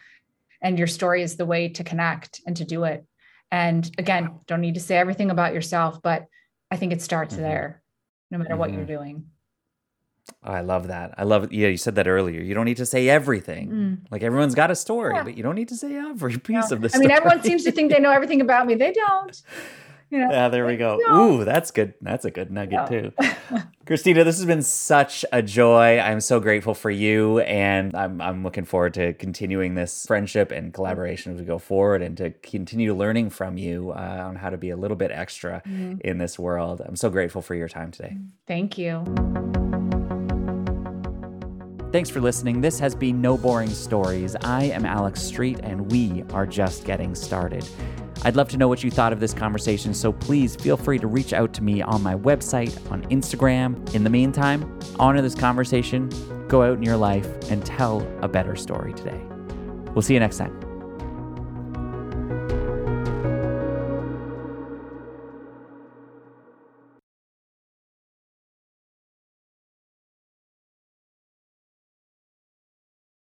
and 0.60 0.76
your 0.76 0.88
story 0.88 1.22
is 1.22 1.36
the 1.36 1.46
way 1.46 1.68
to 1.68 1.84
connect 1.84 2.40
and 2.46 2.56
to 2.56 2.64
do 2.64 2.82
it. 2.82 3.06
And 3.52 3.88
again, 3.96 4.40
don't 4.46 4.60
need 4.60 4.74
to 4.74 4.80
say 4.80 4.96
everything 4.96 5.30
about 5.30 5.54
yourself, 5.54 6.02
but 6.02 6.26
I 6.70 6.76
think 6.76 6.92
it 6.92 7.00
starts 7.00 7.34
mm-hmm. 7.34 7.44
there, 7.44 7.82
no 8.34 8.38
matter 8.38 8.50
mm-hmm. 8.50 8.58
what 8.58 8.72
you're 8.72 8.80
mm-hmm. 8.80 9.04
doing. 9.04 9.24
I 10.42 10.62
love 10.62 10.88
that. 10.88 11.14
I 11.16 11.22
love 11.24 11.44
it. 11.44 11.52
Yeah, 11.52 11.68
you 11.68 11.76
said 11.76 11.94
that 11.96 12.08
earlier. 12.08 12.40
You 12.40 12.54
don't 12.54 12.64
need 12.64 12.78
to 12.78 12.86
say 12.86 13.08
everything. 13.08 13.70
Mm. 13.70 13.98
Like 14.10 14.22
everyone's 14.22 14.54
got 14.54 14.70
a 14.70 14.74
story, 14.74 15.14
yeah. 15.14 15.22
but 15.22 15.36
you 15.36 15.42
don't 15.42 15.54
need 15.54 15.68
to 15.68 15.76
say 15.76 15.96
every 15.96 16.38
piece 16.38 16.70
of 16.70 16.80
the 16.80 16.90
I 16.94 16.98
mean, 16.98 17.10
everyone 17.10 17.42
seems 17.42 17.62
to 17.64 17.70
think 17.72 17.92
they 17.92 18.00
know 18.00 18.10
everything 18.10 18.40
about 18.40 18.66
me. 18.66 18.74
They 18.74 18.92
don't. 18.92 19.42
You 20.10 20.20
know, 20.20 20.30
yeah, 20.30 20.48
there 20.48 20.66
we 20.66 20.76
go. 20.76 20.98
Don't. 20.98 21.40
Ooh, 21.40 21.44
that's 21.44 21.70
good. 21.70 21.94
That's 22.00 22.24
a 22.24 22.30
good 22.30 22.50
nugget 22.50 22.88
too. 22.88 23.12
Christina, 23.86 24.24
this 24.24 24.36
has 24.36 24.46
been 24.46 24.62
such 24.62 25.24
a 25.32 25.42
joy. 25.42 25.98
I'm 25.98 26.20
so 26.20 26.40
grateful 26.40 26.74
for 26.74 26.90
you, 26.90 27.40
and 27.40 27.94
I'm 27.94 28.20
I'm 28.20 28.42
looking 28.42 28.64
forward 28.64 28.94
to 28.94 29.12
continuing 29.14 29.74
this 29.74 30.06
friendship 30.06 30.52
and 30.52 30.72
collaboration 30.72 31.32
as 31.32 31.40
we 31.40 31.46
go 31.46 31.58
forward, 31.58 32.02
and 32.02 32.16
to 32.18 32.30
continue 32.30 32.94
learning 32.94 33.30
from 33.30 33.58
you 33.58 33.90
uh, 33.90 34.24
on 34.26 34.36
how 34.36 34.50
to 34.50 34.56
be 34.56 34.70
a 34.70 34.76
little 34.76 34.96
bit 34.96 35.10
extra 35.10 35.62
mm. 35.66 36.00
in 36.02 36.18
this 36.18 36.38
world. 36.38 36.80
I'm 36.84 36.96
so 36.96 37.10
grateful 37.10 37.42
for 37.42 37.54
your 37.54 37.68
time 37.68 37.90
today. 37.90 38.16
Thank 38.46 38.78
you. 38.78 39.04
Thanks 41.94 42.10
for 42.10 42.20
listening. 42.20 42.60
This 42.60 42.80
has 42.80 42.92
been 42.92 43.20
No 43.20 43.38
Boring 43.38 43.70
Stories. 43.70 44.34
I 44.42 44.64
am 44.64 44.84
Alex 44.84 45.22
Street, 45.22 45.60
and 45.62 45.92
we 45.92 46.24
are 46.32 46.44
just 46.44 46.84
getting 46.84 47.14
started. 47.14 47.64
I'd 48.24 48.34
love 48.34 48.48
to 48.48 48.56
know 48.56 48.66
what 48.66 48.82
you 48.82 48.90
thought 48.90 49.12
of 49.12 49.20
this 49.20 49.32
conversation, 49.32 49.94
so 49.94 50.12
please 50.12 50.56
feel 50.56 50.76
free 50.76 50.98
to 50.98 51.06
reach 51.06 51.32
out 51.32 51.52
to 51.52 51.62
me 51.62 51.82
on 51.82 52.02
my 52.02 52.16
website, 52.16 52.76
on 52.90 53.04
Instagram. 53.10 53.94
In 53.94 54.02
the 54.02 54.10
meantime, 54.10 54.76
honor 54.98 55.22
this 55.22 55.36
conversation, 55.36 56.10
go 56.48 56.64
out 56.64 56.78
in 56.78 56.82
your 56.82 56.96
life, 56.96 57.28
and 57.48 57.64
tell 57.64 58.04
a 58.22 58.26
better 58.26 58.56
story 58.56 58.92
today. 58.92 59.22
We'll 59.94 60.02
see 60.02 60.14
you 60.14 60.20
next 60.20 60.38
time. 60.38 60.63